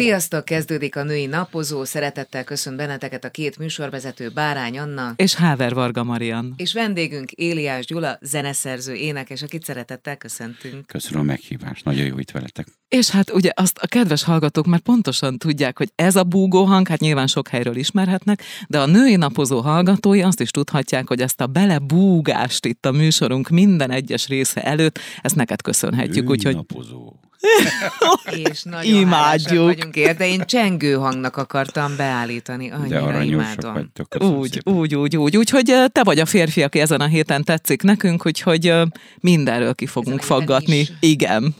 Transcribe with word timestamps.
Sziasztok, 0.00 0.44
kezdődik 0.44 0.96
a 0.96 1.02
női 1.02 1.26
napozó. 1.26 1.84
Szeretettel 1.84 2.44
köszönt 2.44 2.76
benneteket 2.76 3.24
a 3.24 3.30
két 3.30 3.58
műsorvezető 3.58 4.30
Bárány 4.34 4.78
Anna. 4.78 5.12
És 5.16 5.34
Háver 5.34 5.74
Varga 5.74 6.04
Marian. 6.04 6.54
És 6.56 6.72
vendégünk 6.72 7.30
Éliás 7.32 7.86
Gyula, 7.86 8.18
zeneszerző, 8.20 8.94
énekes, 8.94 9.42
akit 9.42 9.64
szeretettel 9.64 10.16
köszöntünk. 10.16 10.86
Köszönöm 10.86 11.20
a 11.20 11.24
meghívást, 11.24 11.84
nagyon 11.84 12.06
jó 12.06 12.18
itt 12.18 12.30
veletek. 12.30 12.66
És 12.88 13.10
hát 13.10 13.30
ugye 13.32 13.50
azt 13.54 13.78
a 13.78 13.86
kedves 13.86 14.22
hallgatók 14.22 14.66
már 14.66 14.80
pontosan 14.80 15.38
tudják, 15.38 15.78
hogy 15.78 15.92
ez 15.94 16.16
a 16.16 16.24
búgó 16.24 16.64
hang, 16.64 16.88
hát 16.88 17.00
nyilván 17.00 17.26
sok 17.26 17.48
helyről 17.48 17.76
ismerhetnek, 17.76 18.42
de 18.68 18.80
a 18.80 18.86
női 18.86 19.16
napozó 19.16 19.60
hallgatói 19.60 20.22
azt 20.22 20.40
is 20.40 20.50
tudhatják, 20.50 21.08
hogy 21.08 21.20
ezt 21.20 21.40
a 21.40 21.46
belebúgást 21.46 22.66
itt 22.66 22.86
a 22.86 22.92
műsorunk 22.92 23.48
minden 23.48 23.90
egyes 23.90 24.28
része 24.28 24.62
előtt, 24.62 24.98
ezt 25.20 25.36
neked 25.36 25.62
köszönhetjük. 25.62 26.24
Női 26.24 26.36
úgyhogy... 26.36 26.54
napozó. 26.54 27.12
És 28.50 28.62
nagyon 28.62 28.94
Imádjuk. 29.00 29.64
vagyunk 29.64 29.96
érte. 29.96 30.28
Én 30.28 30.40
csengő 30.46 30.94
hangnak 30.94 31.36
akartam 31.36 31.96
beállítani. 31.96 32.68
De 32.68 32.74
Annyira 32.74 33.02
aranyosak 33.02 33.30
imádom. 33.62 33.72
vagytok. 33.72 34.22
Úgy, 34.38 34.52
szépen. 34.52 34.74
úgy, 34.74 34.94
úgy, 34.94 35.16
úgy. 35.16 35.36
Úgyhogy 35.36 35.74
te 35.92 36.02
vagy 36.02 36.18
a 36.18 36.26
férfi, 36.26 36.62
aki 36.62 36.80
ezen 36.80 37.00
a 37.00 37.06
héten 37.06 37.44
tetszik 37.44 37.82
nekünk, 37.82 38.26
úgyhogy 38.26 38.74
mindenről 39.20 39.74
ki 39.74 39.86
fogunk 39.86 40.22
faggatni. 40.22 40.76
is. 40.78 40.92
Igen. 41.00 41.54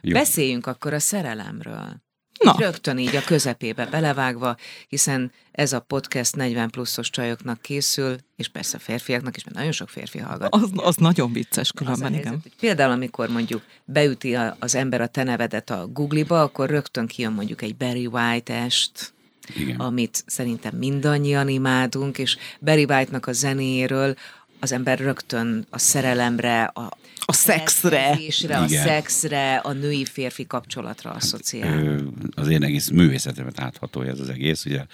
Jó. 0.00 0.12
Beszéljünk 0.12 0.66
akkor 0.66 0.92
a 0.92 0.98
szerelemről. 0.98 2.04
Na, 2.44 2.54
Rögtön 2.58 2.98
így 2.98 3.16
a 3.16 3.22
közepébe 3.24 3.86
belevágva, 3.86 4.56
hiszen 4.88 5.32
ez 5.52 5.72
a 5.72 5.80
podcast 5.80 6.36
40 6.36 6.70
pluszos 6.70 7.10
csajoknak 7.10 7.60
készül, 7.62 8.16
és 8.36 8.48
persze 8.48 8.78
férfiaknak 8.78 9.36
is, 9.36 9.44
mert 9.44 9.56
nagyon 9.56 9.72
sok 9.72 9.88
férfi 9.88 10.18
hallgat. 10.18 10.54
az, 10.54 10.70
az 10.74 10.96
nagyon 10.96 11.32
vicces 11.32 11.70
Az 11.70 11.78
különben, 11.78 12.12
helyzet, 12.12 12.26
igen. 12.26 12.40
hogy 12.42 12.52
például, 12.60 12.90
amikor 12.92 13.28
mondjuk 13.28 13.62
beüti 13.84 14.34
a- 14.34 14.56
az 14.60 14.74
ember 14.74 15.00
a 15.00 15.06
te 15.06 15.22
nevedet 15.22 15.70
a 15.70 15.86
Google-ba, 15.86 16.42
akkor 16.42 16.68
rögtön 16.70 17.06
kijön 17.06 17.32
mondjuk 17.32 17.62
egy 17.62 17.76
Barry 17.76 18.06
White-est, 18.06 19.12
Igen. 19.56 19.76
amit 19.80 20.22
szerintem 20.26 20.76
mindannyian 20.76 21.48
imádunk, 21.48 22.18
és 22.18 22.36
Barry 22.60 22.84
White-nak 22.84 23.26
a 23.26 23.32
zenéről 23.32 24.14
az 24.60 24.72
ember 24.72 24.98
rögtön 24.98 25.66
a 25.70 25.78
szerelemre, 25.78 26.64
a, 26.64 26.96
A 27.28 27.32
szexre. 27.32 28.18
a 28.48 28.68
szexre, 28.68 29.56
a 29.56 29.72
női-férfi 29.72 30.46
kapcsolatra 30.46 31.10
asszociál. 31.10 31.78
Ö, 31.78 31.98
az 32.34 32.48
én 32.48 32.62
egész 32.62 32.88
művészetemet 32.88 33.60
áthatolja 33.60 34.10
ez 34.10 34.20
az 34.20 34.28
egész. 34.28 34.64
Ugye, 34.64 34.84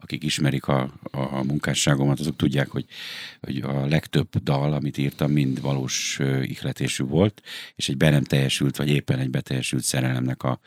akik 0.00 0.24
ismerik 0.24 0.66
a, 0.66 0.92
a 1.10 1.42
munkásságomat, 1.44 2.20
azok 2.20 2.36
tudják, 2.36 2.68
hogy, 2.68 2.84
hogy 3.40 3.60
a 3.60 3.86
legtöbb 3.86 4.28
dal, 4.42 4.72
amit 4.72 4.98
írtam, 4.98 5.30
mind 5.30 5.60
valós 5.60 6.18
ihletésű 6.42 7.04
volt, 7.04 7.42
és 7.76 7.88
egy 7.88 7.96
be 7.96 8.10
nem 8.10 8.24
teljesült, 8.24 8.76
vagy 8.76 8.88
éppen 8.88 9.18
egy 9.18 9.30
beteljesült 9.30 9.82
szerelemnek 9.82 10.42
a, 10.42 10.60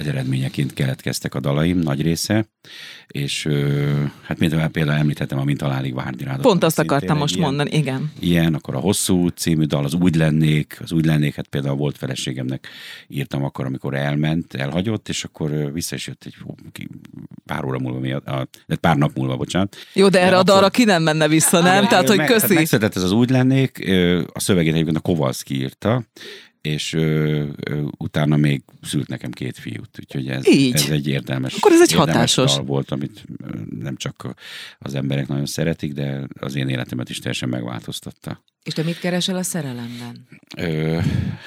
az 0.00 0.06
eredményeként 0.06 0.72
keletkeztek 0.72 1.34
a 1.34 1.40
dalaim, 1.40 1.78
nagy 1.78 2.02
része, 2.02 2.46
és 3.06 3.48
hát 4.22 4.38
mint 4.38 4.70
például 4.70 4.98
említettem 4.98 5.38
a 5.38 5.44
Mint 5.44 5.60
halálig 5.60 5.94
várni 5.94 6.24
rád. 6.24 6.40
Pont 6.40 6.64
azt 6.64 6.78
akartam 6.78 7.18
most 7.18 7.34
ilyen- 7.34 7.46
mondani, 7.46 7.76
igen. 7.76 8.12
ilyen, 8.18 8.54
akkor 8.54 8.74
a 8.74 8.78
Hosszú 8.78 9.28
című 9.28 9.64
dal, 9.64 9.84
az 9.84 9.94
Úgy 9.94 10.14
lennék, 10.14 10.78
az 10.80 10.92
Úgy 10.92 11.04
lennék, 11.04 11.34
hát 11.34 11.46
például 11.46 11.76
volt 11.76 11.96
feleségemnek 11.96 12.68
írtam 13.08 13.44
akkor, 13.44 13.66
amikor 13.66 13.94
elment, 13.94 14.54
elhagyott, 14.54 15.08
és 15.08 15.24
akkor 15.24 15.72
vissza 15.72 15.94
is 15.94 16.06
jött 16.06 16.24
egy 16.24 16.34
hú, 16.36 16.54
pár 17.44 17.64
óra 17.64 17.78
múlva, 17.78 17.98
miatt, 17.98 18.26
a, 18.26 18.48
de 18.70 18.76
pár 18.76 18.96
nap 18.96 19.10
múlva, 19.16 19.36
bocsánat. 19.36 19.76
Jó, 19.92 20.08
de 20.08 20.20
erre 20.20 20.30
De 20.30 20.36
a 20.36 20.42
dalra 20.42 20.60
akkor- 20.66 20.70
ki 20.76 20.84
nem 20.84 21.02
menne 21.02 21.28
vissza, 21.28 21.60
nem? 21.60 21.76
Igen, 21.76 21.88
Tehát, 21.88 22.08
hogy 22.08 22.16
meg- 22.16 22.26
köszi. 22.26 22.54
megszületett 22.54 22.96
ez 22.96 23.02
az 23.02 23.12
Úgy 23.12 23.30
lennék, 23.30 23.90
a 24.32 24.40
szövegét 24.40 24.72
egyébként 24.72 24.96
a 24.96 25.00
Kovalszki 25.00 25.54
írta, 25.54 26.02
és 26.62 26.92
ö, 26.92 27.44
ö, 27.60 27.82
utána 27.98 28.36
még 28.36 28.62
szült 28.82 29.08
nekem 29.08 29.30
két 29.30 29.58
fiút, 29.58 29.88
úgyhogy 29.98 30.28
ez, 30.28 30.48
Így. 30.48 30.74
ez 30.74 30.88
egy 30.90 31.06
érdelmes, 31.08 31.54
Akkor 31.54 31.72
ez 31.72 31.80
egy 31.80 31.92
hatásos. 31.92 32.56
volt, 32.64 32.90
amit 32.90 33.24
nem 33.80 33.96
csak 33.96 34.34
az 34.78 34.94
emberek 34.94 35.26
nagyon 35.28 35.46
szeretik, 35.46 35.92
de 35.92 36.26
az 36.40 36.54
én 36.54 36.68
életemet 36.68 37.08
is 37.10 37.18
teljesen 37.18 37.48
megváltoztatta. 37.48 38.44
És 38.62 38.72
te 38.72 38.82
mit 38.82 38.98
keresel 38.98 39.36
a 39.36 39.42
szerelemben? 39.42 40.26
Ö, 40.56 40.98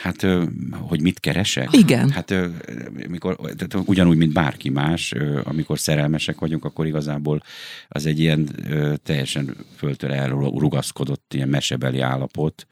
hát, 0.01 0.23
ö, 0.23 0.43
hogy 0.71 1.01
mit 1.01 1.19
keresek? 1.19 1.67
Igen. 1.71 2.09
Hát, 2.11 2.31
ö, 2.31 2.47
mikor, 3.07 3.35
tehát 3.35 3.87
ugyanúgy, 3.89 4.17
mint 4.17 4.33
bárki 4.33 4.69
más, 4.69 5.11
ö, 5.11 5.41
amikor 5.43 5.79
szerelmesek 5.79 6.39
vagyunk, 6.39 6.65
akkor 6.65 6.85
igazából 6.85 7.43
az 7.87 8.05
egy 8.05 8.19
ilyen 8.19 8.49
ö, 8.69 8.93
teljesen 9.03 9.55
föltől 9.75 10.11
elrugaszkodott 10.11 11.33
ilyen 11.33 11.49
mesebeli 11.49 11.99
állapot, 11.99 12.67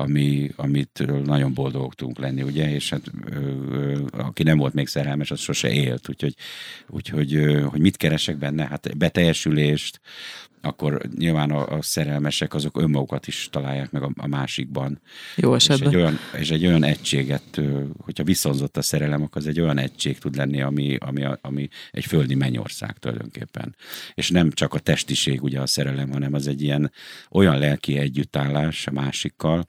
ami, 0.00 0.50
amit 0.56 1.24
nagyon 1.24 1.54
boldogok 1.54 1.94
tudunk 1.94 2.18
lenni, 2.18 2.42
ugye, 2.42 2.70
és 2.70 2.90
hát 2.90 3.02
ö, 3.24 3.38
ö, 3.70 3.98
aki 4.10 4.42
nem 4.42 4.58
volt 4.58 4.74
még 4.74 4.86
szerelmes, 4.86 5.30
az 5.30 5.40
sose 5.40 5.72
élt, 5.72 6.08
úgyhogy, 6.08 6.34
úgyhogy 6.88 7.34
ö, 7.34 7.60
hogy 7.60 7.80
mit 7.80 7.96
keresek 7.96 8.36
benne? 8.38 8.66
Hát 8.66 8.96
beteljesülést, 8.96 10.00
akkor 10.60 11.08
nyilván 11.16 11.50
a, 11.50 11.76
a 11.76 11.82
szerelmesek 11.82 12.54
azok 12.54 12.80
önmagukat 12.80 13.26
is 13.26 13.48
találják 13.50 13.90
meg 13.90 14.02
a, 14.02 14.10
a 14.16 14.26
másikban. 14.26 15.00
Jó 15.36 15.54
És 15.54 15.68
esetben. 15.68 15.88
egy, 15.88 15.96
olyan, 15.96 16.18
és 16.38 16.50
egy 16.50 16.66
olyan 16.66 16.84
egységet, 16.84 17.60
hogyha 17.98 18.24
viszonzott 18.24 18.76
a 18.76 18.82
szerelem, 18.82 19.22
akkor 19.22 19.36
az 19.36 19.46
egy 19.46 19.60
olyan 19.60 19.78
egység 19.78 20.18
tud 20.18 20.36
lenni, 20.36 20.62
ami, 20.62 20.96
ami, 20.96 21.24
ami 21.40 21.68
egy 21.90 22.04
földi 22.04 22.34
mennyország 22.34 22.98
tulajdonképpen. 22.98 23.76
És 24.14 24.30
nem 24.30 24.50
csak 24.50 24.74
a 24.74 24.78
testiség 24.78 25.42
ugye 25.42 25.60
a 25.60 25.66
szerelem, 25.66 26.10
hanem 26.12 26.34
az 26.34 26.46
egy 26.46 26.62
ilyen 26.62 26.92
olyan 27.30 27.58
lelki 27.58 27.98
együttállás 27.98 28.86
a 28.86 28.90
másikkal, 28.90 29.68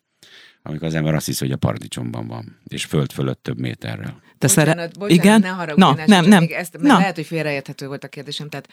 amikor 0.70 0.88
az 0.88 0.96
ember 0.96 1.16
azt 1.16 1.26
hiszi, 1.26 1.44
hogy 1.46 1.54
a 1.54 1.58
paradicsomban 1.58 2.28
van, 2.28 2.58
és 2.68 2.86
föld 2.86 3.12
fölött 3.12 3.44
több 3.44 3.60
méterrel. 3.60 4.22
Te 4.38 4.48
szere... 4.48 4.72
Bocsánat, 4.72 4.98
bocsánat, 5.00 5.24
Igen? 5.24 5.40
Ne 5.40 5.48
haragudj, 5.48 5.80
Na, 5.82 6.04
nem, 6.06 6.26
nem. 6.26 6.46
Ezt, 6.50 6.74
mert 6.74 6.84
Na. 6.88 6.98
lehet, 6.98 7.16
hogy 7.16 7.26
félreérthető 7.26 7.88
volt 7.88 8.04
a 8.04 8.08
kérdésem. 8.08 8.50
Tehát 8.50 8.68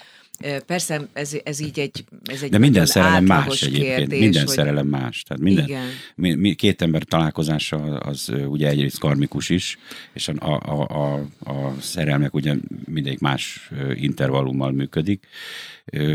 persze 0.66 1.00
ez, 1.12 1.32
ez 1.44 1.60
így 1.60 1.78
egy, 1.78 2.04
ez 2.24 2.42
egy 2.42 2.50
De 2.50 2.58
minden 2.58 2.86
szerelem 2.86 3.24
más 3.24 3.62
egyébként, 3.62 3.96
kérdés, 3.96 4.18
minden 4.20 4.44
hogy- 4.44 4.54
szerelem 4.54 4.86
más. 4.86 5.22
Tehát 5.22 5.42
minden, 5.42 5.64
Igen. 5.64 5.84
mi, 6.14 6.34
mi, 6.34 6.54
két 6.54 6.82
ember 6.82 7.02
találkozása 7.02 7.76
az 7.98 8.32
ugye 8.46 8.68
egyrészt 8.68 8.98
karmikus 8.98 9.48
is, 9.48 9.78
és 10.12 10.28
a, 10.28 10.34
a, 10.44 10.86
a, 10.88 11.14
a 11.50 11.74
szerelmek 11.80 12.34
ugye 12.34 12.54
mindegyik 12.84 13.18
más 13.20 13.70
intervallummal 13.94 14.70
működik. 14.72 15.26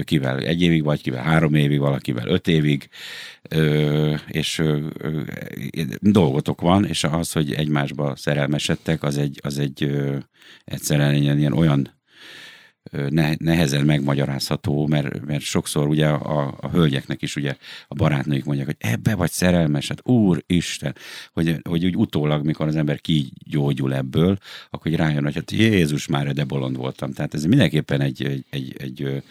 Kivel 0.03 0.40
egy 0.40 0.62
évig 0.62 0.84
vagy, 0.84 1.02
kivel 1.02 1.24
három 1.24 1.53
évig, 1.53 1.80
valakivel 1.80 2.28
öt 2.28 2.48
évig, 2.48 2.90
és 4.28 4.63
dolgotok 6.00 6.62
van, 6.62 6.85
és 6.85 7.03
az, 7.03 7.31
hogy 7.31 7.53
egymásba 7.53 8.16
szerelmesedtek, 8.16 9.03
az 9.03 9.17
egy, 9.17 9.39
az 9.44 9.59
egy 9.59 9.91
egyszerűen 10.63 11.16
ilyen, 11.16 11.38
ilyen 11.38 11.53
olyan 11.53 12.00
nehezen 13.38 13.85
megmagyarázható, 13.85 14.88
mert, 14.88 15.25
mert 15.25 15.41
sokszor 15.41 15.88
ugye 15.88 16.07
a, 16.07 16.57
a 16.59 16.69
hölgyeknek 16.69 17.22
is 17.22 17.35
ugye 17.35 17.56
a 17.88 17.94
barátnőik 17.94 18.46
mondják, 18.46 18.68
hogy 18.68 18.91
ebbe 18.91 19.16
vagy 19.16 19.31
szerelmes, 19.31 19.88
hát 19.88 20.07
úristen, 20.07 20.96
hogy, 21.34 21.59
hogy 21.63 21.85
úgy 21.85 21.96
utólag, 21.96 22.46
mikor 22.46 22.68
az 22.68 22.75
ember 22.75 23.01
kigyógyul 23.01 23.96
ebből, 23.96 24.38
akkor 24.69 24.91
hogy 24.91 25.00
rájön, 25.00 25.24
hogy 25.24 25.35
hát 25.35 25.51
Jézus 25.51 26.07
már, 26.07 26.34
de 26.34 26.44
bolond 26.44 26.78
voltam. 26.78 27.13
Tehát 27.13 27.34
ez 27.34 27.46
mindenképpen 27.46 28.01
egy, 28.01 28.24
egy, 28.24 28.46
egy, 28.50 28.75
egy 28.78 29.24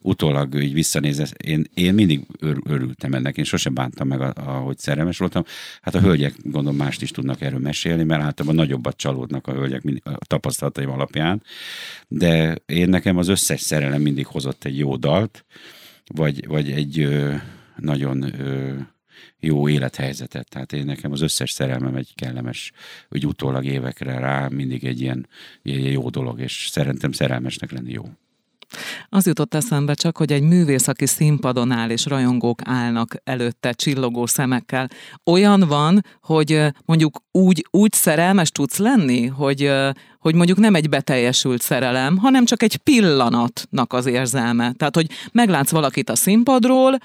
utólag 0.00 0.62
így 0.62 0.72
visszanéz, 0.72 1.32
én, 1.44 1.66
én 1.74 1.94
mindig 1.94 2.26
ör, 2.40 2.56
örültem 2.64 3.12
ennek, 3.12 3.36
én 3.36 3.44
sosem 3.44 3.74
bántam 3.74 4.08
meg, 4.08 4.20
ahogy 4.20 4.78
szerelmes 4.78 5.18
voltam. 5.18 5.44
Hát 5.80 5.94
a 5.94 6.00
hölgyek 6.00 6.34
gondolom 6.42 6.76
mást 6.76 7.02
is 7.02 7.10
tudnak 7.10 7.40
erről 7.40 7.58
mesélni, 7.58 8.02
mert 8.02 8.22
általában 8.22 8.56
nagyobbat 8.56 8.96
csalódnak 8.96 9.46
a 9.46 9.52
hölgyek 9.52 9.82
a 10.04 10.24
tapasztalataim 10.24 10.90
alapján, 10.90 11.42
de 12.08 12.58
én 12.66 12.88
nekem 12.88 13.05
az 13.14 13.28
összes 13.28 13.60
szerelem 13.60 14.02
mindig 14.02 14.26
hozott 14.26 14.64
egy 14.64 14.78
jó 14.78 14.96
dalt, 14.96 15.44
vagy, 16.06 16.46
vagy 16.46 16.70
egy 16.70 17.00
ö, 17.00 17.34
nagyon 17.76 18.40
ö, 18.40 18.74
jó 19.40 19.68
élethelyzetet. 19.68 20.48
Tehát 20.48 20.72
én 20.72 20.84
nekem 20.84 21.12
az 21.12 21.20
összes 21.20 21.50
szerelmem 21.50 21.94
egy 21.94 22.12
kellemes, 22.14 22.72
hogy 23.08 23.26
utólag 23.26 23.64
évekre 23.64 24.18
rá 24.18 24.48
mindig 24.48 24.84
egy 24.84 25.00
ilyen, 25.00 25.28
egy 25.62 25.92
jó 25.92 26.10
dolog, 26.10 26.40
és 26.40 26.68
szerintem 26.70 27.12
szerelmesnek 27.12 27.72
lenni 27.72 27.92
jó. 27.92 28.04
Az 29.08 29.26
jutott 29.26 29.54
eszembe 29.54 29.94
csak, 29.94 30.16
hogy 30.16 30.32
egy 30.32 30.42
művész, 30.42 30.88
aki 30.88 31.06
színpadon 31.06 31.70
áll, 31.70 31.90
és 31.90 32.06
rajongók 32.06 32.60
állnak 32.64 33.14
előtte 33.24 33.72
csillogó 33.72 34.26
szemekkel, 34.26 34.88
olyan 35.24 35.60
van, 35.60 36.04
hogy 36.22 36.62
mondjuk 36.84 37.22
úgy, 37.30 37.66
úgy 37.70 37.92
szerelmes 37.92 38.50
tudsz 38.50 38.78
lenni, 38.78 39.26
hogy, 39.26 39.72
hogy 40.26 40.34
mondjuk 40.34 40.58
nem 40.58 40.74
egy 40.74 40.88
beteljesült 40.88 41.62
szerelem, 41.62 42.16
hanem 42.16 42.44
csak 42.44 42.62
egy 42.62 42.76
pillanatnak 42.76 43.92
az 43.92 44.06
érzelme. 44.06 44.72
Tehát, 44.72 44.94
hogy 44.94 45.06
meglátsz 45.32 45.70
valakit 45.70 46.10
a 46.10 46.16
színpadról, 46.16 46.98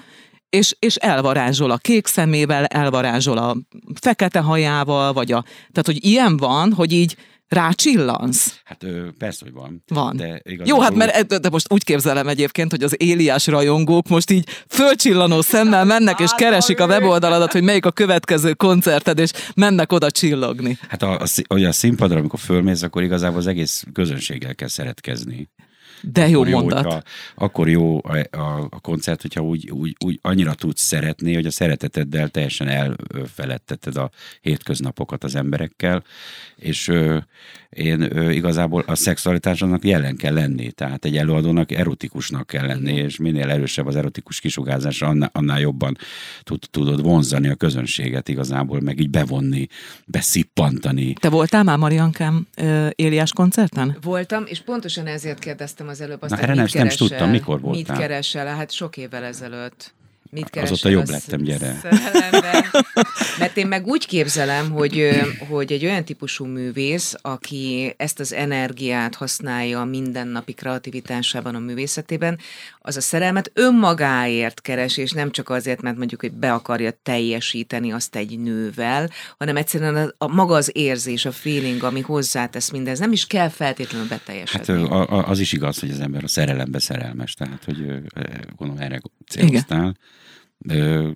és, 0.48 0.76
és 0.78 0.96
elvarázsol 0.96 1.70
a 1.70 1.76
kék 1.76 2.06
szemével, 2.06 2.64
elvarázsol 2.64 3.38
a 3.38 3.56
fekete 4.00 4.40
hajával, 4.40 5.12
vagy 5.12 5.32
a... 5.32 5.42
Tehát, 5.42 5.86
hogy 5.86 6.04
ilyen 6.04 6.36
van, 6.36 6.72
hogy 6.72 6.92
így 6.92 7.16
rácsillansz? 7.52 8.60
Hát 8.64 8.86
persze, 9.18 9.44
hogy 9.44 9.52
van. 9.52 9.84
Van. 9.86 10.16
De 10.16 10.40
igazából... 10.42 10.66
Jó, 10.66 10.80
hát 10.80 10.94
mert 10.94 11.40
de 11.40 11.50
most 11.50 11.72
úgy 11.72 11.84
képzelem 11.84 12.28
egyébként, 12.28 12.70
hogy 12.70 12.82
az 12.82 13.02
Éliás 13.02 13.46
rajongók 13.46 14.08
most 14.08 14.30
így 14.30 14.48
fölcsillanó 14.68 15.40
szemmel 15.40 15.84
mennek 15.84 16.20
és 16.20 16.30
keresik 16.36 16.80
a 16.80 16.86
weboldaladat, 16.86 17.52
hogy 17.52 17.62
melyik 17.62 17.86
a 17.86 17.90
következő 17.90 18.54
koncerted, 18.54 19.18
és 19.18 19.30
mennek 19.54 19.92
oda 19.92 20.10
csillogni. 20.10 20.78
Hát 20.88 21.02
a, 21.02 21.20
a, 21.46 21.60
a 21.60 21.72
színpadra, 21.72 22.18
amikor 22.18 22.38
fölmész, 22.38 22.82
akkor 22.82 23.02
igazából 23.02 23.38
az 23.38 23.46
egész 23.46 23.84
közönséggel 23.92 24.54
kell 24.54 24.68
szeretkezni. 24.68 25.48
De 26.02 26.28
jó 26.28 26.40
akkor 26.40 26.48
jó, 26.48 26.58
mondat. 26.58 26.84
hogyha, 26.84 27.02
akkor 27.34 27.68
jó 27.68 28.00
a, 28.02 28.36
a, 28.36 28.66
a 28.70 28.80
koncert, 28.80 29.22
hogyha 29.22 29.40
úgy, 29.40 29.70
úgy, 29.70 29.96
úgy 30.04 30.18
annyira 30.22 30.54
tudsz 30.54 30.82
szeretni, 30.82 31.34
hogy 31.34 31.46
a 31.46 31.50
szereteteddel 31.50 32.28
teljesen 32.28 32.68
elfeledtetted 32.68 33.96
a 33.96 34.10
hétköznapokat 34.40 35.24
az 35.24 35.34
emberekkel, 35.34 36.04
és 36.56 36.88
ö, 36.88 37.18
én 37.70 38.16
ö, 38.16 38.30
igazából 38.30 38.84
a 38.86 38.94
szexualitásnak 38.94 39.84
jelen 39.84 40.16
kell 40.16 40.34
lenni, 40.34 40.70
tehát 40.70 41.04
egy 41.04 41.16
előadónak 41.16 41.72
erotikusnak 41.72 42.46
kell 42.46 42.66
lenni, 42.66 42.92
és 42.92 43.16
minél 43.16 43.50
erősebb 43.50 43.86
az 43.86 43.96
erotikus 43.96 44.40
kisugárzás, 44.40 45.02
annál, 45.02 45.30
annál 45.32 45.60
jobban 45.60 45.96
tud, 46.42 46.62
tudod 46.70 47.02
vonzani 47.02 47.48
a 47.48 47.54
közönséget 47.54 48.28
igazából, 48.28 48.80
meg 48.80 49.00
így 49.00 49.10
bevonni, 49.10 49.66
beszippantani. 50.06 51.12
Te 51.12 51.28
voltál 51.28 51.62
már 51.62 51.78
Mariankám 51.78 52.46
Éliás 52.94 53.32
koncerten? 53.32 53.96
Voltam, 54.02 54.44
és 54.46 54.60
pontosan 54.60 55.06
ezért 55.06 55.38
kérdeztem 55.38 55.88
az 55.92 56.00
előbb 56.00 56.22
azt, 56.22 56.30
Na, 56.30 56.36
erre 56.38 56.46
mit 56.46 56.56
nem- 56.56 56.56
nem 56.56 56.66
is 56.66 56.72
keresel, 56.72 57.06
tudtam, 57.08 57.30
mikor 57.30 57.54
Mit 57.54 57.64
voltál? 57.64 57.96
keresel? 57.96 58.46
Hát 58.46 58.70
sok 58.70 58.96
évvel 58.96 59.24
ezelőtt. 59.24 59.94
Mit 60.34 60.56
Azóta 60.56 60.88
jobb 60.88 61.08
lettem, 61.08 61.42
gyere. 61.42 61.78
szerelemben? 61.82 62.64
Mert 63.38 63.56
én 63.56 63.66
meg 63.66 63.86
úgy 63.86 64.06
képzelem, 64.06 64.70
hogy, 64.70 65.20
hogy 65.48 65.72
egy 65.72 65.84
olyan 65.84 66.04
típusú 66.04 66.44
művész, 66.44 67.14
aki 67.22 67.94
ezt 67.96 68.20
az 68.20 68.32
energiát 68.32 69.14
használja 69.14 69.80
a 69.80 69.84
mindennapi 69.84 70.52
kreativitásában, 70.52 71.54
a 71.54 71.58
művészetében, 71.58 72.38
az 72.78 72.96
a 72.96 73.00
szerelmet 73.00 73.50
önmagáért 73.54 74.60
keres, 74.60 74.96
és 74.96 75.10
nem 75.10 75.30
csak 75.30 75.48
azért, 75.48 75.82
mert 75.82 75.96
mondjuk, 75.96 76.20
hogy 76.20 76.32
be 76.32 76.52
akarja 76.52 76.90
teljesíteni 77.02 77.92
azt 77.92 78.16
egy 78.16 78.38
nővel, 78.38 79.10
hanem 79.38 79.56
egyszerűen 79.56 79.96
a, 79.96 80.24
a 80.24 80.28
maga 80.28 80.54
az 80.54 80.70
érzés, 80.74 81.24
a 81.24 81.32
feeling, 81.32 81.82
ami 81.82 82.00
hozzátesz 82.00 82.70
mindez. 82.70 82.98
Nem 82.98 83.12
is 83.12 83.26
kell 83.26 83.48
feltétlenül 83.48 84.08
Hát 84.08 84.18
beteljesedni. 84.18 84.82
a, 84.82 85.08
a, 85.08 85.28
az 85.28 85.38
is 85.38 85.52
igaz, 85.52 85.78
hogy 85.78 85.90
az 85.90 86.00
ember 86.00 86.24
a 86.24 86.28
szerelembe 86.28 86.78
szerelmes, 86.78 87.34
tehát 87.34 87.64
hogy 87.64 87.86
gondolom 88.56 88.82
erre 88.82 89.00
céloztál. 89.28 89.96
Ö, 90.68 91.10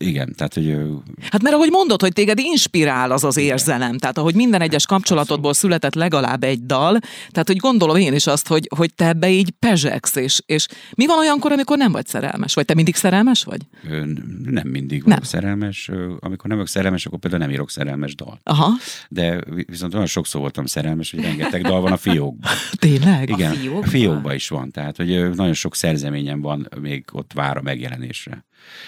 igen, 0.00 0.32
tehát 0.36 0.54
hogy 0.54 0.68
ö, 0.68 0.92
Hát 1.30 1.42
mert 1.42 1.54
ahogy 1.54 1.70
mondod, 1.70 2.00
hogy 2.00 2.12
téged 2.12 2.38
inspirál 2.38 3.10
az 3.10 3.24
az 3.24 3.36
érzelem, 3.36 3.98
tehát 3.98 4.18
ahogy 4.18 4.34
minden 4.34 4.60
egyes 4.60 4.86
kapcsolatodból 4.86 5.52
született 5.54 5.94
legalább 5.94 6.44
egy 6.44 6.66
dal, 6.66 6.98
tehát 7.30 7.46
hogy 7.46 7.56
gondolom 7.56 7.96
én 7.96 8.14
is 8.14 8.26
azt, 8.26 8.46
hogy, 8.48 8.68
hogy 8.76 8.94
te 8.94 9.06
ebbe 9.06 9.28
így 9.30 9.50
pezsegsz, 9.50 10.16
és, 10.16 10.40
és 10.46 10.66
mi 10.94 11.06
van 11.06 11.18
olyankor, 11.18 11.52
amikor 11.52 11.76
nem 11.76 11.92
vagy 11.92 12.06
szerelmes? 12.06 12.54
Vagy 12.54 12.64
te 12.64 12.74
mindig 12.74 12.94
szerelmes 12.94 13.44
vagy? 13.44 13.60
ö, 13.88 14.04
nem 14.44 14.68
mindig 14.68 14.98
Nem. 14.98 15.08
vagyok 15.08 15.24
szerelmes. 15.24 15.88
Ö, 15.88 16.12
Amikor 16.20 16.46
nem 16.46 16.56
vagyok 16.56 16.68
szerelmes, 16.68 17.06
akkor 17.06 17.18
például 17.18 17.42
nem 17.42 17.50
írok 17.52 17.70
szerelmes 17.70 18.14
dal. 18.14 18.40
Aha, 18.42 18.68
De 19.08 19.40
vi- 19.50 19.66
viszont 19.70 19.94
olyan 19.94 20.06
sokszor 20.06 20.40
voltam 20.40 20.66
szerelmes, 20.66 21.10
hogy 21.10 21.20
rengeteg 21.22 21.62
dal 21.62 21.80
van 21.80 21.92
a 21.92 21.96
fiókban. 21.96 22.50
tényleg? 22.78 23.28
Igen, 23.30 23.50
a 23.50 23.54
fiókban? 23.54 23.82
fiókban 23.90 24.34
is 24.34 24.48
van, 24.48 24.70
tehát 24.70 24.96
hogy 24.96 25.30
nagyon 25.34 25.54
sok 25.54 25.74
szerzeményem 25.76 26.40
van, 26.40 26.68
még 26.80 27.04
ott 27.12 27.32
vár 27.34 27.56
a 27.56 27.62
megjelenésre. 27.62 28.44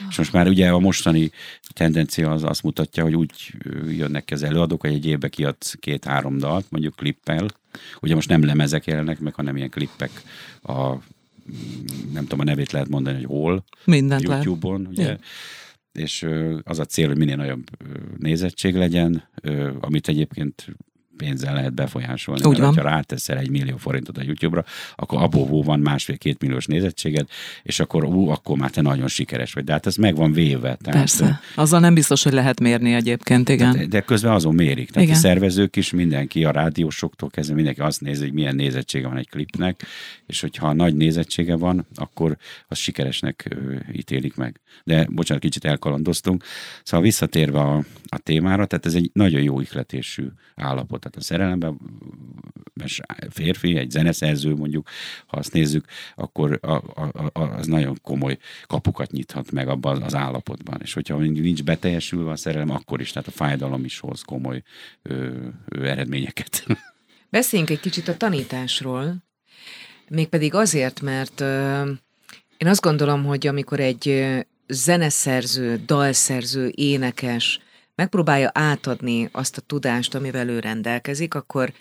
És 0.09 0.17
most 0.19 0.33
már 0.33 0.49
ugye 0.49 0.69
a 0.69 0.79
mostani 0.79 1.31
tendencia 1.73 2.31
az 2.31 2.45
azt 2.45 2.63
mutatja, 2.63 3.03
hogy 3.03 3.15
úgy 3.15 3.33
jönnek 3.89 4.25
ki 4.25 4.35
az 4.35 4.43
előadók, 4.43 4.81
hogy 4.81 4.93
egy 4.93 5.07
évbe 5.07 5.29
kiadsz 5.29 5.75
két-három 5.81 6.39
dalt, 6.39 6.67
mondjuk 6.69 6.97
klippel. 6.97 7.49
Ugye 8.01 8.15
most 8.15 8.29
nem 8.29 8.45
lemezek 8.45 8.85
jelennek 8.87 9.21
meg, 9.21 9.35
hanem 9.35 9.57
ilyen 9.57 9.71
klippek 9.71 10.11
a 10.63 10.95
nem 12.13 12.23
tudom, 12.23 12.41
a 12.41 12.45
nevét 12.45 12.73
lehet 12.73 12.89
mondani, 12.89 13.17
hogy 13.17 13.27
hol, 13.27 13.65
Mindent 13.85 14.27
lehet. 14.27 14.45
YouTube-on, 14.45 14.87
ugye? 14.87 15.03
Igen. 15.03 15.21
És 15.93 16.27
az 16.63 16.79
a 16.79 16.85
cél, 16.85 17.07
hogy 17.07 17.17
minél 17.17 17.37
nagyobb 17.37 17.67
nézettség 18.19 18.75
legyen, 18.75 19.29
amit 19.81 20.09
egyébként 20.09 20.67
pénzzel 21.17 21.55
lehet 21.55 21.75
befolyásolni. 21.75 22.45
Úgy 22.45 22.59
mert 22.59 22.75
van. 22.75 22.85
ha 22.85 22.91
ráteszel 22.91 23.39
egy 23.39 23.51
millió 23.51 23.77
forintot 23.77 24.19
a 24.19 24.23
YouTube-ra, 24.23 24.65
akkor 24.97 25.23
abból 25.23 25.63
van 25.63 25.81
másfél-két 25.81 26.41
milliós 26.41 26.67
nézettséged, 26.67 27.27
és 27.63 27.81
akkor 27.81 28.05
ú, 28.05 28.29
akkor 28.29 28.57
már 28.57 28.71
te 28.71 28.81
nagyon 28.81 29.09
sikeres 29.09 29.53
vagy. 29.53 29.65
De 29.65 29.73
hát 29.73 29.87
ez 29.87 29.97
meg 29.97 30.17
van 30.17 30.33
véve. 30.33 30.77
Tehát, 30.83 30.99
Persze. 30.99 31.41
Azzal 31.55 31.81
nem 31.81 31.95
biztos, 31.95 32.23
hogy 32.23 32.33
lehet 32.33 32.61
mérni 32.61 32.95
egyébként, 32.95 33.49
igen. 33.49 33.77
de, 33.77 33.87
de 33.87 34.01
közben 34.01 34.33
azon 34.33 34.55
mérik. 34.55 34.91
Tehát 34.91 35.09
Igen. 35.09 35.19
a 35.19 35.21
szervezők 35.21 35.77
is, 35.77 35.91
mindenki, 35.91 36.45
a 36.45 36.51
rádiósoktól 36.51 37.31
kezdve 37.31 37.55
mindenki 37.55 37.81
azt 37.81 38.01
nézi, 38.01 38.23
hogy 38.23 38.33
milyen 38.33 38.55
nézettsége 38.55 39.09
van 39.09 39.17
egy 39.17 39.29
klipnek, 39.29 39.83
és 40.27 40.41
hogyha 40.41 40.73
nagy 40.73 40.95
nézettsége 40.95 41.57
van, 41.57 41.87
akkor 41.95 42.37
az 42.69 42.79
sikeresnek 42.79 43.57
ítélik 43.93 44.35
meg. 44.35 44.61
De 44.85 45.07
bocsánat, 45.11 45.43
kicsit 45.43 45.65
elkalandoztunk. 45.65 46.45
Szóval 46.83 47.07
visszatérve 47.07 47.61
a, 47.61 47.85
a 48.07 48.19
témára, 48.19 48.67
tehát 48.67 48.87
ez 48.87 48.95
egy 48.95 49.11
nagyon 49.13 49.43
jó 49.43 49.61
ihletésű 49.61 50.27
állapot. 50.55 51.06
Tehát 51.07 51.17
a 51.17 51.21
szerelemben 51.21 51.79
férfi, 53.31 53.77
egy 53.77 53.91
zeneszerző 53.91 54.55
mondjuk, 54.55 54.89
ha 55.27 55.37
azt 55.37 55.53
nézzük, 55.53 55.85
akkor 56.15 56.59
a, 56.63 56.73
a, 56.73 57.31
a, 57.33 57.41
az 57.41 57.67
nagyon 57.67 57.99
komoly 58.03 58.39
kapukat 58.67 59.11
nyithat 59.11 59.51
meg 59.51 59.69
abban 59.69 60.03
az 60.03 60.15
állapotban. 60.15 60.81
És 60.83 60.93
hogyha 60.93 61.17
nincs 61.19 61.63
beteljesülve 61.63 62.31
a 62.31 62.37
szerelem, 62.37 62.71
akkor 62.71 63.01
is, 63.01 63.13
tehát 63.13 63.29
a 63.29 63.31
fájdalom 63.31 63.85
is 63.85 63.99
hoz 63.99 64.23
komoly 64.23 64.63
ö, 65.03 65.37
ö, 65.69 65.85
eredményeket. 65.85 66.67
Beszéljünk 67.31 67.71
egy 67.71 67.81
kicsit 67.81 68.09
a 68.09 68.17
tanításról, 68.17 69.17
mégpedig 70.09 70.55
azért, 70.55 71.01
mert 71.01 71.41
ö, 71.41 71.83
én 72.57 72.69
azt 72.69 72.81
gondolom, 72.81 73.25
hogy 73.25 73.47
amikor 73.47 73.81
egy 73.81 74.27
zeneszerző, 74.69 75.83
dalszerző, 75.87 76.73
énekes 76.75 77.61
megpróbálja 77.97 78.51
átadni 78.55 79.29
azt 79.33 79.57
a 79.57 79.61
tudást, 79.61 80.15
amivel 80.15 80.49
ő 80.49 80.59
rendelkezik, 80.59 81.35
akkor 81.35 81.73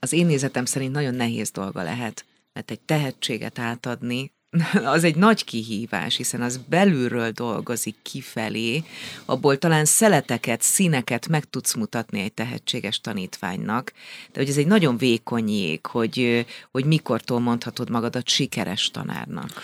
az 0.00 0.12
én 0.12 0.26
nézetem 0.26 0.64
szerint 0.64 0.92
nagyon 0.92 1.14
nehéz 1.14 1.50
dolga 1.50 1.82
lehet, 1.82 2.24
mert 2.52 2.70
egy 2.70 2.80
tehetséget 2.80 3.58
átadni, 3.58 4.32
az 4.94 5.04
egy 5.04 5.16
nagy 5.16 5.44
kihívás, 5.44 6.16
hiszen 6.16 6.42
az 6.42 6.60
belülről 6.68 7.30
dolgozik 7.30 7.96
kifelé, 8.02 8.82
abból 9.24 9.58
talán 9.58 9.84
szeleteket, 9.84 10.62
színeket 10.62 11.28
meg 11.28 11.44
tudsz 11.44 11.74
mutatni 11.74 12.20
egy 12.20 12.32
tehetséges 12.32 13.00
tanítványnak, 13.00 13.92
de 14.32 14.40
hogy 14.40 14.48
ez 14.48 14.56
egy 14.56 14.66
nagyon 14.66 14.96
vékony 14.96 15.48
jég, 15.48 15.86
hogy, 15.86 16.46
hogy 16.70 16.84
mikortól 16.84 17.40
mondhatod 17.40 17.90
magadat 17.90 18.28
sikeres 18.28 18.90
tanárnak. 18.90 19.62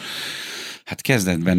Hát 0.91 1.01
kezdetben, 1.01 1.59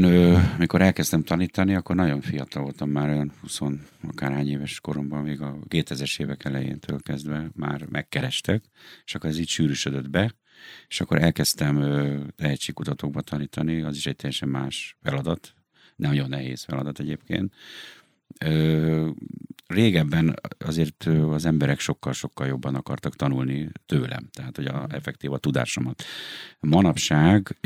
mikor 0.58 0.82
elkezdtem 0.82 1.24
tanítani, 1.24 1.75
akkor 1.75 1.96
nagyon 1.96 2.22
fiatal 2.22 2.63
voltam, 2.63 2.89
már 2.89 3.10
olyan 3.10 3.32
20 3.41 3.60
akárhány 4.08 4.50
éves 4.50 4.79
koromban, 4.79 5.24
még 5.24 5.41
a 5.41 5.58
2000-es 5.70 6.22
évek 6.22 6.46
elejéntől 6.46 7.01
kezdve 7.01 7.50
már 7.55 7.86
megkerestek, 7.89 8.63
és 9.05 9.15
akkor 9.15 9.29
ez 9.29 9.38
így 9.39 9.48
sűrűsödött 9.48 10.10
be, 10.10 10.34
és 10.88 11.01
akkor 11.01 11.22
elkezdtem 11.22 11.75
tehetségkutatókba 12.36 13.22
tanítani, 13.22 13.82
az 13.82 13.96
is 13.96 14.05
egy 14.05 14.15
teljesen 14.15 14.50
más 14.50 14.98
feladat, 15.01 15.53
nagyon 15.96 16.29
nehéz 16.29 16.63
feladat 16.63 17.00
egyébként. 17.00 17.53
Régebben 19.67 20.35
azért 20.57 21.03
az 21.29 21.45
emberek 21.45 21.79
sokkal-sokkal 21.79 22.47
jobban 22.47 22.75
akartak 22.75 23.15
tanulni 23.15 23.69
tőlem, 23.85 24.29
tehát 24.33 24.55
hogy 24.55 24.65
a, 24.65 24.88
effektív 24.89 25.31
a 25.33 25.38
tudásomat. 25.38 26.03
Manapság 26.59 27.57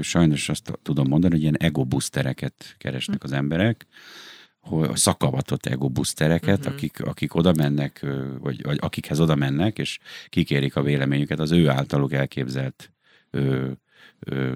sajnos 0.00 0.48
azt 0.48 0.78
tudom 0.82 1.08
mondani, 1.08 1.32
hogy 1.32 1.42
ilyen 1.42 1.56
ego 1.56 1.84
boostereket 1.84 2.74
keresnek 2.78 3.24
az 3.24 3.32
emberek, 3.32 3.86
hogy 4.60 4.96
szakavatott 4.96 5.66
ego 5.66 5.88
boostereket, 5.88 6.64
Mhm. 6.64 6.68
akik, 6.72 7.00
akik 7.04 7.34
oda 7.34 7.52
mennek, 7.56 8.06
vagy, 8.38 8.62
vagy 8.62 8.78
akikhez 8.80 9.20
oda 9.20 9.34
mennek, 9.34 9.78
és 9.78 9.98
kikérik 10.28 10.76
a 10.76 10.82
véleményüket 10.82 11.38
az 11.38 11.50
ő 11.52 11.68
általuk 11.68 12.12
elképzelt 12.12 12.92
ö, 13.30 13.70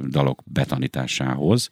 dalok 0.09 0.43
betanításához. 0.45 1.69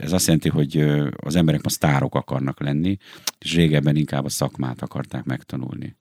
Ez 0.00 0.12
azt 0.12 0.26
jelenti, 0.26 0.48
hogy 0.48 0.76
az 1.16 1.36
emberek 1.36 1.62
ma 1.62 1.68
sztárok 1.68 2.14
akarnak 2.14 2.60
lenni, 2.60 2.96
és 3.38 3.54
régebben 3.54 3.96
inkább 3.96 4.24
a 4.24 4.28
szakmát 4.28 4.82
akarták 4.82 5.24
megtanulni. 5.24 5.98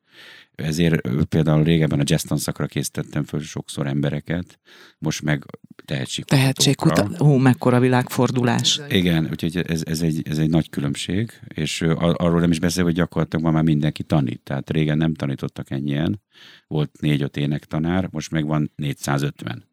Ezért 0.56 1.26
például 1.30 1.64
régebben 1.64 2.00
a 2.00 2.04
jazz 2.06 2.24
tanszakra 2.24 2.66
készítettem 2.66 3.24
föl 3.24 3.40
sokszor 3.40 3.88
embereket, 3.88 4.60
most 4.98 5.22
meg 5.22 5.46
tehetségkutatókra. 5.86 6.54
Tehetségkutat. 6.54 7.22
Ó, 7.22 7.38
mekkora 7.38 7.80
világfordulás. 7.80 8.82
Igen, 8.90 9.28
úgyhogy 9.32 9.58
ez, 9.58 9.82
ez, 9.86 10.02
egy, 10.02 10.22
ez 10.30 10.38
egy 10.38 10.50
nagy 10.50 10.70
különbség, 10.70 11.32
és 11.48 11.82
arról 11.98 12.40
nem 12.40 12.52
is 12.52 12.60
beszél, 12.60 12.84
hogy 12.84 12.94
gyakorlatilag 12.94 13.46
ma 13.46 13.52
már 13.52 13.64
mindenki 13.64 14.04
tanít. 14.04 14.42
Tehát 14.44 14.70
régen 14.70 14.98
nem 14.98 15.14
tanítottak 15.14 15.72
ennyien, 15.72 16.22
volt 16.68 17.02
négy-öt 17.02 17.38
énektanár, 17.38 18.08
most 18.12 18.32
meg 18.32 18.46
van 18.46 18.72
450. 18.76 19.69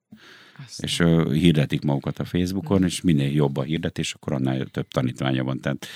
Azt 0.65 0.83
És 0.83 0.99
ö, 0.99 1.33
hirdetik 1.33 1.83
magukat 1.83 2.19
a 2.19 2.25
Facebookon, 2.25 2.85
és 2.85 3.01
minél 3.01 3.33
jobb 3.33 3.57
a 3.57 3.63
hirdetés, 3.63 4.15
akkor 4.15 4.33
annál 4.33 4.67
több 4.67 4.89
tanítványa 4.89 5.45
van. 5.45 5.61
Tehát 5.61 5.87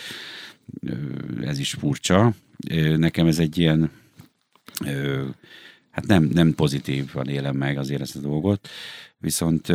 ö, 0.80 0.94
ez 1.42 1.58
is 1.58 1.72
furcsa. 1.72 2.34
Ö, 2.70 2.96
Nekem 2.96 3.26
ez 3.26 3.38
egy 3.38 3.58
ilyen 3.58 3.90
ö, 4.84 5.28
hát 5.90 6.06
nem, 6.06 6.24
nem 6.24 6.54
pozitívan 6.54 7.28
élem 7.28 7.56
meg 7.56 7.78
azért 7.78 8.00
ezt 8.00 8.16
a 8.16 8.20
dolgot, 8.20 8.68
viszont 9.18 9.68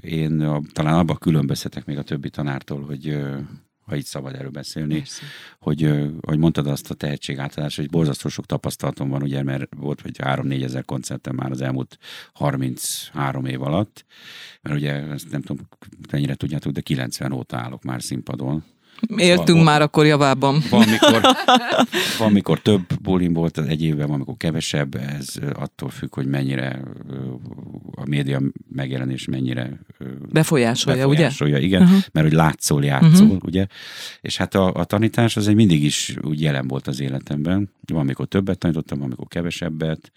én 0.00 0.40
a, 0.40 0.60
talán 0.72 0.98
abban 0.98 1.18
különbözhetek 1.18 1.84
még 1.84 1.98
a 1.98 2.02
többi 2.02 2.30
tanártól, 2.30 2.82
hogy 2.82 3.18
ha 3.88 3.96
így 3.96 4.04
szabad 4.04 4.34
erről 4.34 4.50
beszélni, 4.50 4.96
Persze. 4.96 5.22
hogy, 5.58 5.84
ahogy 6.20 6.38
mondtad 6.38 6.66
azt 6.66 6.90
a 6.90 6.94
tehetségátadás, 6.94 7.76
hogy 7.76 7.90
borzasztó 7.90 8.28
sok 8.28 8.46
tapasztalatom 8.46 9.08
van, 9.08 9.22
ugye, 9.22 9.42
mert 9.42 9.74
volt, 9.76 10.00
hogy 10.00 10.16
3-4 10.18 10.64
ezer 10.64 10.84
koncertem 10.84 11.34
már 11.34 11.50
az 11.50 11.60
elmúlt 11.60 11.98
33 12.32 13.44
év 13.44 13.62
alatt, 13.62 14.04
mert 14.62 14.76
ugye, 14.76 14.92
ezt 14.92 15.30
nem 15.30 15.42
tudom, 15.42 15.68
mennyire 16.10 16.34
tudjátok, 16.34 16.72
de 16.72 16.80
90 16.80 17.32
óta 17.32 17.56
állok 17.56 17.82
már 17.82 18.02
színpadon, 18.02 18.64
Éltünk 19.16 19.56
van, 19.56 19.64
már 19.64 19.82
akkor 19.82 20.06
javában. 20.06 20.62
Van 20.70 20.88
mikor, 20.88 21.20
van, 22.18 22.32
mikor 22.32 22.60
több 22.60 23.00
bulim 23.02 23.32
volt 23.32 23.58
egy 23.58 23.82
évben, 23.82 24.06
van, 24.06 24.14
amikor 24.14 24.36
kevesebb, 24.36 24.94
ez 24.94 25.34
attól 25.54 25.88
függ, 25.88 26.14
hogy 26.14 26.26
mennyire 26.26 26.82
a 27.94 28.08
média 28.08 28.40
megjelenés 28.70 29.24
mennyire 29.24 29.80
befolyásolja, 30.32 31.08
befolyásolja 31.08 31.56
ugye? 31.56 31.66
igen, 31.66 31.82
uh-huh. 31.82 31.98
mert 32.12 32.26
hogy 32.26 32.36
látszol, 32.36 32.84
játszol, 32.84 33.26
uh-huh. 33.26 33.44
ugye? 33.44 33.66
És 34.20 34.36
hát 34.36 34.54
a, 34.54 34.74
a 34.74 34.84
tanítás 34.84 35.36
az 35.36 35.48
egy 35.48 35.54
mindig 35.54 35.84
is 35.84 36.14
úgy 36.22 36.40
jelen 36.40 36.68
volt 36.68 36.86
az 36.86 37.00
életemben. 37.00 37.70
Van, 37.86 38.00
amikor 38.00 38.26
többet 38.26 38.58
tanítottam, 38.58 38.98
van, 38.98 39.06
amikor 39.06 39.26
kevesebbet, 39.28 40.12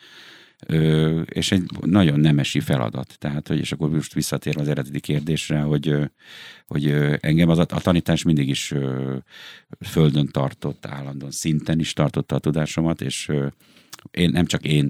És 1.25 1.51
egy 1.51 1.63
nagyon 1.81 2.19
nemesi 2.19 2.59
feladat. 2.59 3.15
Tehát, 3.19 3.47
hogy, 3.47 3.57
és 3.57 3.71
akkor 3.71 3.89
most 3.89 4.13
visszatérve 4.13 4.61
az 4.61 4.67
eredeti 4.67 4.99
kérdésre, 4.99 5.59
hogy, 5.59 5.95
hogy 6.67 6.91
engem 7.19 7.49
az 7.49 7.57
a, 7.57 7.65
a 7.69 7.81
tanítás 7.81 8.23
mindig 8.23 8.49
is 8.49 8.73
földön 9.79 10.27
tartott, 10.27 10.85
állandóan 10.85 11.31
szinten 11.31 11.79
is 11.79 11.93
tartotta 11.93 12.35
a 12.35 12.39
tudásomat, 12.39 13.01
és 13.01 13.31
én 14.11 14.29
nem 14.29 14.45
csak 14.45 14.63
én 14.63 14.89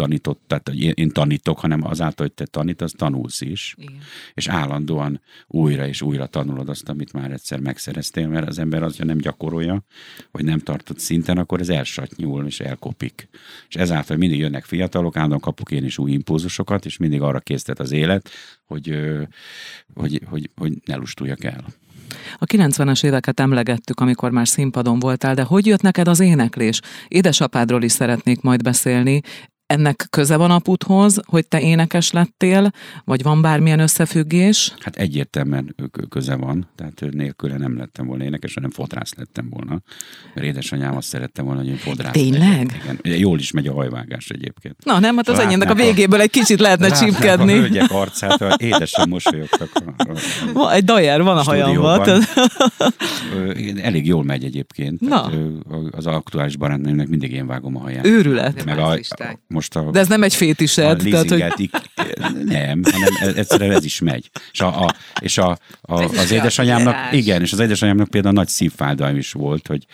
tanított, 0.00 0.40
tehát 0.46 0.68
én, 0.68 0.92
én 0.94 1.10
tanítok, 1.10 1.58
hanem 1.58 1.86
azáltal, 1.86 2.26
hogy 2.26 2.34
te 2.34 2.44
tanítasz, 2.44 2.92
tanulsz 2.92 3.40
is. 3.40 3.74
Igen. 3.76 3.98
És 4.34 4.48
állandóan 4.48 5.20
újra 5.46 5.86
és 5.86 6.02
újra 6.02 6.26
tanulod 6.26 6.68
azt, 6.68 6.88
amit 6.88 7.12
már 7.12 7.30
egyszer 7.30 7.60
megszereztél, 7.60 8.28
mert 8.28 8.48
az 8.48 8.58
ember 8.58 8.82
az, 8.82 8.96
hogy 8.96 9.06
nem 9.06 9.18
gyakorolja, 9.18 9.82
vagy 10.30 10.44
nem 10.44 10.58
tartott 10.58 10.98
szinten, 10.98 11.38
akkor 11.38 11.60
ez 11.60 11.68
elsatnyúl 11.68 12.46
és 12.46 12.60
elkopik. 12.60 13.28
És 13.68 13.74
ezáltal 13.74 14.16
mindig 14.16 14.38
jönnek 14.38 14.64
fiatalok, 14.64 15.16
állandóan 15.16 15.40
kapok 15.40 15.70
én 15.70 15.84
is 15.84 15.98
új 15.98 16.10
impulzusokat, 16.10 16.84
és 16.84 16.96
mindig 16.96 17.20
arra 17.20 17.40
késztet 17.40 17.80
az 17.80 17.92
élet, 17.92 18.30
hogy, 18.64 19.00
hogy, 19.94 20.20
hogy, 20.26 20.50
hogy 20.56 20.72
ne 20.84 20.96
lustuljak 20.96 21.44
el. 21.44 21.64
A 22.38 22.44
90-es 22.44 23.04
éveket 23.04 23.40
emlegettük, 23.40 24.00
amikor 24.00 24.30
már 24.30 24.48
színpadon 24.48 24.98
voltál, 24.98 25.34
de 25.34 25.42
hogy 25.42 25.66
jött 25.66 25.82
neked 25.82 26.08
az 26.08 26.20
éneklés? 26.20 26.80
Édesapádról 27.08 27.82
is 27.82 27.92
szeretnék 27.92 28.40
majd 28.40 28.62
beszélni 28.62 29.20
ennek 29.70 30.06
köze 30.10 30.36
van 30.36 30.50
a 30.50 30.58
puthoz, 30.58 31.20
hogy 31.26 31.46
te 31.48 31.60
énekes 31.60 32.10
lettél, 32.10 32.70
vagy 33.04 33.22
van 33.22 33.42
bármilyen 33.42 33.80
összefüggés? 33.80 34.74
Hát 34.78 34.96
egyértelműen 34.96 35.74
köze 36.08 36.34
van, 36.34 36.68
tehát 36.76 37.04
nélküle 37.10 37.56
nem 37.56 37.76
lettem 37.76 38.06
volna 38.06 38.24
énekes, 38.24 38.54
hanem 38.54 38.70
fodrász 38.70 39.14
lettem 39.14 39.48
volna. 39.50 39.80
Mert 40.34 40.46
édesanyám 40.46 40.96
azt 40.96 41.08
szerette 41.08 41.42
volna, 41.42 41.60
hogy 41.60 41.68
én 41.68 41.76
fodrász 41.76 42.12
Tényleg? 42.12 42.80
Igen. 42.82 43.18
Jól 43.18 43.38
is 43.38 43.50
megy 43.50 43.66
a 43.66 43.72
hajvágás 43.72 44.28
egyébként. 44.28 44.84
Na 44.84 44.98
nem, 44.98 45.16
hát 45.16 45.28
az 45.28 45.38
enyémnek 45.38 45.70
a 45.70 45.74
végéből 45.74 46.20
egy 46.20 46.30
kicsit 46.30 46.60
lehetne 46.60 46.90
csípkedni. 46.90 47.52
A 47.52 47.56
hölgyek 47.56 47.90
arcát, 47.90 48.60
édesen 48.62 49.08
mosolyogtak. 49.08 49.70
A, 49.74 50.02
a, 50.54 50.58
a 50.58 50.72
egy 50.72 50.84
dajer 50.84 51.22
van 51.22 51.36
a 51.36 51.42
hajamban. 51.42 52.22
Elég 53.82 54.06
jól 54.06 54.24
megy 54.24 54.44
egyébként. 54.44 55.00
Na. 55.00 55.30
az 55.90 56.06
aktuális 56.06 56.56
barátnőmnek 56.56 57.08
mindig 57.08 57.32
én 57.32 57.46
vágom 57.46 57.76
a 57.76 57.80
haját. 57.80 58.06
Őrület. 58.06 58.64
Meg 58.64 58.78
a, 58.78 58.92
a, 58.92 59.38
most 59.60 59.76
a... 59.76 59.90
De 59.90 59.98
ez 59.98 60.08
nem 60.08 60.22
egy 60.22 60.34
fétised. 60.34 61.02
Tehát, 61.10 61.28
hogy... 61.28 61.70
Nem, 62.44 62.82
hanem 62.84 63.34
egyszerűen 63.36 63.70
ez 63.70 63.84
is 63.84 64.00
megy. 64.00 64.30
És, 64.52 64.60
a, 64.60 64.84
a, 64.84 64.94
és 65.20 65.38
a, 65.38 65.58
a, 65.80 66.02
az 66.02 66.30
édesanyámnak, 66.30 67.12
igen, 67.12 67.42
és 67.42 67.52
az 67.52 67.58
édesanyámnak 67.58 68.08
például 68.08 68.34
nagy 68.34 68.48
szívfájdalom 68.48 69.16
is 69.16 69.32
volt, 69.32 69.66
hogy 69.66 69.86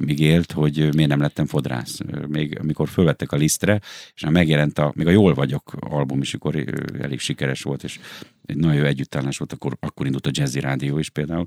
még 0.00 0.20
élt, 0.20 0.52
hogy 0.52 0.94
miért 0.94 1.10
nem 1.10 1.20
lettem 1.20 1.46
fodrász. 1.46 1.98
Még 2.28 2.58
amikor 2.60 2.88
fölvettek 2.88 3.32
a 3.32 3.36
lisztre, 3.36 3.80
és 4.14 4.24
megjelent 4.30 4.78
a, 4.78 4.92
még 4.94 5.06
a 5.06 5.10
Jól 5.10 5.34
vagyok 5.34 5.72
album 5.80 6.20
is, 6.20 6.34
akkor 6.34 6.64
elég 7.00 7.20
sikeres 7.20 7.62
volt, 7.62 7.84
és 7.84 7.98
egy 8.46 8.56
nagyon 8.56 8.76
jó 8.76 8.84
együttállás 8.84 9.38
volt, 9.38 9.52
akkor, 9.52 9.76
akkor 9.80 10.06
indult 10.06 10.26
a 10.26 10.30
Jazzy 10.32 10.60
Rádió 10.60 10.98
is 10.98 11.10
például, 11.10 11.46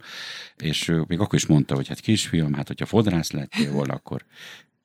és 0.57 0.93
még 1.07 1.19
akkor 1.19 1.39
is 1.39 1.45
mondta, 1.45 1.75
hogy 1.75 1.87
hát 1.87 1.99
kisfiam, 1.99 2.53
hát 2.53 2.67
hogyha 2.67 2.85
fodrász 2.85 3.31
lettél 3.31 3.71
volna, 3.71 3.93
akkor 3.93 4.25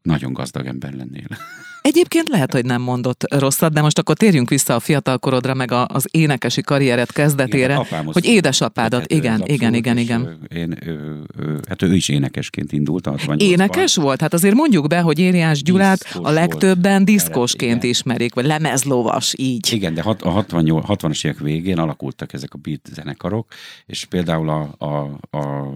nagyon 0.03 0.33
gazdag 0.33 0.67
ember 0.67 0.93
lennél. 0.93 1.27
Egyébként 1.83 2.29
lehet, 2.29 2.53
hogy 2.53 2.65
nem 2.65 2.83
mondott 2.83 3.35
rosszat, 3.35 3.73
de 3.73 3.81
most 3.81 3.99
akkor 3.99 4.17
térjünk 4.17 4.49
vissza 4.49 4.75
a 4.75 4.81
fiatalkorodra, 4.81 5.55
meg 5.55 5.71
a, 5.71 5.87
az 5.89 6.09
énekesi 6.11 6.61
karrieret 6.61 7.13
kezdetére, 7.13 7.85
igen, 7.87 8.05
hogy 8.05 8.25
édesapádat, 8.25 9.01
hát, 9.01 9.13
igen, 9.13 9.43
igen, 9.47 9.75
igen, 9.75 9.99
igen. 9.99 10.39
Én, 10.49 10.79
ő, 10.85 11.23
ő, 11.39 11.61
hát 11.69 11.83
ő 11.83 11.95
is 11.95 12.09
énekesként 12.09 12.73
indult. 12.73 13.11
Énekes 13.37 13.97
volt? 13.97 14.21
Hát 14.21 14.33
azért 14.33 14.55
mondjuk 14.55 14.87
be, 14.87 15.01
hogy 15.01 15.19
Éliás 15.19 15.63
Gyulát 15.63 16.03
Diszkos 16.03 16.27
a 16.27 16.31
legtöbben 16.31 16.93
volt. 16.93 17.05
diszkosként 17.05 17.83
ismerik, 17.83 18.35
vagy 18.35 18.45
lemezlovas, 18.45 19.35
így. 19.37 19.73
Igen, 19.73 19.95
de 19.95 20.01
a 20.01 20.31
60, 20.31 20.65
60-as 20.69 21.25
évek 21.25 21.39
végén 21.39 21.79
alakultak 21.79 22.33
ezek 22.33 22.55
a 22.55 22.59
beat 22.59 22.89
zenekarok, 22.93 23.53
és 23.87 24.05
például 24.05 24.49
a, 24.49 24.75
a, 24.79 24.87
a, 25.37 25.73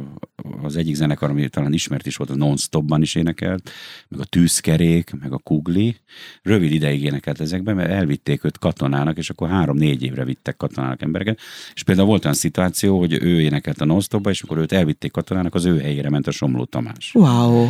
az 0.62 0.76
egyik 0.76 0.94
zenekar, 0.94 1.30
ami 1.30 1.48
talán 1.48 1.72
ismert 1.72 2.06
is 2.06 2.16
volt, 2.16 2.30
a 2.30 2.36
Non-Stopban 2.36 3.02
is 3.02 3.14
énekelt, 3.14 3.70
meg 4.16 4.26
a 4.26 4.28
Tűzkerék, 4.28 5.10
meg 5.20 5.32
a 5.32 5.38
Kugli, 5.38 5.96
rövid 6.42 6.72
ideig 6.72 7.02
énekelt 7.02 7.40
ezekben, 7.40 7.76
mert 7.76 7.90
elvitték 7.90 8.44
őt 8.44 8.58
katonának, 8.58 9.16
és 9.16 9.30
akkor 9.30 9.48
három-négy 9.48 10.02
évre 10.02 10.24
vittek 10.24 10.56
katonának 10.56 11.02
embereket. 11.02 11.40
És 11.74 11.82
például 11.82 12.06
volt 12.06 12.24
olyan 12.24 12.36
szituáció, 12.36 12.98
hogy 12.98 13.12
ő 13.12 13.40
énekelt 13.40 13.80
a 13.80 13.84
non 13.84 14.00
és 14.22 14.42
akkor 14.42 14.58
őt 14.58 14.72
elvitték 14.72 15.10
katonának, 15.10 15.54
az 15.54 15.64
ő 15.64 15.80
helyére 15.80 16.10
ment 16.10 16.26
a 16.26 16.30
Somló 16.30 16.64
Tamás. 16.64 17.10
Wow 17.14 17.68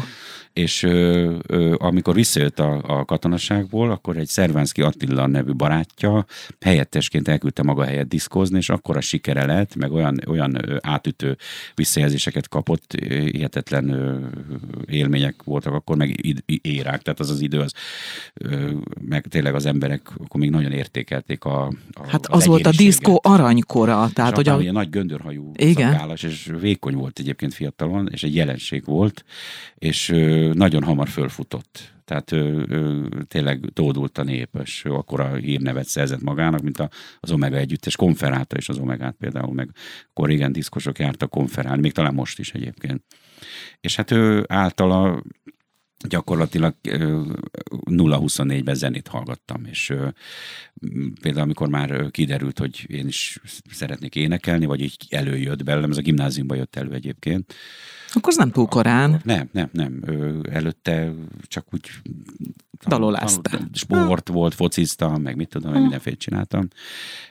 és 0.57 0.83
ö, 0.83 1.35
ö, 1.47 1.75
amikor 1.79 2.15
visszajött 2.15 2.59
a, 2.59 2.81
a 2.87 3.05
katonaságból, 3.05 3.91
akkor 3.91 4.17
egy 4.17 4.29
Szervánszki 4.29 4.83
Attila 4.83 5.27
nevű 5.27 5.53
barátja 5.53 6.25
helyettesként 6.61 7.29
elküldte 7.29 7.63
maga 7.63 7.85
helyet 7.85 8.09
diszkózni, 8.09 8.57
és 8.57 8.69
akkor 8.69 8.97
a 8.97 9.01
sikere 9.01 9.47
lett, 9.47 9.75
meg 9.75 9.93
olyan, 9.93 10.21
olyan 10.27 10.81
átütő 10.81 11.37
visszajelzéseket 11.75 12.49
kapott, 12.49 12.93
hihetetlen 13.09 13.89
ö, 13.89 14.19
élmények 14.87 15.43
voltak 15.45 15.73
akkor, 15.73 15.97
meg 15.97 16.37
érák, 16.63 17.03
tehát 17.03 17.21
az 17.21 17.31
az 17.31 17.41
idő, 17.41 17.61
az, 17.61 17.73
ö, 18.35 18.71
meg 19.01 19.27
tényleg 19.27 19.55
az 19.55 19.67
emberek 19.67 20.11
akkor 20.25 20.41
még 20.41 20.51
nagyon 20.51 20.73
értékelték 20.73 21.45
a, 21.45 21.67
a 21.91 22.07
Hát 22.09 22.27
az, 22.27 22.47
volt 22.47 22.67
a 22.67 22.71
diszkó 22.77 23.21
aranykora. 23.23 24.09
Tehát, 24.13 24.37
hogy 24.37 24.49
a... 24.49 24.73
nagy 24.73 24.91
göndörhajú 24.91 25.53
Igen. 25.57 25.93
szakállas, 25.93 26.23
és 26.23 26.51
vékony 26.61 26.95
volt 26.95 27.19
egyébként 27.19 27.55
fiatalon, 27.55 28.09
és 28.13 28.23
egy 28.23 28.35
jelenség 28.35 28.85
volt, 28.85 29.25
és 29.79 30.15
nagyon 30.53 30.83
hamar 30.83 31.09
fölfutott. 31.09 31.95
Tehát 32.05 32.33
ő, 32.33 32.67
ő, 32.69 33.09
tényleg 33.29 33.71
tódult 33.73 34.19
a 34.19 34.23
nép, 34.23 34.59
és 34.63 34.85
ő 34.85 34.93
akkor 34.93 35.21
a 35.21 35.35
hírnevet 35.35 35.87
szerzett 35.87 36.23
magának, 36.23 36.61
mint 36.63 36.79
a, 36.79 36.91
az 37.21 37.31
Omega 37.31 37.57
együttes 37.57 37.97
konferálta 37.97 38.57
is 38.57 38.69
az 38.69 38.79
Omegát 38.79 39.17
például, 39.19 39.55
meg 39.55 39.71
akkor 40.11 40.29
régen 40.29 40.53
diszkosok 40.53 40.99
jártak 40.99 41.31
konferálni, 41.31 41.81
még 41.81 41.93
talán 41.93 42.15
most 42.15 42.39
is 42.39 42.53
egyébként. 42.53 43.03
És 43.81 43.97
hát 43.97 44.11
ő 44.11 44.45
általa 44.49 45.23
gyakorlatilag 46.09 46.75
0-24-ben 46.83 48.75
zenét 48.75 49.09
hallgattam, 49.09 49.65
és 49.65 49.93
például 51.21 51.45
amikor 51.45 51.69
már 51.69 52.11
kiderült, 52.11 52.59
hogy 52.59 52.85
én 52.89 53.07
is 53.07 53.41
szeretnék 53.71 54.15
énekelni, 54.15 54.67
vagy 54.67 54.81
így 54.81 54.97
előjött 55.09 55.65
belőlem, 55.65 55.91
ez 55.91 55.97
a 55.97 56.03
gimnáziumban 56.03 56.57
jött 56.57 56.77
elő 56.77 56.93
egyébként, 56.93 57.55
akkor 58.17 58.33
az 58.33 58.37
nem 58.37 58.51
túl 58.51 58.67
korán. 58.67 59.21
Nem, 59.25 59.49
nem, 59.53 59.69
nem. 59.73 60.03
Előtte 60.51 61.13
csak 61.49 61.67
úgy 61.73 61.91
Daloláztál. 62.87 63.69
Sport 63.73 64.29
volt, 64.29 64.55
fociztam, 64.55 65.23
meg 65.23 65.37
mit 65.37 65.49
tudom, 65.49 65.73
meg 65.73 65.81
mindenféle 65.81 66.17
csináltam. 66.17 66.69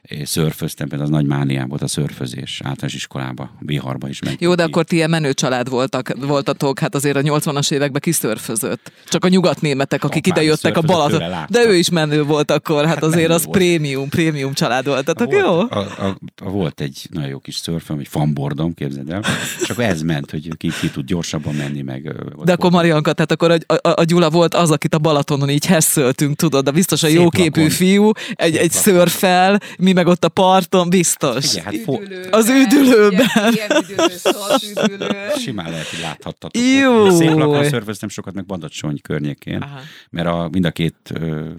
És 0.02 0.30
szörföztem, 0.30 0.88
például 0.88 1.10
az 1.10 1.16
nagy 1.16 1.26
mániám 1.26 1.68
volt 1.68 1.82
a 1.82 1.88
szörfözés 1.88 2.62
általános 2.64 2.94
iskolába, 2.94 3.52
Biharba 3.60 4.10
is 4.10 4.20
mentünk. 4.20 4.42
Jó, 4.42 4.56
de 4.56 4.64
akkor 4.64 4.84
ti 4.84 4.96
ilyen 4.96 5.10
menő 5.10 5.34
család 5.34 5.70
voltak, 5.70 6.14
voltatok, 6.20 6.80
hát 6.80 6.96
azért 6.96 7.16
a 7.16 7.22
80-as 7.22 7.72
években 7.72 8.02
kiszörfözött. 8.02 8.92
Csak 9.08 9.26
a 9.26 9.28
nyugatnémetek, 9.28 10.04
akik 10.04 10.28
ide 10.28 10.44
jöttek 10.44 10.78
a 10.78 10.82
Balaton. 10.82 11.46
De 11.50 11.66
ő 11.66 11.76
is 11.76 11.90
menő 11.90 12.24
volt 12.24 12.52
akkor, 12.52 12.86
hát, 12.86 12.94
hát 12.94 13.04
azért 13.04 13.32
az 13.32 13.46
volt. 13.46 13.58
prémium, 13.58 14.10
prémium 14.10 14.54
család 14.54 14.86
voltatok, 14.86 15.32
volt, 15.32 15.46
jó? 15.46 15.60
A, 15.60 16.08
a, 16.08 16.18
a, 16.44 16.50
volt 16.50 16.82
egy 16.82 17.08
nagyon 17.10 17.30
jó 17.30 17.40
kis 17.40 17.56
szörföm, 17.56 18.00
egy 18.00 18.08
fanbordom, 18.08 18.74
képzeld 18.74 19.10
el, 19.10 19.24
akkor 19.68 19.84
ez 19.84 20.02
ment, 20.02 20.32
hogy 20.32 20.58
ki 20.58 20.70
ki 20.80 20.90
tud 20.90 21.06
gyorsabban 21.06 21.56
menni, 21.56 21.82
meg... 21.82 22.16
De 22.44 22.54
akkor 22.54 22.72
Marianka, 22.72 23.14
tehát 23.14 23.32
akkor 23.32 23.52
a, 23.52 23.88
a, 23.88 23.94
a 24.02 24.04
Gyula 24.04 24.30
volt 24.30 24.54
az, 24.54 24.72
akit 24.72 24.94
a 24.94 25.00
Balatonon 25.00 25.50
így 25.50 25.66
hesszöltünk, 25.66 26.36
tudod, 26.36 26.64
de 26.64 26.72
biztos 26.72 27.04
a 27.04 27.08
jóképű 27.08 27.70
fiú, 27.70 28.12
egy, 28.34 28.56
egy 28.56 28.72
szörfel, 28.72 29.60
mi 29.78 29.94
meg 29.94 30.08
ott 30.08 30.24
a 30.24 30.30
parton, 30.30 30.90
biztos. 30.90 31.54
Igen, 31.54 31.64
hát 31.66 31.76
fo- 31.76 32.28
az 32.32 32.50
üdülőben. 32.50 33.28
Ilyen, 33.36 33.54
ilyen 33.54 33.84
üdülő, 33.84 34.94
üdülő. 34.94 35.08
Simán 35.38 35.70
lehet, 35.70 35.88
hogy 35.88 36.00
láthattatok. 36.00 36.64
Jó. 36.82 37.10
Szép 37.10 37.34
lakon 37.34 37.64
szörföztem 37.64 38.10
sokat, 38.10 38.34
meg 38.34 38.46
Badacsony 38.46 39.02
környékén, 39.02 39.62
Aha. 39.62 39.80
mert 40.10 40.28
a, 40.28 40.48
mind 40.52 40.66
a 40.66 40.72
két 40.72 40.96
ö, 41.14 41.50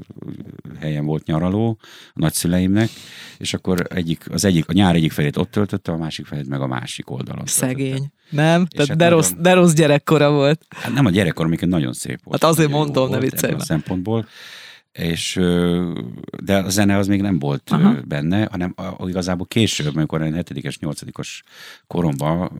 helyen 0.81 1.05
volt 1.05 1.27
nyaraló 1.27 1.79
a 1.81 1.87
nagyszüleimnek, 2.15 2.91
és 3.39 3.55
akkor 3.55 3.87
egyik, 3.95 4.25
az 4.31 4.45
egyik, 4.45 4.69
a 4.69 4.73
nyár 4.73 4.95
egyik 4.95 5.13
felét 5.13 5.37
ott 5.37 5.51
töltötte, 5.51 5.93
a 5.93 5.97
másik 5.97 6.27
felét 6.27 6.49
meg 6.49 6.61
a 6.61 6.67
másik 6.67 7.11
oldalon. 7.11 7.47
Szegény. 7.47 7.89
Töltötte. 7.89 8.16
Nem? 8.31 8.67
Tehát 8.67 8.89
hát 8.89 8.97
de, 8.97 9.05
nagyon... 9.05 9.11
rossz, 9.11 9.33
de 9.39 9.53
rossz 9.53 9.73
gyerekkora 9.73 10.31
volt. 10.31 10.67
Hát 10.69 10.93
nem 10.93 11.07
a 11.07 11.11
gyerekkor, 11.11 11.47
amikor 11.47 11.69
nagyon 11.69 11.93
szép 11.93 12.21
volt. 12.25 12.43
Hát 12.43 12.51
azért 12.51 12.71
mondom, 12.71 13.11
ne 13.11 13.19
viccelj. 13.19 13.53
A 13.53 13.61
szempontból 13.61 14.27
és 14.93 15.35
de 16.43 16.57
a 16.57 16.69
zene 16.69 16.97
az 16.97 17.07
még 17.07 17.21
nem 17.21 17.39
volt 17.39 17.71
Aha. 17.71 18.01
benne, 18.05 18.49
hanem 18.51 18.75
igazából 18.99 19.47
később, 19.47 19.97
amikor 19.97 20.23
én 20.23 20.35
7 20.35 20.81
8 20.81 21.01
koromban 21.87 22.51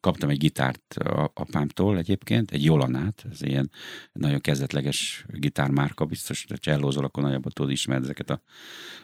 kaptam 0.00 0.28
egy 0.28 0.38
gitárt 0.38 0.94
apámtól 1.34 1.98
egyébként, 1.98 2.50
egy 2.50 2.64
Jolanát, 2.64 3.24
ez 3.30 3.42
ilyen 3.42 3.70
nagyon 4.12 4.40
kezdetleges 4.40 5.24
gitármárka, 5.28 6.04
biztos, 6.04 6.44
hogy 6.48 6.58
csellózol, 6.58 7.04
akkor 7.04 7.22
nagyjából 7.22 7.52
tudod 7.52 7.70
ismerni 7.70 8.04
ezeket 8.04 8.30
a 8.30 8.40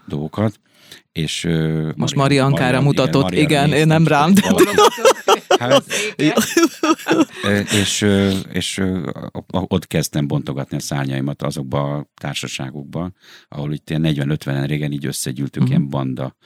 dolgokat. 0.06 0.60
És, 1.12 1.48
Most 1.96 2.14
Mariankára 2.14 2.80
mutatott, 2.80 3.30
igen, 3.30 3.42
igen 3.42 3.72
én 3.72 3.86
nem 3.86 4.06
rám, 4.06 4.34
de 4.34 4.42
Hát, 5.58 5.84
és, 7.82 8.06
és 8.52 8.82
ott 9.50 9.86
kezdtem 9.86 10.26
bontogatni 10.26 10.76
a 10.76 10.80
szárnyaimat 10.80 11.42
azokba 11.42 11.94
a 11.94 12.10
társaságokba, 12.20 13.12
ahol 13.48 13.72
itt 13.72 13.90
ilyen 13.90 14.02
40-50-en 14.04 14.64
régen 14.66 14.92
így 14.92 15.06
összegyűltünk, 15.06 15.66
uh-huh. 15.66 15.78
ilyen 15.78 15.90
banda, 15.90 16.36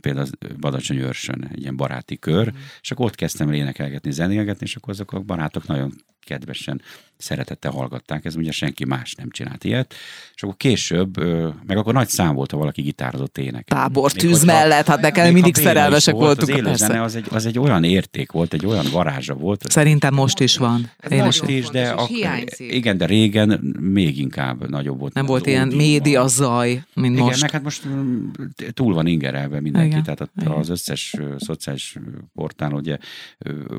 például 0.00 0.26
Badacsony 0.60 0.96
Őrsön, 0.96 1.48
egy 1.52 1.60
ilyen 1.60 1.76
baráti 1.76 2.18
kör, 2.18 2.46
uh-huh. 2.46 2.62
és 2.80 2.90
akkor 2.90 3.06
ott 3.06 3.14
kezdtem 3.14 3.52
énekelgetni, 3.52 4.10
zenélgetni, 4.10 4.66
és 4.66 4.76
akkor 4.76 4.92
azok 4.92 5.12
a 5.12 5.20
barátok 5.20 5.66
nagyon 5.66 5.92
kedvesen 6.24 6.82
szeretettel 7.18 7.70
hallgatták, 7.70 8.24
ez 8.24 8.36
ugye 8.36 8.50
senki 8.50 8.84
más 8.84 9.14
nem 9.14 9.30
csinált 9.30 9.64
ilyet, 9.64 9.94
és 10.34 10.42
akkor 10.42 10.56
később, 10.56 11.24
meg 11.66 11.76
akkor 11.76 11.92
nagy 11.94 12.08
szám 12.08 12.34
volt, 12.34 12.50
ha 12.50 12.56
valaki 12.56 12.82
gitározott 12.82 13.38
énekel. 13.38 13.78
Tábor 13.78 14.12
tűz 14.12 14.44
mellett, 14.44 14.86
hát 14.86 15.00
nekem 15.00 15.32
mindig 15.32 15.54
szerelmesek 15.54 16.14
volt, 16.14 16.44
voltunk. 16.44 16.66
Az 16.66 16.78
zene 16.78 17.02
az 17.02 17.16
egy, 17.16 17.26
az 17.30 17.46
egy 17.46 17.58
olyan 17.58 17.84
érték 17.84 18.32
volt, 18.32 18.52
egy 18.52 18.66
olyan 18.66 18.86
varázsa 18.92 19.34
volt. 19.34 19.70
Szerintem 19.70 20.14
most 20.14 20.40
is 20.40 20.56
van. 20.56 20.90
Én 21.10 21.24
most 21.24 21.42
is, 21.42 21.58
is 21.58 21.68
de 21.68 21.88
ak- 21.88 22.10
igen, 22.58 22.96
de 22.96 23.06
régen 23.06 23.48
még 23.80 24.18
inkább 24.18 24.70
nagyobb 24.70 24.98
volt. 24.98 25.14
Nem 25.14 25.26
volt 25.26 25.46
ilyen 25.46 25.68
média 25.68 26.26
zaj, 26.26 26.82
mint 26.94 27.14
igen, 27.14 27.24
most. 27.24 27.40
meg 27.40 27.50
hát 27.50 27.62
most 27.62 27.88
mm, 27.88 28.28
túl 28.72 28.94
van 28.94 29.06
ingerelve 29.06 29.60
mindenki, 29.60 29.88
igen, 29.88 30.02
tehát 30.02 30.30
igen. 30.40 30.52
az 30.52 30.68
összes 30.68 31.14
szociális 31.38 31.96
portál 32.34 32.72
ugye 32.72 32.98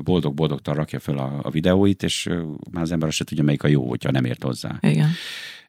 boldog-boldogtan 0.02 0.74
rakja 0.74 1.00
fel 1.00 1.18
a, 1.18 1.40
a 1.42 1.50
videóit, 1.50 2.02
és 2.02 2.29
már 2.70 2.82
az 2.82 2.92
ember 2.92 3.08
azt 3.08 3.16
se 3.16 3.24
tudja, 3.24 3.44
melyik 3.44 3.62
a 3.62 3.68
jó, 3.68 3.88
hogyha 3.88 4.10
nem 4.10 4.24
ért 4.24 4.42
hozzá. 4.42 4.78
Igen 4.80 5.08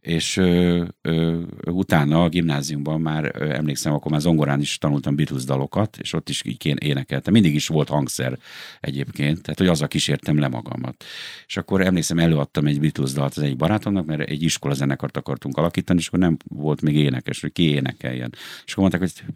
és 0.02 0.38
ö, 0.38 0.84
ö, 1.02 1.42
utána 1.66 2.24
a 2.24 2.30
gimnáziumban 2.30 3.02
már 3.02 3.32
ö, 3.36 3.50
emlékszem, 3.50 3.94
akkor 3.94 4.12
már 4.12 4.22
zongorán 4.22 4.62
is 4.62 4.78
tanultam 4.78 5.16
Beatles 5.16 5.44
dalokat, 5.44 5.98
és 5.98 6.14
ott 6.14 6.30
is 6.30 6.46
így 6.46 6.76
énekeltem. 6.84 7.34
Mindig 7.34 7.56
is 7.56 7.68
volt 7.68 7.90
hangszer 7.90 8.38
egyébként, 8.80 9.42
tehát 9.42 9.60
hogy 9.60 9.68
azzal 9.68 9.88
kísértem 9.88 10.40
le 10.40 10.48
magamat. 10.48 11.04
És 11.48 11.58
akkor 11.58 11.82
emlékszem, 11.82 12.20
előadtam 12.20 12.68
egy 12.68 12.80
Beatles 12.80 13.12
dalt 13.12 13.38
az 13.38 13.44
egyik 13.44 13.58
barátomnak, 13.58 14.06
mert 14.06 14.30
egy 14.30 14.44
iskola 14.44 14.74
zenekart 14.74 15.18
akartunk 15.18 15.58
alakítani, 15.58 16.00
és 16.00 16.08
akkor 16.08 16.20
nem 16.20 16.38
volt 16.48 16.82
még 16.82 16.96
énekes, 16.96 17.42
hogy 17.42 17.52
ki 17.52 17.70
énekeljen. 17.70 18.30
És 18.66 18.74
akkor 18.74 18.90
mondták, 18.90 19.02
hogy 19.02 19.34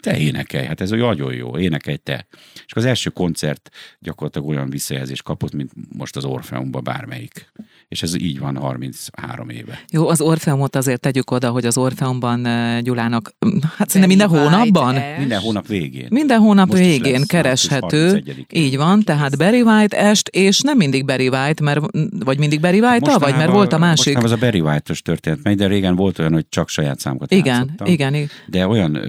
te 0.00 0.18
énekelj, 0.18 0.66
hát 0.66 0.80
ez 0.80 0.90
nagyon 0.90 1.34
jó, 1.34 1.58
énekelj 1.58 1.96
te. 1.96 2.26
És 2.54 2.72
akkor 2.72 2.82
az 2.82 2.88
első 2.88 3.10
koncert 3.10 3.70
gyakorlatilag 3.98 4.48
olyan 4.48 4.70
visszajelzést 4.70 5.22
kapott, 5.22 5.52
mint 5.52 5.72
most 5.96 6.16
az 6.16 6.24
Orfeumban 6.24 6.84
bármelyik. 6.84 7.52
És 7.88 8.02
ez 8.02 8.14
így 8.14 8.38
van 8.38 8.56
33 8.56 9.48
éve. 9.48 9.84
Jó, 9.90 10.01
jó, 10.02 10.08
az 10.08 10.20
Orfeumot 10.20 10.76
azért 10.76 11.00
tegyük 11.00 11.30
oda, 11.30 11.50
hogy 11.50 11.64
az 11.64 11.78
Orfeumban 11.78 12.48
Gyulának, 12.82 13.34
hát 13.76 13.90
szinte 13.90 14.06
minden 14.06 14.28
hónapban? 14.28 14.96
Minden 15.18 15.40
hónap 15.40 15.66
végén. 15.66 16.06
Minden 16.10 16.38
hónap 16.38 16.68
Most 16.68 16.78
végén 16.78 17.12
lesz, 17.12 17.26
kereshető. 17.26 18.22
Így 18.52 18.76
van, 18.76 19.02
tehát 19.02 19.38
Barry 19.38 19.62
White 19.62 19.98
est, 19.98 20.28
és 20.28 20.60
nem 20.60 20.76
mindig 20.76 21.04
Barry 21.04 21.28
White, 21.28 21.62
mert, 21.62 21.80
vagy 22.24 22.38
mindig 22.38 22.60
Barry 22.60 22.80
White, 22.80 23.18
vagy 23.18 23.36
mert 23.36 23.50
volt 23.50 23.72
a 23.72 23.78
másik. 23.78 24.14
Most 24.14 24.26
az 24.26 24.32
a 24.32 24.36
Barry 24.36 24.60
White-os 24.60 25.02
történet 25.02 25.38
megy, 25.42 25.56
de 25.56 25.66
régen 25.66 25.96
volt 25.96 26.18
olyan, 26.18 26.32
hogy 26.32 26.46
csak 26.48 26.68
saját 26.68 26.98
számokat 26.98 27.32
Igen, 27.32 27.74
igen, 27.84 28.14
igen. 28.14 28.30
De 28.46 28.66
olyan, 28.66 29.00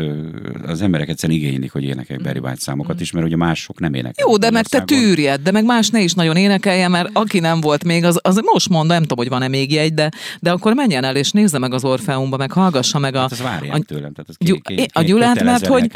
az 0.65 0.81
emberek 0.81 1.09
egyszerűen 1.09 1.39
igénylik, 1.39 1.71
hogy 1.71 1.83
énekelj 1.83 2.19
Barry 2.23 2.39
White 2.39 2.59
számokat 2.59 3.01
is, 3.01 3.11
mert 3.11 3.25
ugye 3.25 3.35
mások 3.35 3.79
nem 3.79 3.93
énekelnek. 3.93 4.31
Jó, 4.31 4.37
de 4.37 4.51
meg 4.51 4.67
te 4.67 4.81
tűrjed, 4.81 5.41
de 5.41 5.51
meg 5.51 5.65
más 5.65 5.89
ne 5.89 6.01
is 6.01 6.13
nagyon 6.13 6.35
énekelje, 6.35 6.87
mert 6.87 7.09
aki 7.13 7.39
nem 7.39 7.61
volt 7.61 7.83
még, 7.83 8.03
az, 8.03 8.19
az 8.21 8.39
most 8.53 8.69
mondom, 8.69 8.87
nem 8.87 9.01
tudom, 9.01 9.17
hogy 9.17 9.29
van-e 9.29 9.47
még 9.47 9.71
jegy, 9.71 9.93
de, 9.93 10.09
de 10.39 10.51
akkor 10.51 10.73
menjen 10.83 11.03
el 11.03 11.15
és 11.15 11.31
nézze 11.31 11.57
meg 11.57 11.73
az 11.73 11.83
Orfeumba, 11.83 12.37
meg 12.37 12.51
hallgassa 12.51 12.99
meg 12.99 13.15
a... 13.15 13.19
Hát 13.19 13.37
várják 13.37 13.75
a, 13.75 13.79
tőlem, 13.79 14.13
tehát 14.13 14.29
ez 14.29 14.35
gy- 14.37 14.61
ké, 14.61 14.85
a 14.93 15.01
Gyulát, 15.01 15.43
mert 15.43 15.65
hogy... 15.65 15.87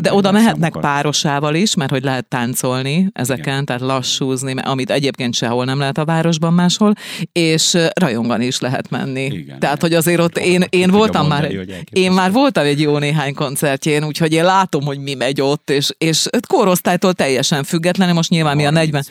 De 0.00 0.12
oda 0.12 0.30
mehetnek 0.30 0.72
párosával 0.72 1.54
is, 1.54 1.74
mert 1.74 1.90
hogy 1.90 2.02
lehet 2.02 2.26
táncolni 2.28 3.10
ezeken, 3.12 3.52
Igen. 3.52 3.64
tehát 3.64 3.82
lassúzni, 3.82 4.54
amit 4.62 4.90
egyébként 4.90 5.34
sehol 5.34 5.64
nem 5.64 5.78
lehet 5.78 5.98
a 5.98 6.04
városban 6.04 6.52
máshol, 6.52 6.92
és 7.32 7.76
rajongani 7.94 8.46
is 8.46 8.60
lehet 8.60 8.90
menni. 8.90 9.24
Igen, 9.24 9.58
tehát, 9.58 9.80
hogy 9.80 9.94
azért 9.94 10.20
ott 10.20 10.38
én, 10.38 10.64
én 10.68 10.90
voltam 10.90 11.26
már, 11.26 11.52
én 11.90 12.12
már 12.12 12.32
voltam 12.32 12.64
egy 12.64 12.80
jó 12.80 12.98
néhány 12.98 13.34
koncertjén, 13.34 14.04
úgyhogy 14.04 14.32
én 14.32 14.44
látom, 14.44 14.84
hogy 14.84 14.98
mi 14.98 15.14
megy 15.14 15.40
ott, 15.40 15.70
és, 15.70 15.90
és 15.98 16.26
korosztálytól 16.46 17.12
teljesen 17.12 17.64
független, 17.64 18.14
most 18.14 18.30
nyilván 18.30 18.56
mi 18.56 18.66
a 18.66 18.70
40, 18.70 19.04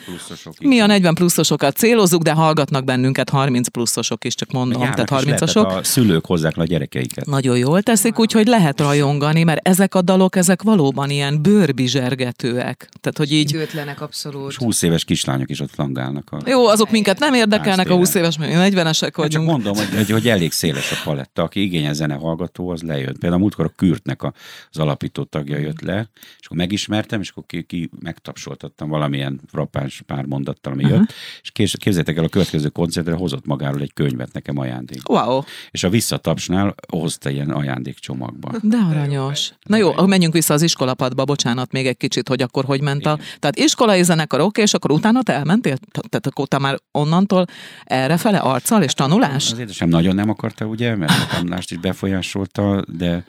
mi 0.60 0.80
a 0.80 0.86
40 0.86 1.14
pluszosokat 1.14 1.76
célozzuk, 1.76 2.22
de 2.22 2.32
hallgatnak 2.32 2.84
bennünket 2.84 3.30
30 3.30 3.68
pluszosok 3.68 4.24
is, 4.24 4.34
csak 4.34 4.52
mondom, 4.52 4.80
tehát 4.80 5.10
30-asok 5.24 5.50
sok. 5.50 5.66
A 5.66 5.84
szülők 5.84 6.26
hozzák 6.26 6.56
le 6.56 6.62
a 6.62 6.66
gyerekeiket. 6.66 7.26
Nagyon 7.26 7.58
jól 7.58 7.82
teszik, 7.82 8.18
úgyhogy 8.18 8.46
lehet 8.46 8.80
rajongani, 8.80 9.42
mert 9.42 9.68
ezek 9.68 9.94
a 9.94 10.02
dalok, 10.02 10.36
ezek 10.36 10.62
valóban 10.62 11.10
ilyen 11.10 11.42
bőrbizsergetőek. 11.42 12.88
Tehát, 13.00 13.18
hogy 13.18 13.32
így... 13.32 13.54
Időtlenek 13.54 14.00
abszolút. 14.00 14.50
És 14.50 14.56
20 14.56 14.82
éves 14.82 15.04
kislányok 15.04 15.50
is 15.50 15.60
ott 15.60 15.76
langálnak. 15.76 16.30
A... 16.30 16.38
Jó, 16.46 16.66
azok 16.66 16.90
minket 16.90 17.18
nem 17.18 17.34
érdekelnek, 17.34 17.90
a 17.90 17.94
20 17.94 18.14
éves, 18.14 18.38
mi 18.38 18.46
40-esek 18.50 19.12
vagyunk. 19.14 19.32
Csak 19.32 19.44
mondom, 19.44 19.74
hogy, 19.74 19.94
hogy, 19.94 20.10
hogy, 20.10 20.28
elég 20.28 20.52
széles 20.52 20.92
a 20.92 20.96
paletta. 21.04 21.42
Aki 21.42 21.62
igényel 21.62 21.92
zenehallgató, 21.92 22.68
az 22.68 22.82
lejött. 22.82 23.18
Például 23.18 23.40
múltkor 23.40 23.64
a 23.64 23.72
Kürtnek 23.76 24.22
a, 24.22 24.32
az 24.70 24.78
alapító 24.78 25.24
tagja 25.24 25.58
jött 25.58 25.80
le, 25.80 26.10
és 26.38 26.46
akkor 26.46 26.56
megismertem, 26.56 27.20
és 27.20 27.30
akkor 27.30 27.44
ki, 27.46 27.62
ki 27.62 27.90
megtapsoltattam 28.00 28.88
valamilyen 28.88 29.40
frappáns 29.46 30.02
pár 30.06 30.24
mondattal, 30.24 30.72
ami 30.72 30.84
uh-huh. 30.84 30.98
jött, 30.98 31.12
és 31.42 31.50
képzeljétek 31.50 32.16
el, 32.16 32.24
a 32.24 32.28
következő 32.28 32.68
koncertre 32.68 33.14
hozott 33.14 33.46
magáról 33.46 33.80
egy 33.80 33.92
könyvet 33.92 34.32
nekem 34.32 34.58
ajándék. 34.58 35.07
Wow 35.08 35.42
és 35.70 35.84
a 35.84 35.88
visszatapsnál 35.88 36.74
hozta 36.88 37.30
ilyen 37.30 37.50
ajándékcsomagba. 37.50 38.50
De 38.62 38.76
aranyos. 38.90 39.52
Na 39.62 39.76
jó, 39.76 39.88
akkor 39.88 40.06
menjünk 40.08 40.32
vissza 40.32 40.54
az 40.54 40.62
iskolapadba, 40.62 41.24
bocsánat, 41.24 41.72
még 41.72 41.86
egy 41.86 41.96
kicsit, 41.96 42.28
hogy 42.28 42.42
akkor 42.42 42.64
hogy 42.64 42.80
ment 42.80 43.06
a... 43.06 43.18
Tehát 43.38 43.58
iskolai 43.58 44.02
zenekar, 44.02 44.40
oké, 44.40 44.62
és 44.62 44.74
akkor 44.74 44.90
utána 44.90 45.22
te 45.22 45.32
elmentél? 45.32 45.76
Tehát 46.08 46.26
akkor 46.26 46.48
te 46.48 46.58
már 46.58 46.78
onnantól 46.92 47.44
errefele 47.84 48.38
arccal 48.38 48.82
és 48.82 48.92
tanulás? 48.92 49.52
Az 49.52 49.58
édesem 49.58 49.88
nagyon 49.88 50.14
nem 50.14 50.30
akarta, 50.30 50.64
ugye, 50.64 50.96
mert 50.96 51.12
a 51.12 51.26
tanulást 51.34 51.70
is 51.70 51.78
befolyásolta, 51.78 52.84
de 52.88 53.24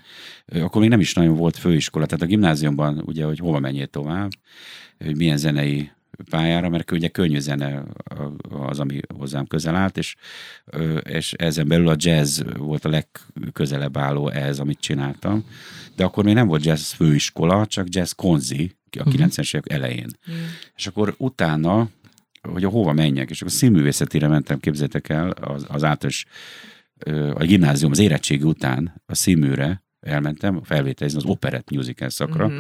akkor 0.62 0.82
még 0.82 0.90
nem 0.90 1.00
is 1.00 1.14
nagyon 1.14 1.36
volt 1.36 1.58
főiskola. 1.58 2.06
Tehát 2.06 2.24
a 2.24 2.28
gimnáziumban, 2.28 3.02
ugye, 3.06 3.26
hogy 3.26 3.40
hova 3.40 3.60
menjél 3.60 3.88
tovább, 3.88 4.30
hogy 4.98 5.18
milyen 5.18 5.38
zenei 5.38 5.92
pályára, 6.30 6.70
mert 6.70 6.92
ugye 6.92 7.08
könnyű 7.08 7.40
zene 7.40 7.84
az, 8.50 8.80
ami 8.80 9.00
hozzám 9.18 9.46
közel 9.46 9.76
állt, 9.76 9.98
és, 9.98 10.16
és 11.04 11.34
ezen 11.34 11.68
belül 11.68 11.88
a 11.88 11.96
jazz 11.98 12.42
volt 12.58 12.86
a 12.86 12.90
legközelebb 12.90 13.98
álló 13.98 14.30
ehhez, 14.30 14.60
amit 14.60 14.80
csináltam. 14.80 15.46
De 15.96 16.04
akkor 16.04 16.24
még 16.24 16.34
nem 16.34 16.48
volt 16.48 16.66
jazz 16.66 16.92
főiskola, 16.92 17.66
csak 17.66 17.88
jazz 17.90 18.12
konzi 18.12 18.78
a 19.00 19.04
90-es 19.04 19.56
évek 19.56 19.72
elején. 19.72 20.10
Mm. 20.32 20.36
És 20.76 20.88
akkor 20.88 21.16
utána, 21.18 21.90
hogy 22.42 22.64
a 22.64 22.70
hova 22.70 22.94
menjek, 22.94 23.30
és 23.30 23.42
akkor 23.42 23.54
színművészetére 23.54 24.28
mentem, 24.28 24.60
képzeljétek 24.60 25.10
el, 25.10 25.30
az, 25.30 25.66
az 25.68 25.84
általános 25.84 26.26
a 27.34 27.44
gimnázium, 27.44 27.92
az 27.92 28.00
érettségi 28.00 28.44
után 28.44 29.02
a 29.06 29.16
színműre, 29.16 29.84
elmentem 30.02 30.62
felvételizni 30.64 31.20
az 31.20 31.26
operett 31.26 31.70
musical 31.72 32.10
szakra. 32.10 32.48
Mhm. 32.48 32.58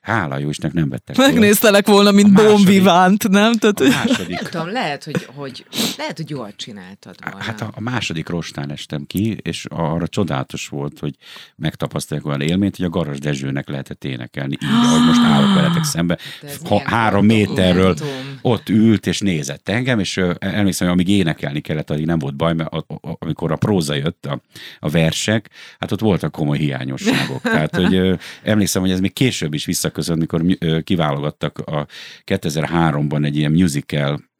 Hála 0.00 0.38
jó 0.38 0.48
Istennek 0.48 0.76
nem 0.76 0.88
vettek. 0.88 1.16
Megnéztelek 1.16 1.86
volna, 1.86 2.10
mint 2.10 2.40
Vivant, 2.64 3.28
nem? 3.28 3.52
Tehát, 3.52 3.80
A 3.80 3.84
második, 3.84 4.40
Nem 4.40 4.50
tudom, 4.50 4.72
lehet, 4.72 5.04
hogy, 5.04 5.28
hogy, 5.34 5.66
lehet, 5.96 6.16
hogy 6.16 6.30
jól 6.30 6.52
csináltad 6.56 7.14
volna. 7.24 7.44
Hát 7.44 7.60
a, 7.60 7.70
a 7.74 7.80
második 7.80 8.28
rostán 8.28 8.70
estem 8.70 9.04
ki, 9.06 9.36
és 9.42 9.66
arra 9.68 10.08
csodálatos 10.08 10.68
volt, 10.68 10.98
hogy 10.98 11.14
megtapasztalják 11.56 12.26
olyan 12.26 12.40
élményt, 12.40 12.76
hogy 12.76 12.84
a 12.84 12.88
Garas 12.88 13.18
Dezsőnek 13.18 13.68
lehetett 13.68 14.04
énekelni, 14.04 14.52
így, 14.52 14.68
ahogy 14.84 15.06
most 15.06 15.20
állok 15.20 15.54
veletek 15.54 15.84
szembe. 15.84 16.18
Ha, 16.64 16.82
három 16.84 17.26
méterről 17.26 17.96
ott 18.42 18.68
ült 18.68 19.06
és 19.06 19.20
nézett 19.20 19.68
engem, 19.68 19.98
és 19.98 20.20
emlékszem, 20.38 20.88
hogy 20.88 20.96
amíg 20.96 21.08
énekelni 21.08 21.60
kellett, 21.60 21.90
addig 21.90 22.06
nem 22.06 22.18
volt 22.18 22.36
baj, 22.36 22.54
mert 22.54 22.70
amikor 23.00 23.52
a 23.52 23.56
próza 23.56 23.94
jött, 23.94 24.26
a, 24.26 24.40
a 24.80 24.90
versek, 24.90 25.50
hát 25.78 25.92
ott 25.92 26.00
voltak 26.00 26.32
komoly 26.32 26.58
hiányosságok. 26.82 27.40
Tehát, 27.42 27.76
hogy 27.76 28.18
emlékszem, 28.42 28.82
hogy 28.82 28.90
ez 28.90 29.00
még 29.00 29.12
később 29.12 29.54
is 29.54 29.64
visszaköszönt, 29.64 30.18
mikor 30.18 30.42
ö, 30.58 30.80
kiválogattak 30.80 31.58
a 31.58 31.86
2003-ban 32.26 33.24
egy 33.24 33.36
ilyen 33.36 33.52
musical 33.52 34.30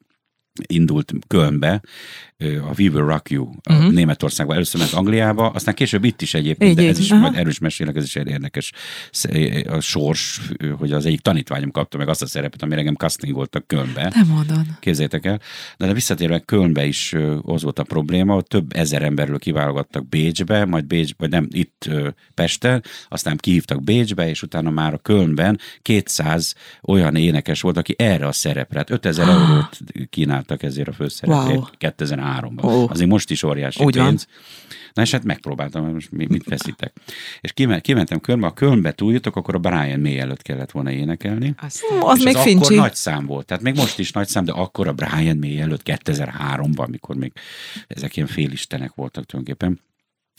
indult 0.67 1.13
Kölnbe, 1.27 1.81
a 2.37 2.73
We 2.79 2.89
Will 2.89 3.05
Rock 3.05 3.29
You 3.29 3.49
a 3.63 3.73
Mhm. 3.73 3.93
Németországban. 3.93 4.55
Először 4.55 4.79
ment 4.79 4.93
Angliába, 4.93 5.49
aztán 5.49 5.73
később 5.73 6.03
itt 6.03 6.21
is 6.21 6.33
egyébként, 6.33 6.69
Így, 6.71 6.75
de 6.77 6.87
ez 6.87 6.97
így. 6.97 7.03
is 7.03 7.11
Aha. 7.11 7.21
majd 7.21 7.35
erős 7.37 7.59
mesélek, 7.59 7.95
ez 7.95 8.03
is 8.03 8.15
egy 8.15 8.27
érdekes 8.27 8.71
a 9.67 9.79
sors, 9.79 10.41
hogy 10.77 10.91
az 10.91 11.05
egyik 11.05 11.19
tanítványom 11.21 11.71
kapta 11.71 11.97
meg 11.97 12.07
azt 12.09 12.21
a 12.21 12.25
szerepet, 12.25 12.61
amire 12.61 12.77
engem 12.79 12.95
castingoltak 12.95 13.67
Kölnbe. 13.67 14.11
nem 14.15 14.27
mondod. 14.27 14.65
Képzeljétek 14.79 15.25
el. 15.25 15.39
De, 15.77 15.85
de 15.85 15.93
visszatérve 15.93 16.39
Kölnbe 16.39 16.85
is 16.85 17.13
az 17.41 17.63
volt 17.63 17.79
a 17.79 17.83
probléma, 17.83 18.33
hogy 18.33 18.45
több 18.47 18.75
ezer 18.75 19.01
emberről 19.03 19.39
kiválogattak 19.39 20.09
Bécsbe, 20.09 20.65
majd 20.65 20.85
Bécs, 20.85 21.11
vagy 21.17 21.29
nem, 21.29 21.47
itt 21.51 21.89
Pesten, 22.33 22.83
aztán 23.09 23.37
kihívtak 23.37 23.83
Bécsbe, 23.83 24.29
és 24.29 24.41
utána 24.43 24.69
már 24.69 24.93
a 24.93 24.97
Kölnben 24.97 25.59
200 25.81 26.53
olyan 26.81 27.15
énekes 27.15 27.61
volt, 27.61 27.77
aki 27.77 27.95
erre 27.97 28.27
a 28.27 28.31
szerepre, 28.31 28.77
hát 28.77 28.89
5000 28.89 29.27
Ah. 29.29 29.33
eurót 29.49 29.79
kínáltak 30.43 30.63
ezért 30.63 30.87
a 30.87 30.91
főszerepért 30.93 31.55
Wow. 31.55 31.63
2003-ban. 31.79 32.63
Ó. 32.65 32.89
Azért 32.89 33.09
most 33.09 33.31
is 33.31 33.43
óriási 33.43 33.83
Úgy 33.83 33.95
van. 33.95 34.07
pénz. 34.07 34.27
Na 34.93 35.01
és 35.01 35.11
hát 35.11 35.23
megpróbáltam, 35.23 35.93
most 35.93 36.11
mi- 36.11 36.25
mit 36.29 36.43
veszítek. 36.43 36.93
És 37.41 37.51
kime- 37.53 37.81
kimentem 37.81 38.19
Kölnbe, 38.19 38.47
ha 38.47 38.53
Kölnbe 38.53 38.91
túljutok, 38.91 39.35
akkor 39.35 39.55
a 39.55 39.57
Brian 39.57 39.99
May 39.99 40.19
előtt 40.19 40.41
kellett 40.41 40.71
volna 40.71 40.91
énekelni. 40.91 41.55
Aztán. 41.61 42.01
Az 42.01 42.17
És 42.17 42.23
még 42.23 42.35
ez 42.35 42.41
fincsi. 42.41 42.63
akkor 42.63 42.77
nagy 42.77 42.95
szám 42.95 43.25
volt. 43.25 43.45
Tehát 43.45 43.63
még 43.63 43.75
most 43.75 43.99
is 43.99 44.11
nagy 44.11 44.27
szám, 44.27 44.45
de 44.45 44.51
akkor 44.51 44.87
a 44.87 44.93
Brian 44.93 45.37
May 45.37 45.59
előtt 45.59 45.81
2003-ban, 45.83 46.85
amikor 46.85 47.15
még 47.15 47.31
ezek 47.87 48.15
ilyen 48.15 48.27
félistenek 48.27 48.93
voltak 48.93 49.25
tulajdonképpen. 49.25 49.79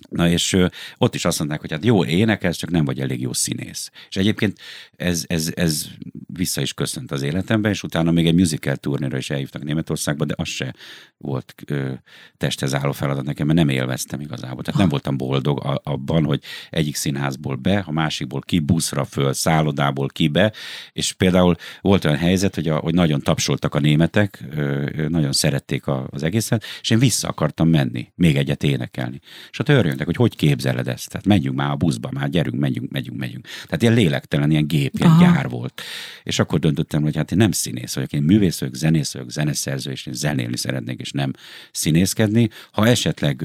Na 0.08 0.28
és 0.28 0.56
ott 0.98 1.14
is 1.14 1.24
azt 1.24 1.38
mondták, 1.38 1.60
hogy 1.60 1.72
hát 1.72 1.84
jó 1.84 2.04
énekelsz, 2.04 2.56
csak 2.56 2.70
nem 2.70 2.84
vagy 2.84 3.00
elég 3.00 3.20
jó 3.20 3.32
színész. 3.32 3.90
És 4.08 4.16
egyébként 4.16 4.58
ez, 4.96 5.24
ez, 5.26 5.50
ez 5.54 5.86
vissza 6.26 6.60
is 6.60 6.72
köszönt 6.74 7.12
az 7.12 7.22
életemben, 7.22 7.70
és 7.70 7.82
utána 7.82 8.10
még 8.10 8.26
egy 8.26 8.34
musical 8.34 8.76
turnéra 8.76 9.16
is 9.16 9.30
elhívtak 9.30 9.62
Németországba, 9.64 10.24
de 10.24 10.34
az 10.36 10.48
se 10.48 10.74
volt 11.18 11.54
ö, 11.66 11.92
testhez 12.36 12.74
álló 12.74 12.92
feladat 12.92 13.24
nekem, 13.24 13.46
mert 13.46 13.58
nem 13.58 13.68
élveztem 13.68 14.20
igazából. 14.20 14.62
Tehát 14.62 14.80
nem 14.80 14.88
voltam 14.88 15.16
boldog 15.16 15.64
a- 15.64 15.80
abban, 15.84 16.24
hogy 16.24 16.40
egyik 16.70 16.96
színházból 16.96 17.56
be, 17.56 17.78
a 17.86 17.92
másikból 17.92 18.40
ki, 18.40 18.58
buszra 18.58 19.04
föl, 19.04 19.32
szállodából 19.32 20.08
ki 20.08 20.28
be, 20.28 20.52
és 20.92 21.12
például 21.12 21.56
volt 21.80 22.04
olyan 22.04 22.18
helyzet, 22.18 22.54
hogy, 22.54 22.68
a, 22.68 22.76
hogy 22.76 22.94
nagyon 22.94 23.20
tapsoltak 23.20 23.74
a 23.74 23.80
németek, 23.80 24.44
ö, 24.50 24.88
nagyon 25.08 25.32
szerették 25.32 25.86
a, 25.86 26.06
az 26.10 26.22
egészet, 26.22 26.64
és 26.80 26.90
én 26.90 26.98
vissza 26.98 27.28
akartam 27.28 27.68
menni, 27.68 28.12
még 28.14 28.36
egyet 28.36 28.62
énekelni. 28.62 29.20
És 29.50 29.58
ott 29.58 29.68
örjöntek, 29.84 30.06
hogy 30.06 30.16
hogy 30.16 30.36
képzeled 30.36 30.88
ezt? 30.88 31.08
Tehát 31.08 31.26
menjünk 31.26 31.56
már 31.56 31.70
a 31.70 31.76
buszba, 31.76 32.08
már 32.12 32.30
gyerünk, 32.30 32.58
megyünk, 32.58 32.90
megyünk, 32.90 33.18
megyünk. 33.18 33.46
Tehát 33.64 33.82
ilyen 33.82 33.94
lélektelen, 33.94 34.50
ilyen 34.50 34.66
gép, 34.66 34.94
ilyen 34.94 35.10
Aha. 35.10 35.24
gyár 35.24 35.48
volt. 35.48 35.82
És 36.22 36.38
akkor 36.38 36.58
döntöttem, 36.58 37.02
hogy 37.02 37.16
hát 37.16 37.32
én 37.32 37.38
nem 37.38 37.52
színész 37.52 37.94
vagyok, 37.94 38.12
én 38.12 38.22
művész 38.22 38.60
vagyok, 38.60 38.74
zenész 38.74 39.12
vagyok, 39.12 39.30
zeneszerző, 39.30 39.90
és 39.90 40.06
én 40.06 40.14
zenélni 40.14 40.56
szeretnék, 40.56 41.00
és 41.00 41.10
nem 41.10 41.32
színészkedni. 41.72 42.48
Ha 42.72 42.86
esetleg 42.86 43.44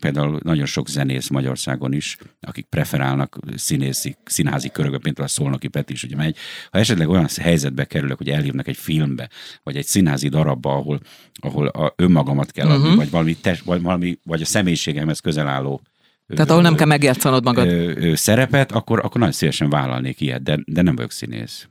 például 0.00 0.40
nagyon 0.42 0.66
sok 0.66 0.88
zenész 0.88 1.28
Magyarországon 1.28 1.92
is, 1.92 2.16
akik 2.40 2.66
preferálnak 2.66 3.38
színészi, 3.56 4.16
színházi 4.24 4.68
körökbe, 4.70 4.98
például 4.98 5.26
a 5.26 5.30
Szolnoki 5.30 5.68
Peti 5.68 5.92
is 5.92 6.02
ugye 6.02 6.16
megy, 6.16 6.36
ha 6.70 6.78
esetleg 6.78 7.08
olyan 7.08 7.28
helyzetbe 7.40 7.84
kerülök, 7.84 8.18
hogy 8.18 8.28
elhívnak 8.28 8.68
egy 8.68 8.76
filmbe, 8.76 9.28
vagy 9.62 9.76
egy 9.76 9.86
színházi 9.86 10.28
darabba, 10.28 10.72
ahol, 10.74 11.00
ahol 11.40 11.66
a 11.66 11.92
önmagamat 11.96 12.50
kell 12.50 12.68
adni, 12.68 12.88
Mhm. 12.88 12.96
vagy, 12.96 13.10
valami 13.10 13.36
test, 13.36 13.62
vagy, 13.62 13.82
valami, 13.82 14.18
vagy 14.24 14.40
a 14.42 14.44
személyiségemhez 14.44 15.20
közel 15.20 15.48
álló 15.48 15.80
Tehát 16.26 16.50
ahol 16.50 16.62
nem 16.62 16.74
kell 16.74 16.86
megjátszanod 16.86 17.44
magad. 17.44 17.66
ö, 17.66 17.92
ö, 17.96 18.14
szerepet, 18.14 18.72
akkor, 18.72 18.98
akkor 18.98 19.16
nagyon 19.20 19.34
szívesen 19.34 19.70
vállalnék 19.70 20.20
ilyet, 20.20 20.42
de, 20.42 20.58
de 20.66 20.82
nem 20.82 20.96
vagyok 20.96 21.10
színész. 21.12 21.68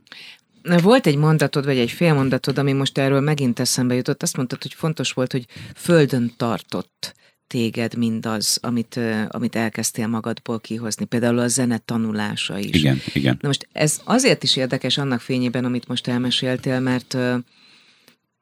Volt 0.82 1.06
egy 1.06 1.16
mondatod, 1.16 1.64
vagy 1.64 1.78
egy 1.78 1.90
félmondatod, 1.90 2.58
ami 2.58 2.72
most 2.72 2.98
erről 2.98 3.20
megint 3.20 3.60
eszembe 3.60 3.94
jutott. 3.94 4.22
Azt 4.22 4.36
mondtad, 4.36 4.62
hogy 4.62 4.74
fontos 4.74 5.12
volt, 5.12 5.32
hogy 5.32 5.46
földön 5.74 6.32
tartott 6.36 7.14
téged 7.50 7.96
mindaz, 7.96 8.58
amit, 8.62 9.00
amit 9.28 9.56
elkezdtél 9.56 10.06
magadból 10.06 10.60
kihozni. 10.60 11.04
Például 11.04 11.38
a 11.38 11.48
zene 11.48 11.78
tanulása 11.78 12.58
is. 12.58 12.76
Igen, 12.76 13.00
igen. 13.12 13.38
Na 13.40 13.48
most 13.48 13.68
ez 13.72 14.00
azért 14.04 14.42
is 14.42 14.56
érdekes 14.56 14.98
annak 14.98 15.20
fényében, 15.20 15.64
amit 15.64 15.88
most 15.88 16.08
elmeséltél, 16.08 16.80
mert 16.80 17.16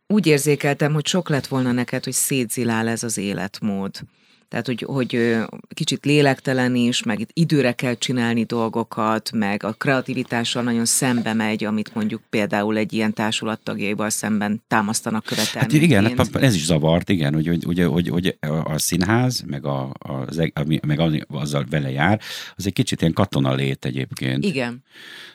úgy 0.06 0.26
érzékeltem, 0.26 0.92
hogy 0.92 1.06
sok 1.06 1.28
lett 1.28 1.46
volna 1.46 1.72
neked, 1.72 2.04
hogy 2.04 2.12
szétzilál 2.12 2.88
ez 2.88 3.02
az 3.02 3.18
életmód. 3.18 4.00
Tehát, 4.48 4.66
hogy, 4.66 4.84
hogy 4.88 5.36
kicsit 5.74 6.04
lélektelen 6.04 6.74
is, 6.74 7.02
meg 7.02 7.20
itt 7.20 7.30
időre 7.32 7.72
kell 7.72 7.94
csinálni 7.94 8.44
dolgokat, 8.44 9.30
meg 9.32 9.64
a 9.64 9.72
kreativitással 9.72 10.62
nagyon 10.62 10.84
szembe 10.84 11.32
megy, 11.32 11.64
amit 11.64 11.94
mondjuk 11.94 12.22
például 12.30 12.76
egy 12.76 12.92
ilyen 12.92 13.12
társulat 13.12 13.60
tagjaival 13.60 14.10
szemben 14.10 14.62
támasztanak 14.68 15.28
Hát 15.28 15.34
követelményként. 15.38 15.82
igen, 15.82 16.16
hát 16.16 16.36
ez 16.42 16.54
is 16.54 16.64
zavart, 16.64 17.08
igen, 17.08 17.34
hogy, 17.34 17.46
hogy, 17.46 17.64
hogy, 17.64 17.86
hogy, 17.88 18.08
hogy 18.08 18.36
a 18.64 18.78
színház, 18.78 19.42
meg, 19.46 19.64
a, 19.66 19.92
az, 19.98 20.38
eg- 20.38 20.58
ami, 20.58 20.80
meg 20.86 21.00
az, 21.00 21.12
azzal 21.28 21.66
vele 21.70 21.90
jár, 21.90 22.20
az 22.56 22.66
egy 22.66 22.72
kicsit 22.72 23.00
ilyen 23.00 23.12
katona 23.12 23.54
lét 23.54 23.84
egyébként. 23.84 24.44
Igen. 24.44 24.82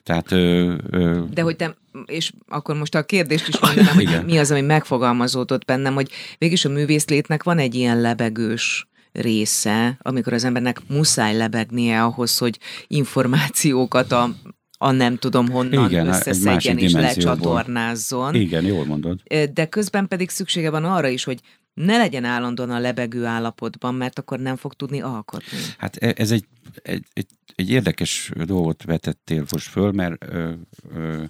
Tehát 0.04 0.32
ö, 0.32 0.74
ö, 0.90 1.20
De 1.34 1.42
hogy 1.42 1.56
te, 1.56 1.76
és 2.06 2.32
akkor 2.48 2.76
most 2.76 2.96
a 2.96 3.04
kérdést 3.04 3.48
is 3.48 3.60
mondanám, 3.66 3.94
hogy 3.96 4.26
mi 4.26 4.38
az, 4.38 4.52
ami 4.52 4.62
megfogalmazódott 4.62 5.66
bennem, 5.66 5.94
hogy 5.94 6.10
végülis 6.38 6.66
a 6.66 6.70
művészlétnek 6.70 7.44
van 7.44 7.58
egy 7.58 7.76
ilyen 7.76 8.02
lebegős 8.02 8.88
része, 9.14 9.98
amikor 10.02 10.34
az 10.34 10.44
embernek 10.44 10.82
muszáj 10.88 11.36
lebegnie 11.36 12.04
ahhoz, 12.04 12.38
hogy 12.38 12.60
információkat 12.88 14.12
a, 14.12 14.36
a 14.78 14.92
nem 14.92 15.18
tudom 15.18 15.50
honnan 15.50 15.90
Igen, 15.90 16.08
összeszedjen 16.08 16.78
és 16.78 16.92
lecsatornázzon. 16.92 18.36
igen, 18.36 18.66
jól 18.66 18.86
mondod. 18.86 19.22
De 19.54 19.66
közben 19.66 20.08
pedig 20.08 20.30
szüksége 20.30 20.70
van 20.70 20.86
arra 20.86 21.08
is, 21.08 21.24
hogy 21.24 21.40
ne 21.74 21.98
legyen 21.98 22.24
állandóan 22.24 22.70
a 22.70 22.80
lebegő 22.80 23.26
állapotban, 23.26 23.96
mert 23.96 24.20
akkor 24.20 24.40
nem 24.40 24.56
fog 24.56 24.74
tudni 24.74 25.02
alkotni. 25.02 25.58
Hát 25.78 25.96
e- 25.96 26.14
ez 26.18 26.32
egy, 26.32 26.46
egy, 26.84 27.06
egy, 27.14 27.28
egy 27.56 27.70
érdekes 27.70 28.32
dolgot 28.46 28.84
vetettél 28.84 29.46
most 29.52 29.68
föl, 29.68 29.92
mert 29.92 30.24
ö, 30.24 30.52
ö, 30.94 31.24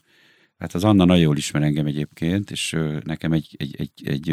hát 0.64 0.74
az 0.74 0.84
Anna 0.84 1.06
nagyon 1.06 1.24
jól 1.24 1.38
ismer 1.38 1.62
engem 1.62 1.86
egyébként, 1.86 2.52
és 2.52 2.78
nekem 3.04 3.32
egy, 3.32 3.56
egy, 3.58 3.76
egy, 3.78 3.92
egy 4.04 4.26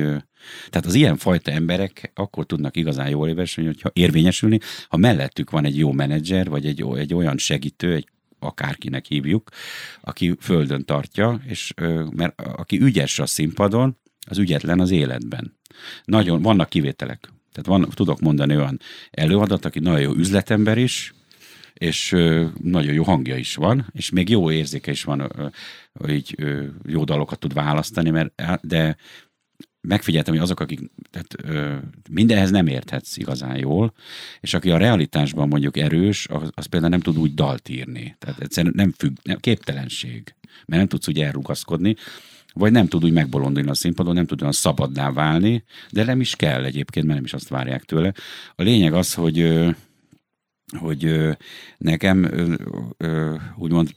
tehát 0.71 0.87
az 0.87 0.95
ilyen 0.95 1.17
fajta 1.17 1.51
emberek 1.51 2.13
akkor 2.15 2.47
tudnak 2.47 2.77
igazán 2.77 3.09
jól 3.09 3.29
érvényesülni, 3.29 3.69
hogyha 3.69 3.91
érvényesülni, 3.93 4.59
ha 4.89 4.97
mellettük 4.97 5.51
van 5.51 5.65
egy 5.65 5.79
jó 5.79 5.93
menedzser, 5.93 6.49
vagy 6.49 6.67
egy, 6.67 6.85
egy 6.95 7.15
olyan 7.15 7.39
segítő, 7.39 7.95
egy 7.95 8.09
akárkinek 8.39 9.07
hívjuk, 9.07 9.51
aki 10.01 10.37
földön 10.41 10.85
tartja, 10.85 11.41
és 11.47 11.75
mert 12.11 12.41
aki 12.41 12.81
ügyes 12.81 13.19
a 13.19 13.27
színpadon, 13.27 13.97
az 14.29 14.39
ügyetlen 14.39 14.81
az 14.81 14.91
életben. 14.91 15.59
Nagyon, 16.05 16.43
vannak 16.43 16.69
kivételek. 16.69 17.33
Tehát 17.53 17.81
van, 17.81 17.91
tudok 17.95 18.21
mondani 18.21 18.57
olyan 18.57 18.81
előadat, 19.11 19.65
aki 19.65 19.79
nagyon 19.79 20.01
jó 20.01 20.13
üzletember 20.13 20.79
is, 20.79 21.15
és 21.81 22.11
nagyon 22.63 22.93
jó 22.93 23.03
hangja 23.03 23.37
is 23.37 23.55
van, 23.55 23.87
és 23.93 24.11
még 24.11 24.29
jó 24.29 24.51
érzéke 24.51 24.91
is 24.91 25.05
van, 25.05 25.33
így 26.09 26.37
jó 26.87 27.05
dalokat 27.05 27.39
tud 27.39 27.53
választani, 27.53 28.11
mert, 28.11 28.33
de 28.67 28.97
megfigyeltem, 29.81 30.35
hogy 30.35 30.43
azok, 30.43 30.61
akik 30.61 30.81
tehát, 31.11 31.35
ö, 31.43 31.77
mindenhez 32.11 32.51
nem 32.51 32.67
érthetsz 32.67 33.17
igazán 33.17 33.57
jól, 33.59 33.93
és 34.41 34.55
aki 34.55 34.71
a 34.71 34.77
realitásban 34.77 35.49
mondjuk 35.49 35.77
erős, 35.77 36.27
az, 36.29 36.51
az 36.55 36.67
például 36.67 36.91
nem 36.93 37.01
tud 37.01 37.19
úgy 37.19 37.35
dalt 37.35 37.69
írni. 37.69 38.17
Tehát 38.19 38.41
egyszerűen 38.41 38.75
nem 38.77 38.93
függ, 38.97 39.17
nem, 39.23 39.39
képtelenség, 39.39 40.35
mert 40.67 40.81
nem 40.81 40.89
tudsz 40.89 41.09
úgy 41.09 41.21
elrugaszkodni, 41.21 41.97
vagy 42.53 42.73
nem 42.73 42.89
tud 42.89 43.05
úgy 43.05 43.13
megbolondulni 43.13 43.69
a 43.69 43.75
színpadon, 43.75 44.15
nem 44.15 44.27
tud 44.27 44.41
olyan 44.41 44.53
szabaddá 44.53 45.13
válni, 45.13 45.65
de 45.91 46.05
nem 46.05 46.21
is 46.21 46.37
kell 46.37 46.65
egyébként, 46.65 47.07
mert 47.07 47.17
nem 47.17 47.27
is 47.27 47.35
azt 47.35 47.49
várják 47.49 47.85
tőle. 47.85 48.13
A 48.55 48.63
lényeg 48.63 48.93
az, 48.93 49.15
hogy 49.15 49.39
ö, 49.39 49.71
hogy 50.79 51.29
nekem 51.79 52.31
úgymond, 53.57 53.95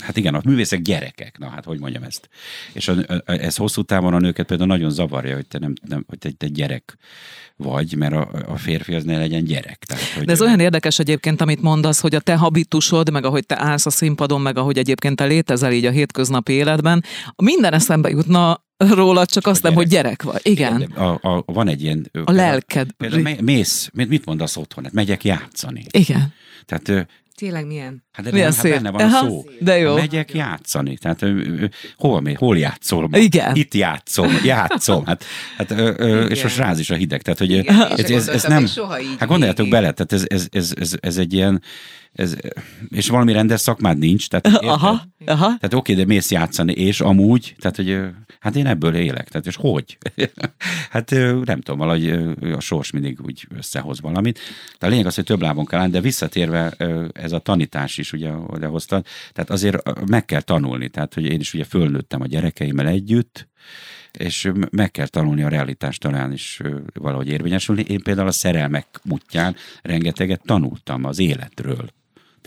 hát 0.00 0.16
igen, 0.16 0.34
a 0.34 0.40
művészek 0.44 0.82
gyerekek, 0.82 1.38
na 1.38 1.48
hát 1.48 1.64
hogy 1.64 1.78
mondjam 1.78 2.02
ezt. 2.02 2.28
És 2.72 2.88
a, 2.88 3.22
ez 3.24 3.56
hosszú 3.56 3.82
távon 3.82 4.14
a 4.14 4.18
nőket 4.18 4.46
például 4.46 4.68
nagyon 4.68 4.90
zavarja, 4.90 5.34
hogy 5.34 5.46
te, 5.46 5.58
nem, 5.58 5.72
nem, 5.88 6.04
hogy 6.08 6.18
te, 6.18 6.30
te 6.30 6.46
gyerek 6.46 6.96
vagy, 7.56 7.94
mert 7.96 8.12
a, 8.12 8.30
a 8.46 8.56
férfi 8.56 8.94
az 8.94 9.04
ne 9.04 9.18
legyen 9.18 9.44
gyerek. 9.44 9.84
Tehát, 9.84 10.04
hogy 10.04 10.24
De 10.24 10.32
ez 10.32 10.40
ö, 10.40 10.44
olyan 10.44 10.60
érdekes 10.60 10.98
egyébként, 10.98 11.40
amit 11.40 11.62
mondasz, 11.62 12.00
hogy 12.00 12.14
a 12.14 12.20
te 12.20 12.36
habitusod, 12.36 13.10
meg 13.10 13.24
ahogy 13.24 13.46
te 13.46 13.58
állsz 13.58 13.86
a 13.86 13.90
színpadon, 13.90 14.40
meg 14.40 14.58
ahogy 14.58 14.78
egyébként 14.78 15.16
te 15.16 15.24
létezel 15.24 15.72
így 15.72 15.84
a 15.84 15.90
hétköznapi 15.90 16.52
életben, 16.52 17.04
minden 17.36 17.72
eszembe 17.72 18.08
jutna 18.08 18.66
róla, 18.78 19.26
csak 19.26 19.46
azt 19.46 19.62
nem, 19.62 19.74
hogy 19.74 19.88
gyerek 19.88 20.22
vagy. 20.22 20.40
Igen. 20.42 20.82
A, 20.82 21.18
a, 21.22 21.42
van 21.46 21.68
egy 21.68 21.82
ilyen... 21.82 22.10
A 22.24 22.32
lelked. 22.32 22.92
Például 22.92 23.22
mé- 23.22 23.40
mész, 23.40 23.90
mit 23.92 24.24
mondasz 24.24 24.56
otthon? 24.56 24.84
Hát 24.84 24.92
megyek 24.92 25.24
játszani. 25.24 25.84
Igen. 25.90 26.32
Tehát 26.64 27.08
Tényleg 27.38 27.66
milyen? 27.66 28.04
Hát 28.12 28.24
de 28.24 28.32
Milyen 28.32 28.52
nem, 28.62 28.72
hát 28.72 28.82
benne 28.82 28.90
van 28.90 29.00
Aha, 29.00 29.18
a 29.26 29.28
szó. 29.28 29.44
de 29.60 29.78
jó. 29.78 29.94
Megyek 29.94 30.34
játszani. 30.34 30.96
Tehát 30.96 31.22
ö, 31.22 31.26
ö, 31.26 31.64
hol, 31.96 32.20
mész? 32.20 32.36
hol 32.36 32.58
játszol? 32.58 33.08
ma? 33.08 33.18
Igen. 33.18 33.54
Itt 33.56 33.74
játszom, 33.74 34.30
játszom. 34.44 35.04
Hát, 35.06 35.24
hát 35.56 35.70
ö, 35.70 35.92
ö, 35.96 36.24
és 36.24 36.30
Igen. 36.30 36.42
most 36.42 36.56
ráz 36.56 36.78
is 36.78 36.90
a 36.90 36.94
hideg. 36.94 37.22
Tehát, 37.22 37.38
hogy 37.38 37.50
Igen, 37.50 37.80
ez, 37.96 38.10
ez, 38.10 38.28
ez 38.28 38.44
nem... 38.44 38.66
soha 38.66 39.00
így 39.00 39.16
Hát 39.18 39.28
gondoljátok 39.28 39.64
végig. 39.64 39.72
bele, 39.72 39.92
tehát 39.92 40.12
ez, 40.12 40.24
ez, 40.26 40.46
ez, 40.50 40.72
ez, 40.80 40.92
ez 41.00 41.16
egy 41.18 41.32
ilyen... 41.32 41.62
Ez, 42.18 42.36
és 42.88 43.08
valami 43.08 43.32
rendes 43.32 43.60
szakmád 43.60 43.98
nincs. 43.98 44.28
Tehát, 44.28 44.46
érted? 44.46 44.68
Aha, 44.68 45.02
aha. 45.26 45.46
Tehát 45.46 45.74
oké, 45.74 45.94
de 45.94 46.04
mész 46.04 46.30
játszani, 46.30 46.72
és 46.72 47.00
amúgy, 47.00 47.54
tehát 47.58 47.76
hogy 47.76 48.00
hát 48.40 48.56
én 48.56 48.66
ebből 48.66 48.94
élek, 48.94 49.28
tehát 49.28 49.46
és 49.46 49.56
hogy? 49.56 49.98
hát 50.90 51.10
nem 51.44 51.60
tudom, 51.60 51.78
valahogy 51.78 52.08
a 52.52 52.60
sors 52.60 52.90
mindig 52.90 53.18
úgy 53.22 53.46
összehoz 53.56 54.00
valamit. 54.00 54.38
De 54.78 54.86
a 54.86 54.90
lényeg 54.90 55.06
az, 55.06 55.14
hogy 55.14 55.24
több 55.24 55.42
lábon 55.42 55.64
kell 55.64 55.80
állni, 55.80 55.92
de 55.92 56.00
visszatérve 56.00 56.70
ez 57.12 57.32
a 57.32 57.38
tanítás 57.38 57.98
is, 57.98 58.12
ugye, 58.12 58.28
ahogy 58.28 58.64
hoztad, 58.64 59.06
tehát 59.32 59.50
azért 59.50 60.06
meg 60.06 60.24
kell 60.24 60.42
tanulni, 60.42 60.88
tehát 60.88 61.14
hogy 61.14 61.24
én 61.24 61.40
is 61.40 61.54
ugye 61.54 61.64
fölnőttem 61.64 62.20
a 62.20 62.26
gyerekeimmel 62.26 62.86
együtt, 62.86 63.48
és 64.12 64.50
meg 64.70 64.90
kell 64.90 65.06
tanulni 65.06 65.42
a 65.42 65.48
realitás 65.48 65.98
talán 65.98 66.32
is 66.32 66.60
valahogy 66.94 67.28
érvényesülni. 67.28 67.84
Én 67.88 68.02
például 68.02 68.28
a 68.28 68.32
szerelmek 68.32 68.86
útján 69.08 69.56
rengeteget 69.82 70.42
tanultam 70.44 71.04
az 71.04 71.18
életről. 71.18 71.96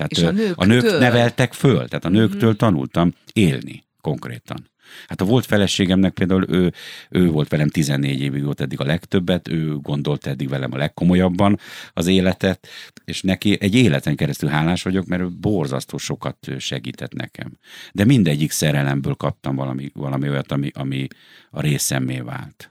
Tehát 0.07 0.35
És 0.35 0.41
a 0.41 0.43
ö, 0.43 0.51
a 0.55 0.65
nőktől? 0.65 0.91
nők 0.91 0.99
neveltek 0.99 1.53
föl, 1.53 1.87
tehát 1.87 2.05
a 2.05 2.09
nőktől 2.09 2.55
tanultam 2.55 3.13
élni 3.33 3.83
konkrétan. 4.01 4.69
Hát 5.07 5.21
a 5.21 5.25
volt 5.25 5.45
feleségemnek 5.45 6.13
például 6.13 6.45
ő, 6.49 6.73
ő 7.09 7.29
volt 7.29 7.49
velem 7.49 7.67
14 7.67 8.21
évig, 8.21 8.43
volt 8.43 8.61
eddig 8.61 8.79
a 8.79 8.85
legtöbbet, 8.85 9.47
ő 9.47 9.75
gondolta 9.77 10.29
eddig 10.29 10.49
velem 10.49 10.73
a 10.73 10.77
legkomolyabban 10.77 11.59
az 11.93 12.07
életet, 12.07 12.67
és 13.05 13.21
neki 13.21 13.57
egy 13.59 13.75
életen 13.75 14.15
keresztül 14.15 14.49
hálás 14.49 14.83
vagyok, 14.83 15.05
mert 15.05 15.21
ő 15.21 15.29
borzasztó 15.29 15.97
sokat 15.97 16.47
segített 16.57 17.13
nekem. 17.13 17.57
De 17.91 18.05
mindegyik 18.05 18.51
szerelemből 18.51 19.13
kaptam 19.15 19.55
valami, 19.55 19.91
valami 19.93 20.29
olyat, 20.29 20.51
ami, 20.51 20.71
ami 20.73 21.07
a 21.49 21.61
részemmé 21.61 22.19
vált. 22.19 22.70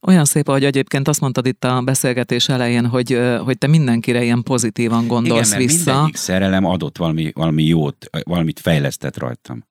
Olyan 0.00 0.24
szép, 0.24 0.48
ahogy 0.48 0.64
egyébként 0.64 1.08
azt 1.08 1.20
mondtad 1.20 1.46
itt 1.46 1.64
a 1.64 1.82
beszélgetés 1.82 2.48
elején, 2.48 2.86
hogy, 2.86 3.20
hogy 3.44 3.58
te 3.58 3.66
mindenkire 3.66 4.22
ilyen 4.22 4.42
pozitívan 4.42 5.06
gondolsz 5.06 5.46
Igen, 5.46 5.58
mert 5.58 5.70
vissza. 5.72 5.92
mindegyik 5.92 6.16
szerelem 6.16 6.64
adott 6.64 6.96
valami, 6.96 7.32
valami 7.34 7.64
jót, 7.64 8.10
valamit 8.22 8.60
fejlesztett 8.60 9.18
rajtam. 9.18 9.66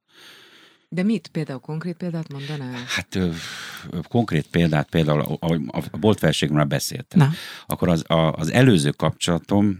De 0.89 1.03
mit? 1.03 1.27
Például 1.27 1.59
konkrét 1.59 1.95
példát 1.95 2.31
mondanál? 2.31 2.83
Hát 2.87 3.15
ö, 3.15 3.29
ö, 3.89 3.99
konkrét 4.07 4.47
példát, 4.47 4.89
például 4.89 5.37
ahogy 5.39 5.61
a 5.91 5.97
boltfelségemről 5.97 6.65
beszéltem, 6.65 7.19
Na. 7.19 7.29
akkor 7.65 7.89
az, 7.89 8.09
a, 8.09 8.31
az 8.31 8.51
előző 8.51 8.89
kapcsolatom, 8.89 9.79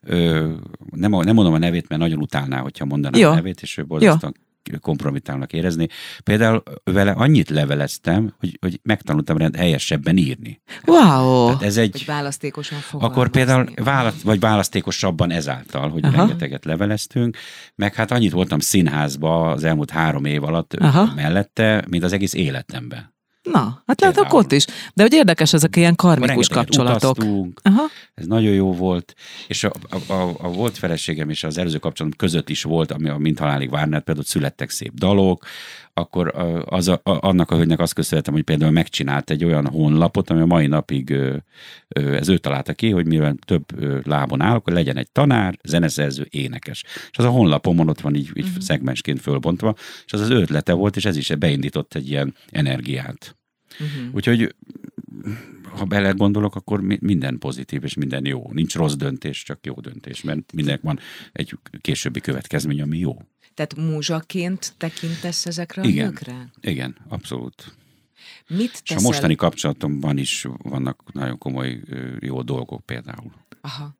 ö, 0.00 0.52
nem, 0.90 1.10
nem 1.10 1.34
mondom 1.34 1.54
a 1.54 1.58
nevét, 1.58 1.88
mert 1.88 2.00
nagyon 2.00 2.18
utálná, 2.18 2.60
hogyha 2.60 2.84
mondanám 2.84 3.20
Jó. 3.20 3.30
a 3.30 3.34
nevét, 3.34 3.62
és 3.62 3.78
ő 3.78 3.84
borzasztóan 3.86 4.34
kompromitálnak 4.78 5.52
érezni. 5.52 5.88
Például 6.24 6.62
vele 6.84 7.10
annyit 7.10 7.50
leveleztem, 7.50 8.34
hogy, 8.38 8.58
hogy 8.60 8.80
megtanultam 8.82 9.36
rend 9.36 9.56
helyesebben 9.56 10.16
írni. 10.16 10.62
Wow! 10.84 11.46
Tehát 11.46 11.62
ez 11.62 11.74
Hogy 11.74 11.84
egy... 11.94 12.04
választékosan 12.06 12.78
fogalmazni. 12.78 13.20
Akkor 13.20 13.30
például 13.30 13.68
választ, 13.74 14.22
vagy 14.22 14.40
választékosabban 14.40 15.30
ezáltal, 15.30 15.88
hogy. 15.88 16.04
Aha. 16.04 16.16
rengeteget 16.16 16.64
leveleztünk, 16.64 17.36
meg 17.74 17.94
hát 17.94 18.10
annyit 18.10 18.32
voltam 18.32 18.58
színházba 18.58 19.50
az 19.50 19.64
elmúlt 19.64 19.90
három 19.90 20.24
év 20.24 20.44
alatt 20.44 20.74
Aha. 20.74 21.12
mellette, 21.14 21.84
mint 21.88 22.04
az 22.04 22.12
egész 22.12 22.34
életemben. 22.34 23.14
Na, 23.52 23.82
hát 23.86 24.00
lehet 24.00 24.18
akkor 24.18 24.40
ott 24.40 24.52
is. 24.52 24.64
De 24.94 25.02
hogy 25.02 25.12
érdekes 25.12 25.52
ezek 25.52 25.76
ilyen 25.76 25.94
karmikus 25.94 26.48
kapcsolatok. 26.48 27.10
Utaztunk, 27.10 27.60
Aha. 27.62 27.82
ez 28.14 28.26
nagyon 28.26 28.52
jó 28.52 28.72
volt, 28.72 29.14
és 29.46 29.64
a, 29.64 29.72
a, 29.88 30.12
a, 30.12 30.34
a 30.38 30.48
volt 30.48 30.78
feleségem 30.78 31.30
és 31.30 31.44
az 31.44 31.58
előző 31.58 31.78
kapcsolatom 31.78 32.18
között 32.18 32.48
is 32.48 32.62
volt, 32.62 32.92
ami 32.92 33.08
a 33.08 33.18
Mint 33.18 33.38
halálig 33.38 33.70
várnát, 33.70 34.02
például 34.02 34.26
születtek 34.26 34.70
szép 34.70 34.92
dalok, 34.94 35.44
akkor 35.94 36.34
az 36.64 36.88
a, 36.88 37.00
a, 37.02 37.26
annak 37.26 37.50
a 37.50 37.56
hölgynek 37.56 37.78
azt 37.78 37.94
köszönhetem, 37.94 38.34
hogy 38.34 38.42
például 38.42 38.70
megcsinált 38.70 39.30
egy 39.30 39.44
olyan 39.44 39.66
honlapot, 39.66 40.30
ami 40.30 40.40
a 40.40 40.46
mai 40.46 40.66
napig 40.66 41.16
ez 41.88 42.28
ő 42.28 42.38
találta 42.38 42.72
ki, 42.72 42.90
hogy 42.90 43.06
mivel 43.06 43.34
több 43.44 43.64
lábon 44.06 44.40
áll, 44.40 44.54
akkor 44.54 44.72
legyen 44.72 44.96
egy 44.96 45.10
tanár, 45.10 45.58
zeneszerző, 45.62 46.26
énekes. 46.30 46.84
És 47.10 47.18
az 47.18 47.24
a 47.24 47.28
honlapomon 47.30 47.88
ott 47.88 48.00
van 48.00 48.14
így, 48.14 48.30
így 48.34 48.46
uh-huh. 48.46 48.62
szegmensként 48.62 49.20
fölbontva, 49.20 49.74
és 50.06 50.12
az 50.12 50.20
az 50.20 50.30
ötlete 50.30 50.72
volt, 50.72 50.96
és 50.96 51.04
ez 51.04 51.16
is 51.16 51.34
beindított 51.38 51.94
egy 51.94 52.08
ilyen 52.10 52.34
energiát. 52.50 53.39
Uh-huh. 53.72 54.14
Úgyhogy 54.14 54.54
ha 55.70 55.84
bele 55.84 56.10
gondolok, 56.10 56.54
akkor 56.54 56.80
mi- 56.80 56.98
minden 57.00 57.38
pozitív 57.38 57.84
és 57.84 57.94
minden 57.94 58.26
jó. 58.26 58.50
Nincs 58.52 58.74
rossz 58.74 58.94
döntés, 58.94 59.42
csak 59.42 59.66
jó 59.66 59.74
döntés, 59.74 60.22
mert 60.22 60.52
mindenek 60.52 60.82
van 60.82 60.98
egy 61.32 61.58
későbbi 61.80 62.20
következmény, 62.20 62.82
ami 62.82 62.98
jó. 62.98 63.22
Tehát 63.54 63.76
múzsaként 63.76 64.74
tekintesz 64.76 65.46
ezekre 65.46 65.82
a 65.82 65.84
Igen. 65.86 66.06
nőkre? 66.06 66.50
Igen, 66.60 66.96
abszolút. 67.08 67.74
Mit 68.48 68.70
És 68.72 68.80
teszel? 68.82 69.04
a 69.04 69.08
mostani 69.08 69.34
kapcsolatomban 69.34 70.18
is 70.18 70.46
vannak 70.62 71.12
nagyon 71.12 71.38
komoly 71.38 71.80
jó 72.20 72.42
dolgok 72.42 72.86
például. 72.86 73.32
Aha. 73.60 73.98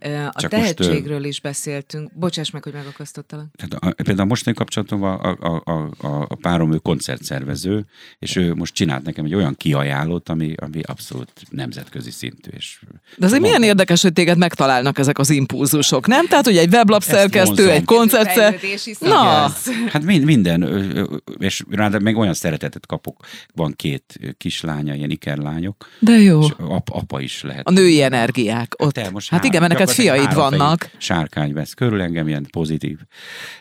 A 0.00 0.40
Csak 0.40 0.50
most, 0.50 0.76
tehetségről 0.76 1.24
is 1.24 1.40
beszéltünk. 1.40 2.10
Bocsáss 2.14 2.50
meg, 2.50 2.62
hogy 2.62 2.72
megakasztottalak. 2.72 3.46
Tehát 3.56 3.84
a, 3.84 4.02
például 4.02 4.20
a 4.20 4.30
mostani 4.30 4.56
kapcsolatomban 4.56 5.18
a, 5.18 5.36
a, 5.40 5.62
a, 5.64 5.90
a, 6.06 6.26
a 6.28 6.34
párom 6.34 6.72
ő 6.72 6.76
koncertszervező, 6.76 7.84
és 8.18 8.36
ő 8.36 8.54
most 8.54 8.74
csinált 8.74 9.04
nekem 9.04 9.24
egy 9.24 9.34
olyan 9.34 9.54
kiajánlót, 9.54 10.28
ami, 10.28 10.54
ami 10.56 10.80
abszolút 10.82 11.32
nemzetközi 11.50 12.10
szintű. 12.10 12.50
És 12.56 12.80
De 13.16 13.26
azért 13.26 13.42
milyen 13.42 13.62
érdekes, 13.62 14.02
hogy 14.02 14.12
téged 14.12 14.38
megtalálnak 14.38 14.98
ezek 14.98 15.18
az 15.18 15.30
impulzusok, 15.30 16.06
nem? 16.06 16.26
Tehát, 16.26 16.44
hogy 16.44 16.56
egy 16.56 16.72
weblap 16.72 17.02
szerkesztő, 17.02 17.70
egy 17.70 17.84
koncertszer... 17.84 18.60
Na. 18.98 19.52
Hát 19.90 20.02
mind, 20.02 20.24
minden, 20.24 20.62
és 21.38 21.62
ráadásul 21.70 22.04
meg 22.04 22.16
olyan 22.16 22.34
szeretetet 22.34 22.86
kapok. 22.86 23.26
Van 23.54 23.72
két 23.76 24.20
kislánya, 24.36 24.94
ilyen 24.94 25.10
ikerlányok, 25.10 25.88
De 25.98 26.12
jó. 26.12 26.40
és 26.40 26.48
ap, 26.58 26.88
apa 26.92 27.20
is 27.20 27.42
lehet. 27.42 27.66
A 27.66 27.70
női 27.70 28.02
energiák 28.02 28.74
ott. 28.76 28.92
Te 28.92 29.10
most 29.10 29.30
Hát 29.30 29.39
három- 29.40 29.54
igen, 29.54 29.60
mert 29.60 29.72
neked 29.72 29.94
fiaid 29.94 30.34
vannak. 30.34 30.90
Sárkány 30.98 31.52
vesz 31.52 31.74
körül 31.74 32.00
engem, 32.02 32.28
ilyen 32.28 32.46
pozitív, 32.50 32.98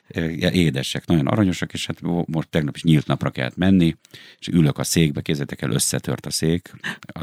ö, 0.08 0.28
édesek, 0.52 1.06
nagyon 1.06 1.28
aranyosak, 1.28 1.74
és 1.74 1.86
hát 1.86 1.98
most 2.26 2.48
tegnap 2.50 2.76
is 2.76 2.84
nyílt 2.84 3.08
napra 3.08 3.30
kellett 3.30 3.56
menni, 3.58 3.96
és 4.40 4.48
ülök 4.48 4.78
a 4.78 4.84
székbe, 4.84 5.22
kézzetek 5.22 5.62
el, 5.62 5.72
összetört 5.72 6.26
a 6.26 6.32
szék, 6.32 6.72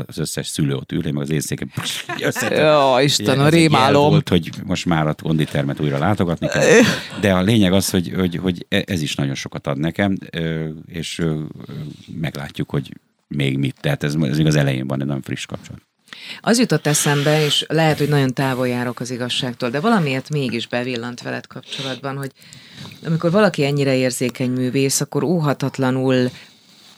az 0.07 0.19
összes 0.19 0.47
szülő 0.47 0.75
ott 0.75 0.93
ül, 0.93 1.03
meg 1.13 1.23
az 1.23 1.31
én 1.31 1.41
székem 1.41 1.69
összetört. 2.21 3.03
Isten, 3.03 3.41
a 3.41 3.49
rémálom. 3.49 4.11
Volt, 4.11 4.29
hogy 4.29 4.51
most 4.65 4.87
már 4.87 5.07
a 5.07 5.15
konditermet 5.15 5.81
újra 5.81 5.99
látogatni 5.99 6.49
kell. 6.49 6.63
De 7.21 7.33
a 7.35 7.43
lényeg 7.43 7.73
az, 7.73 7.91
hogy, 7.91 8.13
hogy, 8.17 8.37
hogy 8.37 8.67
e- 8.69 8.85
ez 8.87 9.03
is 9.03 9.15
nagyon 9.15 9.35
sokat 9.35 9.67
ad 9.67 9.79
nekem, 9.79 10.17
és 10.87 11.23
meglátjuk, 12.21 12.71
hogy 12.71 12.93
még 13.29 13.59
mit. 13.59 13.77
Tehát 13.81 14.03
ez, 14.03 14.15
ez 14.15 14.37
még 14.37 14.47
az 14.47 14.55
elején 14.57 14.87
van, 14.87 15.01
egy 15.01 15.07
nagyon 15.07 15.23
friss 15.23 15.47
kapcsolat. 15.47 15.81
Az 16.41 16.59
jutott 16.59 16.87
eszembe, 16.87 17.45
és 17.45 17.65
lehet, 17.69 17.99
hogy 17.99 18.09
nagyon 18.09 18.35
távol 18.35 18.69
járok 18.69 19.01
az 19.01 19.11
igazságtól, 19.11 19.71
de 19.71 19.81
valamiért 19.81 20.31
mégis 20.31 20.67
bevillant 20.67 21.23
veled 21.23 21.47
kapcsolatban, 21.47 22.17
hogy 22.17 22.31
amikor 23.05 23.31
valaki 23.31 23.65
ennyire 23.65 23.95
érzékeny 23.95 24.51
művész, 24.51 25.01
akkor 25.01 25.23
óhatatlanul, 25.23 26.31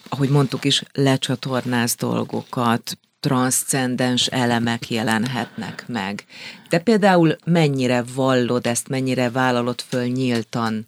ahogy 0.09 0.29
mondtuk 0.29 0.65
is, 0.65 0.83
lecsatornáz 0.93 1.95
dolgokat, 1.95 2.99
transzcendens 3.21 4.27
elemek 4.27 4.91
jelenhetnek 4.91 5.85
meg. 5.87 6.25
De 6.69 6.79
például 6.79 7.37
mennyire 7.45 8.05
vallod 8.15 8.67
ezt, 8.67 8.89
mennyire 8.89 9.31
vállalod 9.31 9.81
föl 9.89 10.05
nyíltan? 10.05 10.87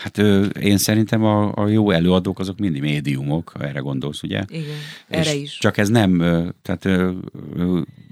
Hát 0.00 0.18
én 0.58 0.78
szerintem 0.78 1.24
a, 1.24 1.52
a 1.54 1.68
jó 1.68 1.90
előadók 1.90 2.38
azok 2.38 2.58
mindig 2.58 2.80
médiumok, 2.80 3.48
ha 3.48 3.66
erre 3.66 3.78
gondolsz, 3.78 4.22
ugye? 4.22 4.44
Igen, 4.48 4.64
erre 5.08 5.34
És 5.34 5.42
is. 5.42 5.58
Csak 5.58 5.78
ez 5.78 5.88
nem, 5.88 6.18
tehát, 6.62 6.80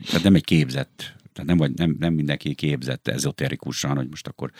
tehát 0.06 0.22
nem 0.22 0.34
egy 0.34 0.44
képzett 0.44 1.14
Tehát 1.32 1.48
nem, 1.48 1.56
vagy, 1.56 1.72
nem, 1.74 1.96
nem 1.98 2.14
mindenki 2.14 2.54
képzett 2.54 3.08
ezoterikusan, 3.08 3.96
hogy 3.96 4.08
most 4.08 4.26
akkor 4.26 4.50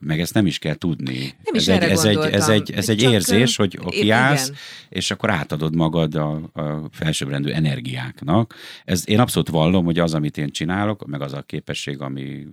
meg 0.00 0.20
ezt 0.20 0.34
nem 0.34 0.46
is 0.46 0.58
kell 0.58 0.74
tudni. 0.74 1.34
Nem 1.44 1.54
is 1.54 1.60
ez, 1.60 1.68
egy, 1.68 1.76
erre 1.76 1.90
ez, 1.90 2.04
egy, 2.04 2.18
ez 2.18 2.48
egy, 2.48 2.70
ez 2.70 2.88
egy 2.88 3.02
érzés, 3.02 3.56
hogy 3.56 3.78
kiállsz, 3.78 4.46
igen. 4.46 4.58
és 4.88 5.10
akkor 5.10 5.30
átadod 5.30 5.74
magad 5.74 6.14
a, 6.14 6.50
a 6.52 6.88
felsőbbrendű 6.90 7.50
energiáknak. 7.50 8.54
Ez, 8.84 9.08
én 9.08 9.20
abszolút 9.20 9.48
vallom, 9.48 9.84
hogy 9.84 9.98
az, 9.98 10.14
amit 10.14 10.36
én 10.38 10.50
csinálok, 10.50 11.06
meg 11.06 11.20
az 11.20 11.32
a 11.32 11.42
képesség, 11.42 12.00
ami 12.00 12.46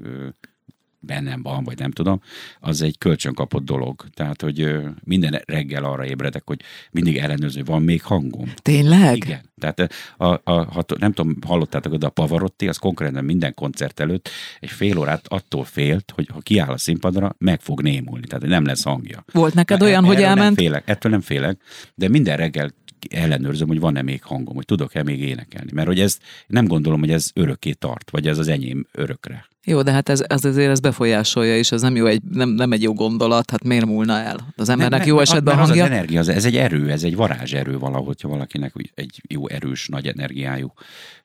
bennem 1.05 1.41
van, 1.41 1.63
vagy 1.63 1.79
nem 1.79 1.91
tudom, 1.91 2.21
az 2.59 2.81
egy 2.81 2.97
kölcsönkapott 2.97 3.63
dolog. 3.63 4.05
Tehát, 4.13 4.41
hogy 4.41 4.75
minden 5.03 5.41
reggel 5.45 5.83
arra 5.83 6.05
ébredek, 6.05 6.43
hogy 6.45 6.61
mindig 6.91 7.17
ellenőrző, 7.17 7.63
van 7.63 7.81
még 7.81 8.01
hangom. 8.01 8.53
Tényleg? 8.61 9.15
Igen. 9.15 9.53
Tehát 9.57 9.93
a, 10.17 10.25
a, 10.25 10.73
ha, 10.73 10.85
nem 10.99 11.11
tudom, 11.11 11.37
hallottátok, 11.45 11.95
de 11.95 12.05
a 12.05 12.09
Pavarotti, 12.09 12.67
az 12.67 12.77
konkrétan 12.77 13.23
minden 13.23 13.53
koncert 13.53 13.99
előtt 13.99 14.29
egy 14.59 14.69
fél 14.69 14.97
órát 14.97 15.27
attól 15.27 15.63
félt, 15.63 16.11
hogy 16.15 16.29
ha 16.33 16.39
kiáll 16.39 16.71
a 16.71 16.77
színpadra, 16.77 17.35
meg 17.37 17.61
fog 17.61 17.81
némulni, 17.81 18.27
tehát 18.27 18.45
nem 18.45 18.65
lesz 18.65 18.83
hangja. 18.83 19.23
Volt 19.31 19.53
neked 19.53 19.79
Na, 19.79 19.85
olyan, 19.85 20.05
hogy 20.05 20.21
elment? 20.21 20.37
Nem 20.37 20.53
félek, 20.53 20.87
ettől 20.87 21.11
nem 21.11 21.21
félek, 21.21 21.61
de 21.95 22.09
minden 22.09 22.37
reggel 22.37 22.73
ellenőrzöm, 23.09 23.67
hogy 23.67 23.79
van-e 23.79 24.01
még 24.01 24.23
hangom, 24.23 24.55
hogy 24.55 24.65
tudok-e 24.65 25.03
még 25.03 25.21
énekelni. 25.21 25.71
Mert 25.73 25.87
hogy 25.87 25.99
ez 25.99 26.17
nem 26.47 26.65
gondolom, 26.65 26.99
hogy 26.99 27.11
ez 27.11 27.31
örökké 27.33 27.71
tart, 27.71 28.09
vagy 28.09 28.27
ez 28.27 28.37
az 28.37 28.47
enyém 28.47 28.87
örökre. 28.91 29.45
Jó, 29.67 29.81
de 29.81 29.91
hát 29.91 30.09
ez, 30.09 30.23
ez 30.27 30.45
azért 30.45 30.69
ez 30.69 30.79
befolyásolja, 30.79 31.57
és 31.57 31.71
ez 31.71 31.81
nem, 31.81 31.95
jó 31.95 32.05
egy, 32.05 32.21
nem, 32.31 32.49
nem 32.49 32.71
egy 32.71 32.81
jó 32.81 32.93
gondolat, 32.93 33.51
hát 33.51 33.63
miért 33.63 33.85
múlna 33.85 34.19
el? 34.19 34.53
Az 34.55 34.69
embernek 34.69 34.99
Nem, 34.99 35.07
jó 35.07 35.19
esetben 35.19 35.55
hangja. 35.55 35.73
Az, 35.83 35.89
az 35.89 35.95
energia, 35.95 36.19
az, 36.19 36.27
ez 36.27 36.45
egy 36.45 36.55
erő, 36.57 36.91
ez 36.91 37.03
egy 37.03 37.15
varázserő 37.15 37.77
valahogy, 37.77 38.05
hogyha 38.05 38.27
valakinek 38.27 38.73
egy 38.95 39.21
jó 39.27 39.47
erős, 39.47 39.87
nagy 39.87 40.07
energiájú 40.07 40.73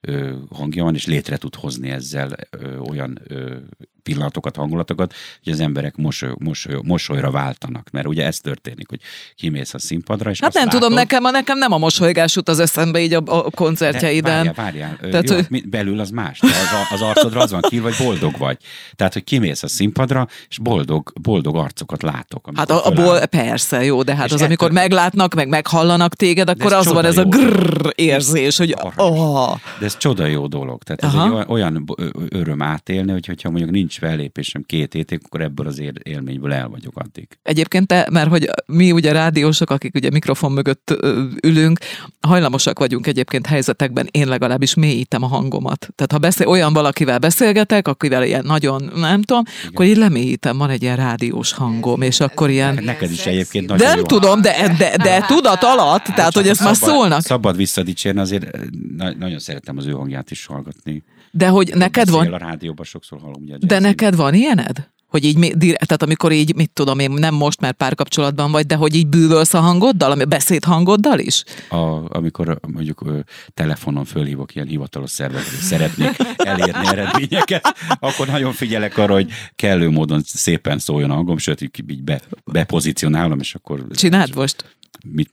ö, 0.00 0.32
hangja 0.50 0.84
van, 0.84 0.94
és 0.94 1.06
létre 1.06 1.36
tud 1.36 1.54
hozni 1.54 1.90
ezzel 1.90 2.30
ö, 2.50 2.76
olyan 2.76 3.18
ö, 3.28 3.54
pillanatokat, 4.02 4.56
hangulatokat, 4.56 5.14
hogy 5.44 5.52
az 5.52 5.60
emberek 5.60 5.96
mosoly, 5.96 6.34
mosoly, 6.38 6.80
mosolyra 6.82 7.30
váltanak. 7.30 7.90
Mert 7.90 8.06
ugye 8.06 8.24
ez 8.26 8.38
történik, 8.38 8.88
hogy 8.88 9.00
kimész 9.36 9.74
a 9.74 9.78
színpadra, 9.78 10.30
és 10.30 10.40
Hát 10.40 10.54
nem 10.54 10.64
látod, 10.64 10.80
tudom, 10.80 10.94
nekem, 10.94 11.24
a 11.24 11.30
nekem 11.30 11.58
nem 11.58 11.72
a 11.72 11.78
mosolygás 11.78 12.36
jut 12.36 12.48
az 12.48 12.58
eszembe 12.58 13.00
így 13.00 13.14
a, 13.14 13.22
a 13.24 13.50
koncertjeiden. 13.50 14.44
De 14.44 14.52
várjál, 14.52 14.96
várjál. 15.00 15.10
Tehát, 15.10 15.30
jó, 15.30 15.36
hogy- 15.36 15.68
belül 15.68 16.00
az 16.00 16.10
más. 16.10 16.40
Az, 16.40 16.50
az 16.90 17.00
arcodra 17.00 17.40
az 17.40 17.50
van 17.50 17.60
kívül, 17.60 17.82
vagy 17.90 18.06
boldog 18.06 18.29
vagy. 18.38 18.56
Tehát, 18.94 19.12
hogy 19.12 19.24
kimész 19.24 19.62
a 19.62 19.68
színpadra, 19.68 20.28
és 20.48 20.58
boldog, 20.58 21.12
boldog 21.20 21.56
arcokat 21.56 22.02
látok. 22.02 22.46
amikor 22.46 22.84
Hát 22.84 23.22
a, 23.22 23.26
persze, 23.26 23.84
jó, 23.84 24.02
de 24.02 24.14
hát 24.14 24.26
És 24.26 24.32
az, 24.32 24.42
amikor 24.42 24.68
ettől- 24.68 24.80
meglátnak, 24.82 25.34
meg 25.34 25.48
meghallanak 25.48 26.14
téged, 26.14 26.48
akkor 26.48 26.72
az 26.72 26.92
van 26.92 27.04
ez 27.04 27.16
a 27.16 27.24
grrr 27.24 27.92
érzés, 27.94 28.56
hogy 28.56 28.74
oh, 28.96 29.56
De 29.78 29.84
ez 29.84 29.96
csoda 29.96 30.26
jó 30.26 30.46
dolog. 30.46 30.82
Tehát 30.82 31.04
ez 31.04 31.20
Aha. 31.20 31.40
egy 31.40 31.44
olyan, 31.48 31.84
öröm 32.28 32.62
átélni, 32.62 33.12
hogy, 33.12 33.26
hogyha 33.26 33.50
mondjuk 33.50 33.70
nincs 33.70 33.98
fellépésem 33.98 34.62
két 34.62 34.92
hétig, 34.92 35.20
akkor 35.24 35.40
ebből 35.40 35.66
az 35.66 35.82
élményből 36.02 36.52
el 36.52 36.68
vagyok 36.68 36.96
addig. 36.96 37.28
Egyébként 37.42 37.86
te, 37.86 38.08
mert 38.10 38.28
hogy 38.28 38.50
mi 38.66 38.92
ugye 38.92 39.12
rádiósok, 39.12 39.70
akik 39.70 39.94
ugye 39.94 40.10
mikrofon 40.10 40.52
mögött 40.52 40.94
ülünk, 41.42 41.78
hajlamosak 42.20 42.78
vagyunk 42.78 43.06
egyébként 43.06 43.46
helyzetekben, 43.46 44.08
én 44.10 44.28
legalábbis 44.28 44.74
mélyítem 44.74 45.22
a 45.22 45.26
hangomat. 45.26 45.88
Tehát 45.94 46.12
ha 46.12 46.18
beszél, 46.18 46.46
olyan 46.46 46.72
valakivel 46.72 47.18
beszélgetek, 47.18 47.88
akivel 47.88 48.19
ilyen 48.26 48.44
nagyon, 48.46 48.90
nem 48.94 49.22
tudom, 49.22 49.42
Igen. 49.46 49.68
akkor 49.72 49.86
így 49.86 49.96
lemélyítem, 49.96 50.58
van 50.58 50.70
egy 50.70 50.82
ilyen 50.82 50.96
rádiós 50.96 51.52
hangom, 51.52 52.02
és 52.02 52.20
akkor 52.20 52.50
ilyen... 52.50 52.78
Neked 52.84 53.10
is 53.10 53.26
egyébként 53.26 53.66
De 53.66 53.72
nagyon 53.72 53.88
nem 53.88 53.98
jó. 53.98 54.04
tudom, 54.04 54.40
de, 54.40 54.74
de, 54.78 54.96
de 54.96 55.20
tudat 55.26 55.62
alatt, 55.62 56.04
tehát 56.04 56.34
hogy 56.34 56.48
ezt 56.48 56.60
már 56.64 56.76
Szabad- 56.76 56.94
szólnak. 56.94 57.20
Szabad 57.22 57.56
visszadicsérni, 57.56 58.20
azért 58.20 58.44
eh, 58.56 58.60
na- 58.96 59.14
nagyon 59.18 59.38
szeretem 59.38 59.76
az 59.76 59.86
ő 59.86 59.90
hangját 59.92 60.30
is 60.30 60.46
hallgatni. 60.46 61.02
De 61.30 61.48
hogy 61.48 61.72
neked 61.74 62.10
van, 62.10 62.32
a 62.32 62.36
rádióban, 62.38 62.84
sokszor 62.84 63.18
hallom. 63.20 63.42
Ugye 63.42 63.56
de 63.60 63.78
neked 63.78 64.16
van 64.16 64.34
ilyened? 64.34 64.88
Hogy 65.10 65.24
így, 65.24 65.38
tehát 65.58 66.02
amikor 66.02 66.32
így, 66.32 66.54
mit 66.54 66.70
tudom 66.70 66.98
én, 66.98 67.10
nem 67.10 67.34
most, 67.34 67.60
mert 67.60 67.76
párkapcsolatban 67.76 68.50
vagy, 68.50 68.66
de 68.66 68.74
hogy 68.74 68.94
így 68.94 69.06
bűvölsz 69.06 69.54
a 69.54 69.60
hangoddal, 69.60 70.10
ami 70.10 70.24
beszédhangoddal 70.24 71.18
is? 71.18 71.44
a, 71.68 72.16
amikor 72.16 72.60
mondjuk 72.72 73.02
ö, 73.06 73.18
telefonon 73.54 74.04
fölhívok 74.04 74.54
ilyen 74.54 74.66
hivatalos 74.66 75.10
szervekre, 75.10 75.50
hogy 75.50 75.58
szeretnék 75.58 76.16
elérni 76.36 76.86
eredményeket, 76.86 77.74
akkor 78.00 78.26
nagyon 78.26 78.52
figyelek 78.52 78.98
arra, 78.98 79.12
hogy 79.12 79.30
kellő 79.56 79.90
módon 79.90 80.22
szépen 80.24 80.78
szóljon 80.78 81.10
a 81.10 81.14
hangom, 81.14 81.38
sőt, 81.38 81.60
így 81.60 81.70
így 81.88 82.02
be, 82.02 82.20
bepozícionálom, 82.44 83.38
és 83.38 83.54
akkor... 83.54 83.86
Csináld 83.94 84.34
most. 84.34 84.64
Mit, 85.08 85.30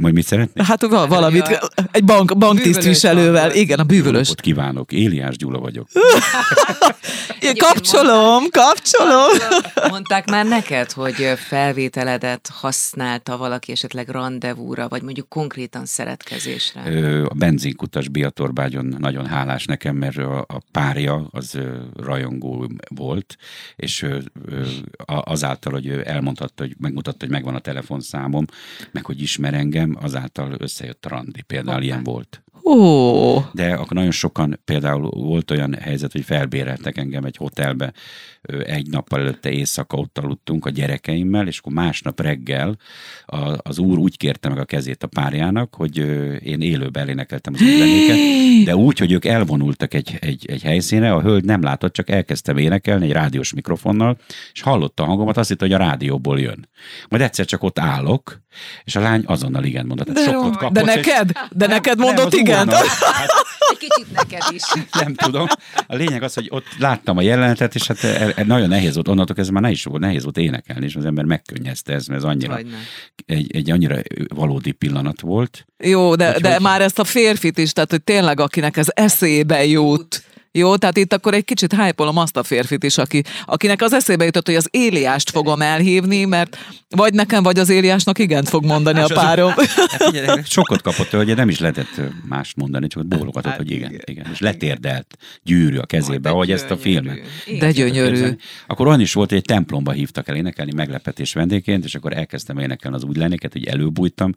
majd 0.00 0.14
mit 0.14 0.26
szeretnék? 0.26 0.66
Hát 0.66 0.86
val- 0.86 1.08
valamit, 1.08 1.60
egy 1.90 2.04
bank, 2.04 2.38
banktisztviselővel, 2.38 3.52
igen, 3.54 3.78
a 3.78 3.84
bűvölös. 3.84 4.32
Kívánok, 4.34 4.92
Éliás 4.92 5.36
Gyula 5.36 5.58
vagyok. 5.58 5.88
Igen, 7.40 7.56
kapcsolom, 7.56 8.44
kapcsolom. 8.50 8.99
Mondták 9.90 10.30
már 10.30 10.46
neked, 10.46 10.92
hogy 10.92 11.32
felvételedet 11.36 12.48
használta 12.52 13.36
valaki 13.36 13.72
esetleg 13.72 14.08
rendezvúra, 14.08 14.88
vagy 14.88 15.02
mondjuk 15.02 15.28
konkrétan 15.28 15.86
szeretkezésre? 15.86 16.80
A 17.24 17.34
benzinkutas 17.34 18.08
Biatorbágyon 18.08 18.96
nagyon 18.98 19.26
hálás 19.26 19.64
nekem, 19.64 19.96
mert 19.96 20.16
a, 20.16 20.46
párja 20.72 21.28
az 21.30 21.58
rajongó 21.96 22.70
volt, 22.88 23.36
és 23.76 24.06
azáltal, 25.06 25.72
hogy 25.72 25.88
elmondhatta, 25.88 26.62
hogy 26.62 26.74
megmutatta, 26.78 27.16
hogy 27.18 27.30
megvan 27.30 27.54
a 27.54 27.58
telefonszámom, 27.58 28.44
meg 28.90 29.04
hogy 29.04 29.22
ismer 29.22 29.54
engem, 29.54 29.96
azáltal 30.00 30.54
összejött 30.58 31.04
a 31.04 31.08
randi. 31.08 31.42
Például 31.42 31.72
Hoppá. 31.72 31.86
ilyen 31.86 32.02
volt. 32.02 32.42
Ó, 32.70 33.44
De 33.52 33.72
akkor 33.72 33.92
nagyon 33.92 34.10
sokan, 34.10 34.60
például 34.64 35.10
volt 35.10 35.50
olyan 35.50 35.76
helyzet, 35.80 36.12
hogy 36.12 36.24
felbéreltek 36.24 36.98
engem 36.98 37.24
egy 37.24 37.36
hotelbe, 37.36 37.92
egy 38.64 38.90
nappal 38.90 39.20
előtte 39.20 39.50
éjszaka 39.50 39.96
ott 39.96 40.18
aludtunk 40.18 40.66
a 40.66 40.70
gyerekeimmel, 40.70 41.46
és 41.46 41.58
akkor 41.58 41.72
másnap 41.72 42.20
reggel 42.20 42.76
a, 43.26 43.56
az 43.62 43.78
úr 43.78 43.98
úgy 43.98 44.16
kérte 44.16 44.48
meg 44.48 44.58
a 44.58 44.64
kezét 44.64 45.02
a 45.02 45.06
párjának, 45.06 45.74
hogy 45.74 45.96
én 46.44 46.60
élőben 46.60 47.02
elénekeltem 47.02 47.54
az 47.54 47.60
ügylenéket, 47.60 48.16
de 48.64 48.76
úgy, 48.76 48.98
hogy 48.98 49.12
ők 49.12 49.24
elvonultak 49.24 49.94
egy, 49.94 50.18
egy, 50.20 50.46
egy 50.48 50.62
helyszínre, 50.62 51.12
a 51.12 51.20
hölgy 51.20 51.44
nem 51.44 51.62
látott, 51.62 51.92
csak 51.92 52.10
elkezdtem 52.10 52.56
énekelni 52.56 53.04
egy 53.04 53.12
rádiós 53.12 53.54
mikrofonnal, 53.54 54.18
és 54.52 54.60
hallotta 54.60 55.02
a 55.02 55.06
hangomat, 55.06 55.36
azt 55.36 55.48
hitt, 55.48 55.60
hogy 55.60 55.72
a 55.72 55.78
rádióból 55.78 56.40
jön. 56.40 56.68
Majd 57.08 57.22
egyszer 57.22 57.44
csak 57.44 57.62
ott 57.62 57.78
állok, 57.78 58.40
és 58.84 58.96
a 58.96 59.00
lány 59.00 59.22
azonnal 59.26 59.64
igen 59.64 59.86
mondott. 59.86 60.06
de, 60.06 60.12
Tehát 60.12 60.60
jó, 60.60 60.68
de 60.68 60.82
neked? 60.82 61.32
De 61.50 61.66
neked 61.66 61.96
nem, 61.96 62.06
mondott 62.06 62.32
az 62.32 62.38
igen? 62.38 62.59
Úrnak. 62.68 62.86
Hát, 62.86 63.30
Egy 63.70 63.78
kicsit 63.78 64.12
neked 64.12 64.42
is. 64.52 64.62
nem 65.04 65.14
tudom. 65.14 65.46
A 65.86 65.94
lényeg 65.94 66.22
az, 66.22 66.34
hogy 66.34 66.46
ott 66.50 66.66
láttam 66.78 67.16
a 67.16 67.20
jelenetet, 67.22 67.74
és 67.74 67.86
hát 67.86 68.04
e- 68.04 68.32
e- 68.36 68.44
nagyon 68.44 68.68
nehéz 68.68 68.94
volt, 68.94 69.08
onnantól 69.08 69.34
kezdve 69.36 69.54
már 69.54 69.62
ne 69.62 69.70
is 69.70 69.84
volt, 69.84 70.00
nehéz 70.00 70.22
volt 70.22 70.36
énekelni, 70.38 70.84
és 70.86 70.94
az 70.94 71.04
ember 71.04 71.24
megkönnyezte 71.24 71.92
ez, 71.92 72.06
mert 72.06 72.20
ez 72.20 72.28
annyira, 72.28 72.54
Hogyne. 72.54 72.76
egy, 73.26 73.56
egy 73.56 73.70
annyira 73.70 73.96
valódi 74.34 74.72
pillanat 74.72 75.20
volt. 75.20 75.66
Jó, 75.78 76.14
de, 76.14 76.32
Hogy 76.32 76.42
de 76.42 76.52
hogy? 76.52 76.62
már 76.62 76.82
ezt 76.82 76.98
a 76.98 77.04
férfit 77.04 77.58
is, 77.58 77.72
tehát 77.72 77.90
hogy 77.90 78.02
tényleg 78.02 78.40
akinek 78.40 78.76
ez 78.76 78.86
eszébe 78.94 79.64
jut. 79.64 80.22
Jó, 80.52 80.76
tehát 80.76 80.96
itt 80.96 81.12
akkor 81.12 81.34
egy 81.34 81.44
kicsit 81.44 81.72
hájpolom 81.72 82.16
azt 82.16 82.36
a 82.36 82.42
férfit 82.42 82.84
is, 82.84 82.98
aki, 82.98 83.22
akinek 83.44 83.82
az 83.82 83.92
eszébe 83.92 84.24
jutott, 84.24 84.46
hogy 84.46 84.54
az 84.54 84.66
Éliást 84.70 85.30
fogom 85.30 85.60
elhívni, 85.62 86.24
mert 86.24 86.58
vagy 86.88 87.14
nekem, 87.14 87.42
vagy 87.42 87.58
az 87.58 87.68
Éliásnak 87.68 88.18
igent 88.18 88.48
fog 88.48 88.64
mondani 88.64 88.98
a 88.98 89.02
az- 89.02 89.12
párom. 89.14 89.48
Hát 89.76 90.02
figyelj, 90.02 90.40
sokat 90.44 90.82
kapott 90.82 91.08
tőle, 91.08 91.34
nem 91.34 91.48
is 91.48 91.58
lehetett 91.58 91.88
ö, 91.98 92.02
mást 92.28 92.56
mondani, 92.56 92.86
csak 92.86 93.02
ott 93.02 93.08
bólogatott, 93.08 93.44
Hát 93.50 93.56
hogy 93.56 93.70
igen, 93.70 93.90
igen. 93.90 94.02
igen. 94.04 94.26
És 94.32 94.38
letérdelt 94.40 95.16
gyűrű 95.42 95.76
a 95.76 95.86
kezébe, 95.86 96.28
ahogy 96.30 96.50
ezt 96.52 96.70
a 96.70 96.76
filmet. 96.76 97.18
De 97.58 97.70
gyönyörű. 97.72 98.28
Akkor 98.66 98.86
olyan 98.86 99.00
is 99.00 99.12
volt, 99.12 99.28
hogy 99.28 99.38
egy 99.38 99.44
templomba 99.44 99.92
hívtak 99.92 100.28
el 100.28 100.36
énekelni 100.36 100.72
meglepetés 100.74 101.32
vendégként, 101.32 101.84
és 101.84 101.94
akkor 101.94 102.12
elkezdtem 102.16 102.58
énekelni 102.58 102.96
az 102.96 103.04
úgy 103.04 103.16
lennéket, 103.16 103.52
hogy 103.52 103.64
előbújtam. 103.66 104.34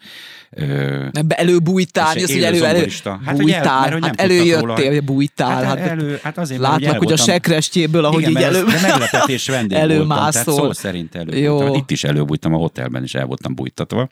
Ö, 0.51 1.05
Be- 1.25 1.35
Előbújtál, 1.35 2.15
És 2.15 2.21
jössz, 2.21 2.33
hogy 2.33 2.43
elő, 2.43 2.65
elő. 2.65 2.87
Hát, 3.03 3.17
hogy 3.17 3.25
el- 3.27 3.35
bújtál, 3.35 3.79
mert 3.79 3.93
hogy 3.93 4.03
hát 4.05 4.21
előjöttél, 4.21 4.59
róla. 4.59 4.73
hogy 4.75 5.03
bújtál. 5.03 5.63
Hát, 5.63 5.79
Hát, 5.79 5.89
elő, 5.89 6.02
hát 6.23 6.37
azért, 6.37 6.61
mert 6.61 6.81
látnak, 6.81 6.97
hogy 6.97 7.11
a 7.11 7.17
sekrestjéből, 7.17 8.05
ahogy 8.05 8.21
Igen, 8.21 8.31
így 8.31 8.41
elő... 8.41 8.63
De 8.63 8.81
meglepetés 8.81 9.47
vendég 9.57 9.77
voltam, 9.77 10.07
tehát 10.07 10.33
szó 10.33 10.71
szerint 10.71 11.15
előbújtam. 11.15 11.43
Jó. 11.43 11.61
Hát 11.61 11.75
Itt 11.75 11.91
is 11.91 12.03
előbújtam, 12.03 12.53
a 12.53 12.57
hotelben 12.57 13.03
is 13.03 13.15
el 13.15 13.25
voltam 13.25 13.55
bújtatva. 13.55 14.09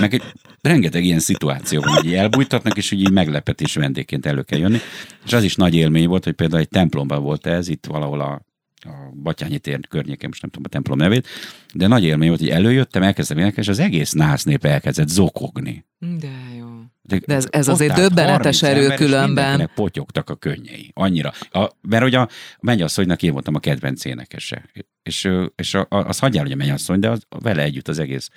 Meg 0.00 0.14
egy, 0.14 0.22
rengeteg 0.60 1.04
ilyen 1.04 1.18
szituáció 1.18 1.80
van, 1.80 1.94
hogy 1.94 2.04
így 2.04 2.14
elbújtatnak, 2.14 2.76
és 2.76 2.90
így 2.90 3.10
meglepetés 3.10 3.74
vendégként 3.74 4.26
elő 4.26 4.42
kell 4.42 4.58
jönni. 4.58 4.78
És 5.24 5.32
az 5.32 5.42
is 5.42 5.54
nagy 5.54 5.74
élmény 5.74 6.08
volt, 6.08 6.24
hogy 6.24 6.34
például 6.34 6.60
egy 6.60 6.68
templomban 6.68 7.22
volt 7.22 7.46
ez, 7.46 7.68
itt 7.68 7.86
valahol 7.86 8.20
a 8.20 8.46
a 8.84 9.10
Batyányi 9.22 9.58
tér 9.58 9.80
környéken, 9.88 10.28
most 10.28 10.42
nem 10.42 10.50
tudom 10.50 10.66
a 10.66 10.72
templom 10.72 10.98
nevét, 10.98 11.28
de 11.74 11.86
nagy 11.86 12.04
élmény 12.04 12.28
volt, 12.28 12.40
hogy 12.40 12.48
előjöttem, 12.48 13.02
elkezdtem 13.02 13.38
énekelni, 13.38 13.62
és 13.62 13.68
az 13.68 13.78
egész 13.78 14.12
nász 14.12 14.44
nép 14.44 14.64
elkezdett 14.64 15.08
zokogni. 15.08 15.84
De 15.98 16.32
jó. 16.58 16.67
De 17.08 17.34
ez, 17.34 17.46
ez 17.50 17.68
azért 17.68 17.94
döbbenetes 17.94 18.60
30 18.60 18.62
ember, 18.62 18.92
erő 18.92 19.04
különben. 19.04 19.26
mindenkinek 19.28 19.70
potyogtak 19.74 20.30
a 20.30 20.34
könnyei. 20.34 20.90
Annyira. 20.94 21.32
A, 21.50 21.68
mert 21.80 22.02
hogy 22.02 22.14
a 22.14 22.28
mennyasszonynak 22.60 23.22
én 23.22 23.32
voltam 23.32 23.54
a 23.54 23.58
kedvenc 23.58 24.04
énekese. 24.04 24.64
És, 25.02 25.30
és 25.56 25.74
a, 25.74 25.86
a, 25.88 25.96
az 25.96 26.18
hagyjál, 26.18 26.42
hogy 26.42 26.52
a 26.52 26.56
mennyasszony, 26.56 27.00
de 27.00 27.10
az, 27.10 27.22
vele 27.28 27.62
együtt 27.62 27.88
az 27.88 27.98
egész 27.98 28.28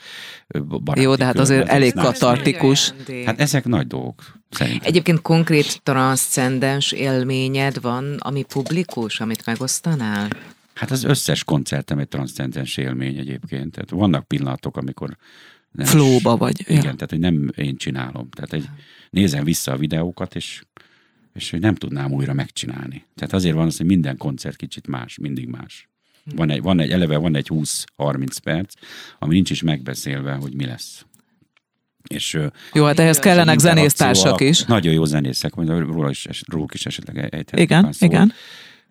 baráti 0.60 1.01
Jó, 1.01 1.15
de 1.15 1.25
hát 1.25 1.39
azért 1.39 1.63
az 1.63 1.69
elég 1.69 1.93
náci. 1.93 2.07
katartikus. 2.07 2.93
Hát 3.25 3.39
ezek 3.39 3.65
nagy 3.65 3.88
dolgok, 3.88 4.23
szerintem. 4.49 4.88
Egyébként 4.88 5.21
konkrét 5.21 5.81
transzcendens 5.84 6.91
élményed 6.91 7.81
van, 7.81 8.15
ami 8.19 8.43
publikus, 8.43 9.19
amit 9.19 9.45
megosztanál? 9.45 10.29
Hát 10.73 10.91
az 10.91 11.03
összes 11.03 11.43
koncertem 11.43 11.99
egy 11.99 12.07
transzcendens 12.07 12.77
élmény 12.77 13.17
egyébként. 13.17 13.71
Tehát 13.71 13.89
vannak 13.89 14.27
pillanatok, 14.27 14.77
amikor 14.77 15.17
nem 15.71 15.86
Flowba 15.86 16.38
vagy. 16.38 16.60
Igen, 16.60 16.75
Ja. 16.75 16.81
tehát 16.81 17.10
hogy 17.10 17.19
nem 17.19 17.51
én 17.55 17.75
csinálom. 17.75 18.29
Tehát 18.29 18.53
egy, 18.53 18.69
nézem 19.10 19.43
vissza 19.43 19.71
a 19.71 19.77
videókat, 19.77 20.36
és, 20.36 20.63
és 21.34 21.49
hogy 21.51 21.60
nem 21.60 21.75
tudnám 21.75 22.12
újra 22.12 22.34
megcsinálni. 22.34 23.05
Tehát 23.15 23.34
azért 23.34 23.55
van 23.55 23.65
az, 23.65 23.77
hogy 23.77 23.86
minden 23.86 24.17
koncert 24.17 24.55
kicsit 24.55 24.88
más, 24.88 25.17
mindig 25.17 25.47
más. 25.47 25.89
Van 26.36 26.49
egy, 26.49 26.62
van 26.62 26.79
egy 26.79 26.91
eleve 26.91 27.17
van 27.17 27.36
egy 27.36 27.47
20-30 27.49 28.38
perc, 28.43 28.73
ami 29.19 29.34
nincs 29.34 29.49
is 29.49 29.62
megbeszélve, 29.62 30.34
hogy 30.34 30.53
mi 30.53 30.65
lesz. 30.65 31.05
És 32.07 32.39
Jó, 32.73 32.86
hát 32.86 32.99
ehhez 32.99 33.19
kellenek 33.19 33.60
zenésztársak 33.60 34.41
is. 34.41 34.63
Nagyon 34.63 34.93
jó 34.93 35.05
zenészek, 35.05 35.56
róla 35.56 36.10
is, 36.10 36.27
róluk 36.48 36.73
is 36.73 36.85
esetleg 36.85 37.17
ejthetünk 37.17 37.60
Igen, 37.60 37.83
pár 37.83 37.96
szót, 37.96 38.12
igen. 38.12 38.33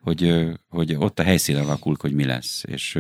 Hogy, 0.01 0.45
hogy 0.69 0.95
ott 0.95 1.19
a 1.19 1.23
helyszín 1.23 1.57
alakul, 1.57 1.97
hogy 2.01 2.13
mi 2.13 2.25
lesz, 2.25 2.63
és 2.67 2.99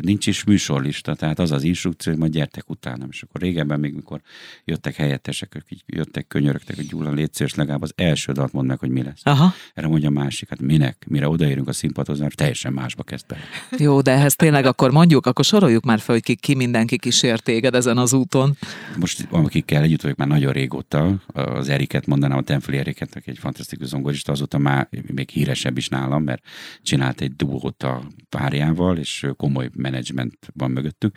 nincs 0.00 0.26
is 0.26 0.44
műsorlista, 0.44 1.14
tehát 1.14 1.38
az 1.38 1.50
az 1.50 1.62
instrukció, 1.62 2.12
hogy 2.12 2.20
majd 2.20 2.32
gyertek 2.32 2.70
utánam. 2.70 3.08
És 3.10 3.22
akkor 3.22 3.40
régebben 3.40 3.80
még, 3.80 3.94
mikor 3.94 4.20
jöttek 4.64 4.94
helyettesek, 4.94 5.54
ők 5.54 5.70
így 5.70 5.82
jöttek, 5.86 6.26
könyörögtek, 6.26 6.76
hogy 6.76 6.86
Gyula, 6.86 7.12
légy 7.12 7.34
szíves, 7.34 7.54
legalább 7.54 7.82
az 7.82 7.92
első 7.96 8.32
dalt 8.32 8.52
mondd 8.52 8.66
meg, 8.66 8.78
hogy 8.78 8.90
mi 8.90 9.02
lesz. 9.02 9.20
Aha. 9.22 9.52
Erre 9.74 9.88
mondja 9.88 10.08
a 10.08 10.12
másik, 10.12 10.48
hát 10.48 10.60
minek, 10.60 11.04
mire 11.08 11.28
odaérünk 11.28 11.68
a 11.68 11.72
színpadhoz, 11.72 12.18
mert 12.18 12.36
teljesen 12.36 12.72
másba 12.72 13.02
kezd 13.02 13.26
bele. 13.26 13.42
Jó, 13.78 14.00
de 14.00 14.10
ehhez 14.10 14.36
tényleg 14.36 14.64
akkor 14.64 14.90
mondjuk, 14.90 15.26
akkor 15.26 15.44
soroljuk 15.44 15.84
már 15.84 15.98
fel, 16.00 16.14
hogy 16.14 16.24
ki, 16.24 16.34
ki 16.34 16.54
mindenki 16.54 16.98
kísért 16.98 17.42
téged 17.42 17.74
ezen 17.74 17.98
az 17.98 18.12
úton. 18.12 18.56
Most 18.98 19.26
akikkel 19.30 19.82
együtt 19.82 20.02
vagyok 20.02 20.16
már 20.16 20.28
nagyon 20.28 20.52
régóta, 20.52 21.22
az 21.26 21.68
Eriket 21.68 22.06
mondanám, 22.06 22.38
a 22.38 22.42
Tenfli 22.42 22.76
Eriket, 22.76 23.16
aki 23.16 23.30
egy 23.30 23.38
fantasztikus 23.38 23.86
zongorista, 23.86 24.32
azóta 24.32 24.58
már 24.58 24.88
még 25.06 25.28
híresebb 25.28 25.76
is 25.76 25.88
nálam, 25.88 26.22
mert 26.22 26.42
csinált 26.82 27.20
egy 27.20 27.36
duót 27.36 27.82
a 27.82 28.02
párjával, 28.28 28.96
és 28.96 29.26
komoly 29.36 29.70
menedzsment 29.78 30.36
van 30.54 30.70
mögöttük, 30.70 31.16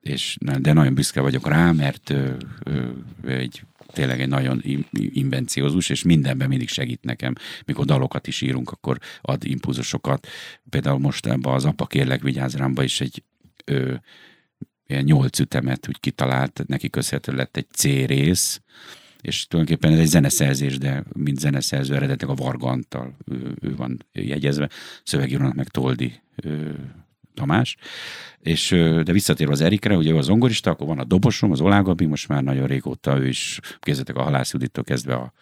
és, 0.00 0.36
de 0.58 0.72
nagyon 0.72 0.94
büszke 0.94 1.20
vagyok 1.20 1.48
rá, 1.48 1.72
mert 1.72 2.10
ő, 2.10 2.36
ő 3.22 3.36
egy 3.38 3.62
tényleg 3.92 4.20
egy 4.20 4.28
nagyon 4.28 4.62
invenciózus, 4.92 5.88
és 5.88 6.02
mindenben 6.02 6.48
mindig 6.48 6.68
segít 6.68 7.04
nekem. 7.04 7.34
Mikor 7.64 7.84
dalokat 7.84 8.26
is 8.26 8.40
írunk, 8.40 8.70
akkor 8.70 8.98
ad 9.20 9.44
impulzusokat. 9.44 10.26
Például 10.70 10.98
most 10.98 11.26
ebben 11.26 11.52
az 11.52 11.64
Apa 11.64 11.86
kérlek 11.86 12.22
vigyázz 12.22 12.54
rámba 12.54 12.82
is 12.82 13.00
egy 13.00 13.22
ö, 13.64 13.94
ilyen 14.86 15.04
nyolc 15.04 15.38
ütemet 15.38 15.88
úgy 15.88 16.00
kitalált, 16.00 16.62
neki 16.66 16.90
köszönhető 16.90 17.32
lett 17.32 17.56
egy 17.56 17.68
C 17.70 17.82
rész, 17.82 18.60
és 19.20 19.46
tulajdonképpen 19.46 19.92
ez 19.92 19.98
egy 19.98 20.06
zeneszerzés, 20.06 20.78
de 20.78 21.04
mint 21.12 21.38
zeneszerző 21.38 21.94
eredetileg 21.94 22.38
a 22.38 22.42
Varga 22.42 22.68
Antal, 22.68 23.16
ő, 23.26 23.54
ő 23.60 23.76
van 23.76 24.06
jegyezve, 24.12 24.70
szövegírónak 25.04 25.54
meg 25.54 25.68
Toldi 25.68 26.20
ő, 26.42 26.74
Tamás, 27.40 27.76
és 28.38 28.70
de 29.04 29.12
visszatérve 29.12 29.52
az 29.52 29.60
Erikre, 29.60 29.96
ugye 29.96 30.10
ő 30.10 30.16
a 30.16 30.22
zongorista, 30.22 30.70
akkor 30.70 30.86
van 30.86 30.98
a 30.98 31.04
dobosom, 31.04 31.50
az 31.50 31.60
Olá 31.60 31.80
Gabi, 31.80 32.06
most 32.06 32.28
már 32.28 32.42
nagyon 32.42 32.66
régóta 32.66 33.18
ő 33.18 33.28
is, 33.28 33.60
kezdetek 33.80 34.16
a 34.16 34.22
Halász 34.22 34.52
Judittól 34.52 34.84
kezdve 34.84 35.14
a 35.14 35.32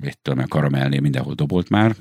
mit 0.00 0.18
tudom, 0.22 0.38
a 0.38 0.46
karamellnél 0.48 1.00
mindenhol 1.00 1.34
dobolt 1.34 1.68
már, 1.68 1.96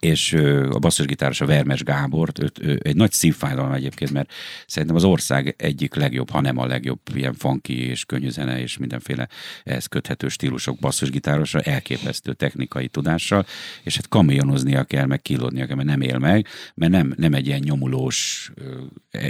és 0.00 0.32
a 0.70 0.78
basszusgitáros 0.78 1.40
a 1.40 1.46
Vermes 1.46 1.82
Gábor, 1.82 2.28
őt, 2.40 2.58
ő, 2.62 2.80
egy 2.82 2.96
nagy 2.96 3.12
szívfájdalom 3.12 3.72
egyébként, 3.72 4.10
mert 4.10 4.32
szerintem 4.66 4.96
az 4.96 5.04
ország 5.04 5.54
egyik 5.58 5.94
legjobb, 5.94 6.30
hanem 6.30 6.58
a 6.58 6.66
legjobb 6.66 7.00
ilyen 7.14 7.34
funky 7.34 7.88
és 7.88 8.04
könnyű 8.04 8.30
zene 8.30 8.60
és 8.60 8.78
mindenféle 8.78 9.28
ehhez 9.64 9.86
köthető 9.86 10.28
stílusok 10.28 10.78
basszusgitárosra, 10.78 11.60
elképesztő 11.60 12.32
technikai 12.32 12.88
tudással, 12.88 13.46
és 13.82 13.96
hát 13.96 14.08
kamionoznia 14.08 14.84
kell, 14.84 15.06
meg 15.06 15.22
kilódnia 15.22 15.66
kell, 15.66 15.76
mert 15.76 15.88
nem 15.88 16.00
él 16.00 16.18
meg, 16.18 16.46
mert 16.74 16.92
nem, 16.92 17.14
nem 17.16 17.34
egy 17.34 17.46
ilyen 17.46 17.60
nyomulós, 17.64 18.50
ö, 18.54 19.20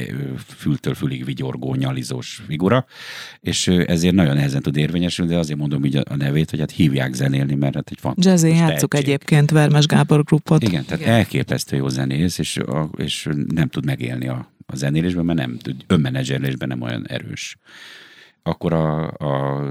fültől 0.57 0.95
fülig 0.95 1.25
vigyorgó, 1.25 1.75
nyalizós 1.75 2.43
figura, 2.47 2.87
és 3.41 3.67
ezért 3.67 4.15
nagyon 4.15 4.35
nehezen 4.35 4.63
tud 4.63 4.77
érvényesülni, 4.77 5.33
de 5.33 5.39
azért 5.39 5.59
mondom 5.59 5.85
így 5.85 5.97
a 5.97 6.17
nevét, 6.17 6.51
hogy 6.51 6.59
hát 6.59 6.71
hívják 6.71 7.15
zenélni, 7.15 7.55
mert 7.55 7.75
hát 7.75 7.91
egy 7.91 7.99
fantasztikus 8.01 8.43
Jazzy 8.43 8.57
játszuk 8.57 8.95
egyébként 8.95 9.51
Vermes 9.51 9.87
Gábor 9.87 10.25
grupot. 10.25 10.60
Igen, 10.63 10.85
tehát 10.85 11.01
Igen. 11.01 11.15
elképesztő 11.15 11.77
jó 11.77 11.89
zenész, 11.89 12.39
és, 12.39 12.57
a, 12.57 12.91
és 12.97 13.29
nem 13.47 13.69
tud 13.69 13.85
megélni 13.85 14.29
a, 14.29 14.53
a 14.67 14.77
zenélésben, 14.77 15.25
mert 15.25 15.39
nem 15.39 15.59
tud, 15.59 15.85
önmenedzserlésben 15.87 16.69
nem 16.69 16.83
olyan 16.83 17.07
erős. 17.09 17.57
Akkor 18.43 18.73
a, 18.73 19.11
a 19.11 19.63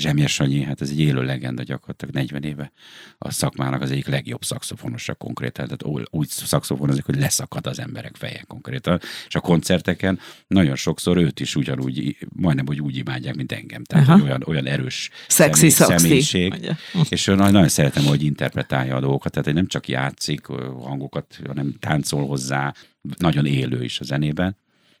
Zsemjes 0.00 0.32
Sanyi, 0.32 0.62
hát 0.62 0.80
ez 0.80 0.90
egy 0.90 1.00
élő 1.00 1.22
legenda 1.22 1.62
gyakorlatilag 1.62 2.14
40 2.14 2.42
éve 2.42 2.72
a 3.18 3.30
szakmának 3.30 3.82
az 3.82 3.90
egyik 3.90 4.06
legjobb 4.06 4.44
szakszofonosa 4.44 5.14
konkrétan. 5.14 5.64
Tehát 5.64 5.84
úgy- 6.10 6.28
szakszofonozik, 6.28 7.04
hogy 7.04 7.16
leszakad 7.18 7.66
az 7.66 7.78
emberek 7.78 8.16
feje 8.16 8.42
konkrétan. 8.46 8.98
És 9.26 9.34
a 9.34 9.40
koncerteken 9.40 10.18
nagyon 10.46 10.76
sokszor 10.76 11.16
őt 11.16 11.40
is 11.40 11.56
ugyanúgy, 11.56 12.16
majdnem, 12.34 12.66
hogy 12.66 12.80
úgy 12.80 12.96
imádják, 12.96 13.34
mint 13.34 13.52
engem. 13.52 13.84
Tehát 13.84 14.08
Aha. 14.08 14.18
hogy 14.18 14.26
olyan, 14.28 14.42
olyan 14.46 14.66
erős 14.66 15.10
Szexi 15.28 15.68
személy- 15.68 15.98
személyiség. 15.98 16.50
mondja. 16.50 16.76
És 17.08 17.24
nagyon, 17.24 17.52
nagyon 17.52 17.68
szeretem, 17.68 18.04
hogy 18.04 18.22
interpretálja 18.22 18.96
a 18.96 19.00
dolgokat, 19.00 19.30
tehát 19.32 19.46
hogy 19.46 19.56
nem 19.56 19.66
csak 19.66 19.88
játszik 19.88 20.46
hangokat, 20.82 21.40
hanem 21.46 21.74
táncol 21.80 22.26
hozzá, 22.26 22.74
nagyon 23.18 23.46
élő 23.46 23.84
is 23.84 24.00
a 24.00 24.04
zenében, 24.04 24.56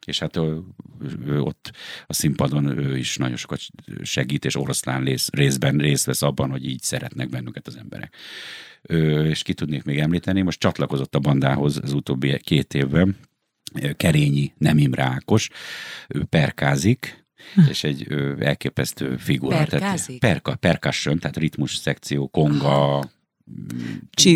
és 0.06 0.18
hát 0.18 0.36
ő, 0.36 0.62
ő 1.26 1.40
ott 1.40 1.72
a 2.06 2.12
színpadon 2.12 2.78
ő 2.78 2.98
is 2.98 3.16
nagyon 3.16 3.36
sokat 3.36 3.60
segít, 4.02 4.44
és 4.44 4.56
oroszlán 4.56 5.04
rész, 5.04 5.28
részben 5.32 5.76
részt 5.76 6.06
vesz 6.06 6.22
abban, 6.22 6.50
hogy 6.50 6.66
így 6.66 6.82
szeretnek 6.82 7.28
bennünket 7.28 7.66
az 7.66 7.76
emberek. 7.76 8.14
Ö, 8.82 9.24
és 9.24 9.42
ki 9.42 9.54
tudnék 9.54 9.84
még 9.84 9.98
említeni, 9.98 10.42
most 10.42 10.60
csatlakozott 10.60 11.14
a 11.14 11.18
bandához 11.18 11.80
az 11.82 11.92
utóbbi 11.92 12.38
két 12.38 12.74
évben, 12.74 13.16
Kerényi 13.96 14.52
Nem 14.58 14.78
Imre 14.78 15.02
Ákos, 15.02 15.48
ő 16.08 16.24
perkázik, 16.24 17.26
és 17.68 17.84
egy 17.84 18.12
elképesztő 18.38 19.16
figura. 19.16 19.56
Perkázik? 19.64 20.20
Tehát 20.20 20.40
perka, 20.42 20.56
percussion, 20.56 21.18
tehát 21.18 21.36
ritmus 21.36 21.76
szekció, 21.76 22.28
konga, 22.28 23.10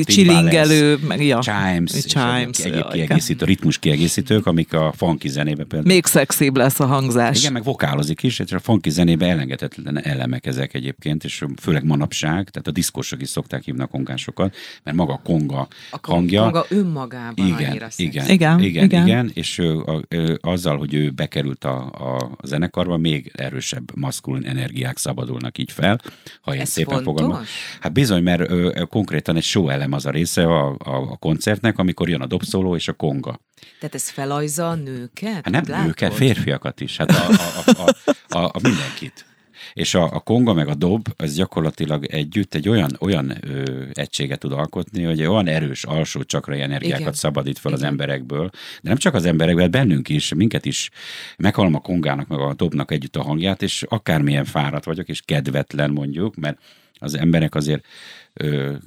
Csilingelő, 0.04 0.98
meg 1.08 1.24
ja. 1.24 1.38
chimes, 1.38 1.94
és 1.94 2.04
Chimes, 2.04 2.58
egyéb 2.58 2.74
ja, 2.74 2.78
igen. 2.78 2.90
kiegészítő, 2.90 3.44
ritmus 3.44 3.78
kiegészítők, 3.78 4.46
amik 4.46 4.72
a 4.72 4.92
funky 4.96 5.28
zenében 5.28 5.66
például 5.66 5.92
Még 5.92 6.06
szexibb 6.06 6.56
lesz 6.56 6.80
a 6.80 6.86
hangzás. 6.86 7.38
igen, 7.38 7.52
meg 7.52 7.64
vokálozik 7.64 8.22
is, 8.22 8.38
és 8.38 8.52
a 8.52 8.58
funky 8.58 8.90
zenében 8.90 9.28
elengedhetetlen 9.30 10.02
elemek 10.04 10.46
ezek 10.46 10.74
egyébként, 10.74 11.24
és 11.24 11.44
főleg 11.60 11.84
manapság, 11.84 12.50
tehát 12.50 12.66
a 12.66 12.70
diszkosok 12.70 13.22
is 13.22 13.28
szokták 13.28 13.62
hívni 13.62 13.82
a 13.82 13.86
kongásokat, 13.86 14.56
mert 14.82 14.96
maga 14.96 15.12
a 15.12 15.20
konga 15.24 15.68
A 15.90 15.98
hangja. 16.02 16.44
maga 16.44 16.64
önmagában 16.68 17.46
igen, 17.46 17.74
igen, 17.74 17.90
Igen, 17.96 18.28
igen, 18.28 18.60
igen. 18.60 18.84
igen, 18.84 19.06
igen, 19.06 19.30
és 19.34 19.58
ő, 19.58 19.78
a, 19.78 20.02
ő, 20.08 20.38
azzal, 20.40 20.78
hogy 20.78 20.94
ő 20.94 21.10
bekerült 21.10 21.64
a, 21.64 21.84
a 21.86 22.36
zenekarba, 22.42 22.96
még 22.96 23.30
erősebb 23.34 23.96
maszkulin 23.96 24.44
energiák 24.44 24.98
szabadulnak 24.98 25.58
így 25.58 25.72
fel, 25.72 26.00
ha 26.40 26.54
én 26.54 26.60
Ez 26.60 26.68
szépen 26.68 27.02
fogalmazom. 27.02 27.44
Hát 27.80 27.92
bizony, 27.92 28.22
mert 28.22 28.50
ö, 28.50 28.70
konkrétan 29.00 29.36
egy 29.36 29.42
show 29.42 29.68
elem 29.68 29.92
az 29.92 30.06
a 30.06 30.10
része 30.10 30.44
a, 30.44 30.68
a, 30.68 30.94
a 30.94 31.16
koncertnek, 31.16 31.78
amikor 31.78 32.08
jön 32.08 32.20
a 32.20 32.26
dobszóló 32.26 32.76
és 32.76 32.88
a 32.88 32.92
konga. 32.92 33.40
Tehát 33.78 33.94
ez 33.94 34.08
felajza 34.08 34.68
a 34.68 34.74
nőket? 34.74 35.32
Hát 35.32 35.50
nem 35.50 35.64
Látod? 35.66 35.86
nőket, 35.86 36.14
férfiakat 36.14 36.80
is, 36.80 36.96
hát 36.96 37.10
a, 37.10 37.28
a, 37.28 37.62
a, 37.66 37.94
a, 38.28 38.38
a, 38.38 38.50
a 38.52 38.58
mindenkit. 38.62 39.24
És 39.72 39.94
a, 39.94 40.14
a 40.14 40.20
konga 40.20 40.52
meg 40.52 40.68
a 40.68 40.74
dob, 40.74 41.08
az 41.16 41.34
gyakorlatilag 41.34 42.04
együtt 42.04 42.54
egy 42.54 42.68
olyan, 42.68 42.96
olyan 43.00 43.36
ö, 43.40 43.84
egységet 43.92 44.38
tud 44.38 44.52
alkotni, 44.52 45.02
hogy 45.02 45.22
olyan 45.22 45.46
erős 45.46 45.84
alsó 45.84 46.22
csakrai 46.22 46.60
energiákat 46.60 47.00
Igen. 47.00 47.12
szabadít 47.12 47.58
fel 47.58 47.72
az 47.72 47.78
Igen. 47.78 47.90
emberekből. 47.90 48.50
De 48.82 48.88
nem 48.88 48.96
csak 48.96 49.14
az 49.14 49.24
emberekből, 49.24 49.62
hát 49.62 49.70
bennünk 49.70 50.08
is, 50.08 50.34
minket 50.34 50.64
is. 50.64 50.90
Meghallom 51.36 51.74
a 51.74 51.80
kongának, 51.80 52.28
meg 52.28 52.38
a 52.38 52.54
dobnak 52.54 52.90
együtt 52.90 53.16
a 53.16 53.22
hangját, 53.22 53.62
és 53.62 53.84
akármilyen 53.88 54.44
fáradt 54.44 54.84
vagyok, 54.84 55.08
és 55.08 55.20
kedvetlen 55.24 55.90
mondjuk, 55.90 56.36
mert 56.36 56.58
az 57.00 57.14
emberek 57.14 57.54
azért 57.54 57.84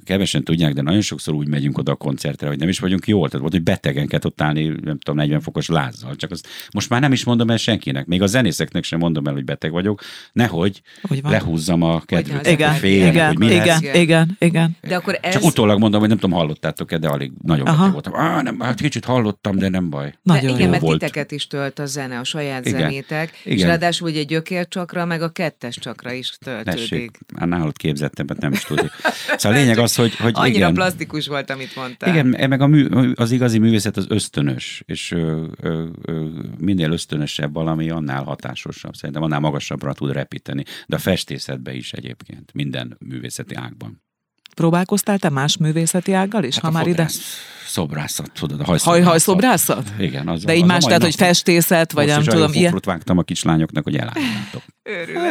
kevesen 0.04 0.44
tudják, 0.44 0.72
de 0.72 0.82
nagyon 0.82 1.00
sokszor 1.00 1.34
úgy 1.34 1.48
megyünk 1.48 1.78
oda 1.78 1.92
a 1.92 1.94
koncertre, 1.94 2.48
hogy 2.48 2.58
nem 2.58 2.68
is 2.68 2.78
vagyunk 2.78 3.06
jól. 3.06 3.26
Tehát 3.26 3.40
volt, 3.40 3.52
hogy 3.52 3.62
betegen 3.62 4.06
kellett 4.06 4.26
ott 4.26 4.40
állni, 4.40 4.64
nem 4.68 4.98
tudom, 4.98 5.16
40 5.16 5.40
fokos 5.40 5.68
lázzal. 5.68 6.16
Csak 6.16 6.30
azt 6.30 6.46
most 6.72 6.88
már 6.88 7.00
nem 7.00 7.12
is 7.12 7.24
mondom 7.24 7.50
el 7.50 7.56
senkinek. 7.56 8.06
Még 8.06 8.22
a 8.22 8.26
zenészeknek 8.26 8.84
sem 8.84 8.98
mondom 8.98 9.26
el, 9.26 9.32
hogy 9.32 9.44
beteg 9.44 9.70
vagyok. 9.70 10.00
Nehogy 10.32 10.82
lehúzzam 11.22 11.82
a 11.82 11.94
az 11.94 12.02
hogy 12.08 12.46
Igen, 12.46 12.74
féljenek, 12.74 13.12
igen, 13.14 13.26
hogy 13.26 13.38
mi 13.38 13.56
lesz. 13.56 13.80
igen, 13.80 13.94
igen, 13.94 14.36
igen. 14.38 14.76
De 14.82 14.96
akkor 14.96 15.18
ez... 15.22 15.32
Csak 15.32 15.44
utólag 15.44 15.78
mondom, 15.78 16.00
hogy 16.00 16.08
nem 16.08 16.18
tudom, 16.18 16.38
hallottátok-e, 16.38 16.98
de 16.98 17.08
alig 17.08 17.32
nagyon 17.42 17.66
Aha. 17.66 17.76
beteg 17.76 17.92
voltam. 17.92 18.14
Á, 18.14 18.42
nem, 18.42 18.60
hát 18.60 18.80
kicsit 18.80 19.04
hallottam, 19.04 19.56
de 19.56 19.68
nem 19.68 19.90
baj. 19.90 20.06
De 20.06 20.16
Nagyon 20.22 20.50
igen, 20.50 20.60
jó 20.60 20.70
mert 20.70 20.82
volt. 20.82 20.98
titeket 20.98 21.32
is 21.32 21.46
tölt 21.46 21.78
a 21.78 21.86
zene, 21.86 22.18
a 22.18 22.24
saját 22.24 22.66
Igen. 22.66 22.80
zenétek, 22.80 23.40
és 23.44 23.52
Igen. 23.52 23.66
ráadásul 23.68 24.08
ugye 24.08 24.22
gyökércsakra, 24.22 25.04
meg 25.04 25.22
a 25.22 25.28
kettes 25.28 25.78
csakra 25.78 26.12
is 26.12 26.36
töltődik. 26.44 26.74
Tessék, 26.74 27.18
nálad 27.38 27.76
képzettebbet 27.76 28.40
nem 28.40 28.52
is 28.52 28.64
tudjuk. 28.64 28.90
Szóval 29.40 29.58
a 29.58 29.60
lényeg 29.60 29.78
az, 29.78 29.94
hogy, 29.94 30.16
hogy 30.16 30.32
Annyira 30.34 30.56
igen, 30.56 30.74
plastikus 30.74 31.26
volt, 31.26 31.50
amit 31.50 31.76
mondtál. 31.76 32.10
Igen, 32.10 32.36
e 32.36 32.46
meg 32.46 32.60
a 32.60 32.66
mű, 32.66 32.86
az 33.14 33.30
igazi 33.30 33.58
művészet 33.58 33.96
az 33.96 34.06
ösztönös, 34.08 34.82
és 34.86 35.10
ö, 35.10 35.46
ö, 35.60 35.86
ö, 36.02 36.26
minél 36.58 36.90
ösztönösebb 36.90 37.54
valami, 37.54 37.90
annál 37.90 38.22
hatásosabb, 38.22 38.94
szerintem 38.94 39.22
annál 39.22 39.40
magasabbra 39.40 39.92
tud 39.92 40.12
repíteni. 40.12 40.64
De 40.86 40.96
a 40.96 40.98
festészetben 40.98 41.74
is 41.74 41.92
egyébként, 41.92 42.52
minden 42.52 42.96
művészeti 43.00 43.54
ágban. 43.54 44.03
Próbálkoztál 44.54 45.18
te 45.18 45.28
más 45.28 45.56
művészeti 45.56 46.12
ággal 46.12 46.44
is, 46.44 46.54
Hát 46.54 46.62
ha 46.62 46.68
a 46.68 46.72
már 46.72 46.86
ide? 46.86 46.96
fodrász, 46.96 47.52
Szobrászat, 47.66 48.30
tudod, 48.32 48.60
a 48.60 48.64
Haj, 48.64 48.78
hajszobrászat. 48.78 49.08
hajszobrászat? 49.10 49.92
Igen, 49.98 50.28
az 50.28 50.44
De 50.44 50.54
így 50.54 50.64
más, 50.64 50.84
tehát, 50.84 51.02
hogy 51.02 51.14
festészet, 51.14 51.92
vagy 51.92 52.06
nem 52.06 52.22
tudom, 52.22 52.52
ilyen. 52.52 52.80
vágtam 52.84 53.18
a 53.18 53.22
kislányoknak, 53.22 53.84
hogy 53.84 53.96
elállnátok. 53.96 54.62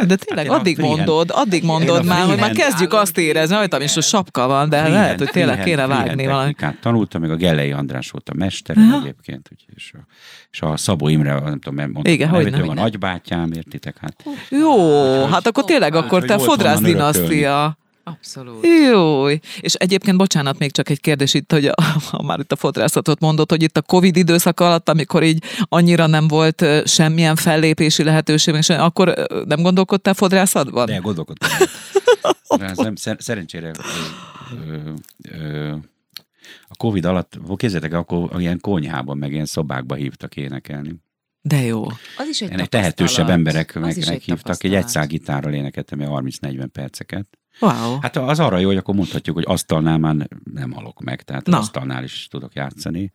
De 0.06 0.16
tényleg, 0.16 0.44
én 0.44 0.50
a 0.50 0.54
addig 0.54 0.78
mondod, 0.78 1.30
addig 1.32 1.64
mondod 1.64 2.04
már, 2.04 2.26
hogy 2.26 2.38
már 2.38 2.52
kezdjük 2.52 2.92
azt 2.92 3.18
érezni, 3.18 3.54
rajtam 3.54 3.80
is, 3.80 3.94
hogy 3.94 4.02
sapka 4.02 4.46
van, 4.46 4.68
de 4.68 4.88
lehet, 4.88 5.18
hogy 5.18 5.30
tényleg 5.30 5.62
kéne 5.62 5.86
vágni 5.86 6.26
valami. 6.26 6.52
technikát 6.54 6.80
tanultam, 6.80 7.20
még 7.20 7.30
a 7.30 7.36
Gellei 7.36 7.72
András 7.72 8.10
volt 8.10 8.28
a 8.28 8.34
mesterem 8.34 8.88
Aha. 8.92 9.00
egyébként, 9.02 9.50
és 9.74 9.92
a, 9.92 10.06
és 10.50 10.60
a 10.60 10.76
Szabó 10.76 11.08
Imre, 11.08 11.32
nem 11.32 11.60
tudom, 11.60 11.74
nem 11.74 11.90
mondtam, 11.90 12.14
Igen, 12.14 12.34
ő 12.34 12.64
a 12.68 12.74
nagybátyám, 12.74 13.52
értitek? 13.52 13.96
Hát 14.00 14.24
Jó, 14.50 15.24
hát 15.24 15.46
akkor 15.46 15.64
tényleg, 15.64 15.94
akkor 15.94 16.18
hogy 16.18 16.28
te 16.28 16.38
fodrász 16.38 16.80
dinasztia. 16.80 17.78
Abszolút. 18.04 18.66
Jó. 18.90 19.28
És 19.60 19.74
egyébként, 19.74 20.16
bocsánat, 20.16 20.58
még 20.58 20.72
csak 20.72 20.88
egy 20.88 21.00
kérdés 21.00 21.34
itt, 21.34 21.52
hogy 21.52 21.66
a, 21.66 21.74
ha 22.10 22.22
már 22.22 22.38
itt 22.38 22.52
a 22.52 22.56
fodrászatot 22.56 23.20
mondott, 23.20 23.50
hogy 23.50 23.62
itt 23.62 23.76
a 23.76 23.82
Covid 23.82 24.16
időszak 24.16 24.60
alatt, 24.60 24.88
amikor 24.88 25.22
így 25.22 25.44
annyira 25.68 26.06
nem 26.06 26.28
volt 26.28 26.64
semmilyen 26.84 27.36
fellépési 27.36 28.02
lehetőség, 28.02 28.54
és 28.54 28.68
akkor 28.68 29.26
nem 29.46 29.62
gondolkodtál 29.62 30.14
fodrászatban? 30.14 30.86
De 30.86 30.96
gondolkodtam. 30.96 31.50
Ez 32.60 32.76
nem, 32.76 32.94
szer- 32.96 33.22
szerencsére 33.22 33.70
ö, 34.68 34.90
ö, 35.30 35.74
a 36.68 36.76
Covid 36.76 37.04
alatt, 37.04 37.38
képzeljétek, 37.56 37.92
el, 37.92 37.98
akkor 37.98 38.40
ilyen 38.40 38.60
konyhában, 38.60 39.18
meg 39.18 39.32
ilyen 39.32 39.46
szobákba 39.46 39.94
hívtak 39.94 40.36
énekelni. 40.36 40.94
De 41.40 41.60
jó. 41.60 41.86
Az 42.16 42.28
is 42.28 42.40
egy 42.40 42.50
Ennek 42.50 42.68
tehetősebb 42.68 43.28
emberek 43.28 43.74
meg, 43.74 43.82
meghívtak, 43.82 44.14
egy 44.14 44.24
tapasztalat. 44.26 44.76
egyszágitárral 44.76 45.52
énekeltem 45.52 45.98
ilyen 46.00 46.10
30-40 46.14 46.66
perceket. 46.72 47.26
Wow. 47.60 47.98
Hát 48.00 48.16
az 48.16 48.40
arra 48.40 48.58
jó, 48.58 48.66
hogy 48.66 48.76
akkor 48.76 48.94
mondhatjuk, 48.94 49.36
hogy 49.36 49.44
asztalnál 49.48 49.98
már 49.98 50.28
nem 50.52 50.70
halok 50.72 51.00
meg, 51.00 51.22
tehát 51.22 51.46
Na. 51.46 51.58
asztalnál 51.58 52.04
is 52.04 52.26
tudok 52.30 52.54
játszani. 52.54 53.12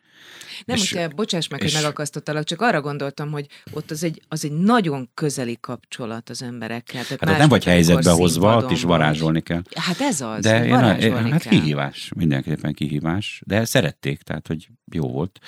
Nem, 0.66 0.76
És- 0.78 0.92
és, 0.92 1.08
bocsáss 1.16 1.48
meg, 1.48 1.64
és- 1.64 1.74
hogy 1.74 1.82
megakasztottalak, 1.82 2.44
csak 2.44 2.62
arra 2.62 2.82
gondoltam, 2.82 3.32
hogy 3.32 3.46
ott 3.74 3.92
az 3.92 4.04
egy, 4.04 4.22
az 4.28 4.46
egy 4.46 4.52
nagyon 4.52 5.10
közeli 5.14 5.58
kapcsolat 5.62 6.30
az 6.30 6.42
emberekkel. 6.42 7.04
Tehát 7.04 7.24
Hát 7.30 7.38
nem 7.38 7.50
vagy 7.50 7.64
helyzetbe 7.64 8.12
hozva, 8.12 8.58
ott 8.58 8.72
is 8.72 8.82
varázsolni 8.84 9.42
kell. 9.42 9.62
Hát 9.76 10.00
ez 10.00 10.22
az, 10.22 10.42
De 10.42 10.64
én, 10.64 10.70
varázsolni 10.70 11.30
hát 11.32 11.42
kell. 11.42 11.52
kihívás, 11.52 12.12
mindenképpen 12.16 12.74
kihívás, 12.74 13.42
de 13.46 13.66
szerették, 13.66 14.22
tehát 14.22 14.48
hogy 14.48 14.68
jó 14.92 15.08
volt. 15.12 15.40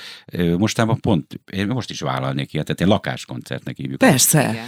Mostában 0.57 0.99
pont, 0.99 1.39
én 1.51 1.67
most 1.67 1.89
is 1.89 1.99
vállalnék 1.99 2.53
ilyet, 2.53 2.65
tehát 2.65 2.81
egy 2.81 2.87
lakáskoncertnek 2.87 3.77
hívjuk. 3.77 3.97
Persze. 3.97 4.49
Igen. 4.51 4.65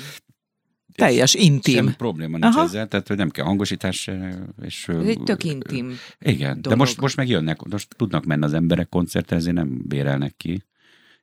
Teljes, 0.95 1.33
intim. 1.33 1.75
Semmi 1.75 1.93
probléma 1.97 2.37
nincs 2.37 2.55
Aha. 2.55 2.63
ezzel, 2.63 2.87
tehát 2.87 3.07
hogy 3.07 3.17
nem 3.17 3.29
kell 3.29 3.45
hangosítás, 3.45 4.01
se, 4.01 4.39
és... 4.61 4.87
Ez 4.87 5.05
egy 5.05 5.23
tök 5.23 5.43
intim. 5.43 5.93
Igen, 6.19 6.53
de 6.53 6.61
dolog. 6.61 6.79
most, 6.79 7.01
most 7.01 7.15
meg 7.15 7.27
jönnek, 7.27 7.61
most 7.61 7.95
tudnak 7.95 8.25
menni 8.25 8.43
az 8.43 8.53
emberek 8.53 8.89
koncertre, 8.89 9.35
ezért 9.35 9.55
nem 9.55 9.81
bérelnek 9.87 10.35
ki, 10.37 10.63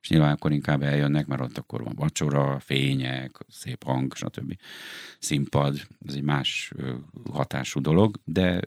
és 0.01 0.09
nyilván 0.09 0.31
akkor 0.31 0.51
inkább 0.51 0.81
eljönnek, 0.81 1.27
mert 1.27 1.41
ott 1.41 1.57
akkor 1.57 1.83
van 1.83 1.95
vacsora, 1.95 2.59
fények, 2.59 3.37
szép 3.49 3.83
hang, 3.83 4.15
stb. 4.15 4.57
Színpad, 5.19 5.87
ez 6.07 6.13
egy 6.13 6.23
más 6.23 6.71
hatású 7.31 7.81
dolog, 7.81 8.19
de 8.23 8.59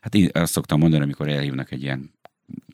hát 0.00 0.14
én 0.14 0.28
azt 0.32 0.52
szoktam 0.52 0.78
mondani, 0.78 1.02
amikor 1.02 1.28
elhívnak 1.28 1.70
egy 1.70 1.82
ilyen 1.82 2.10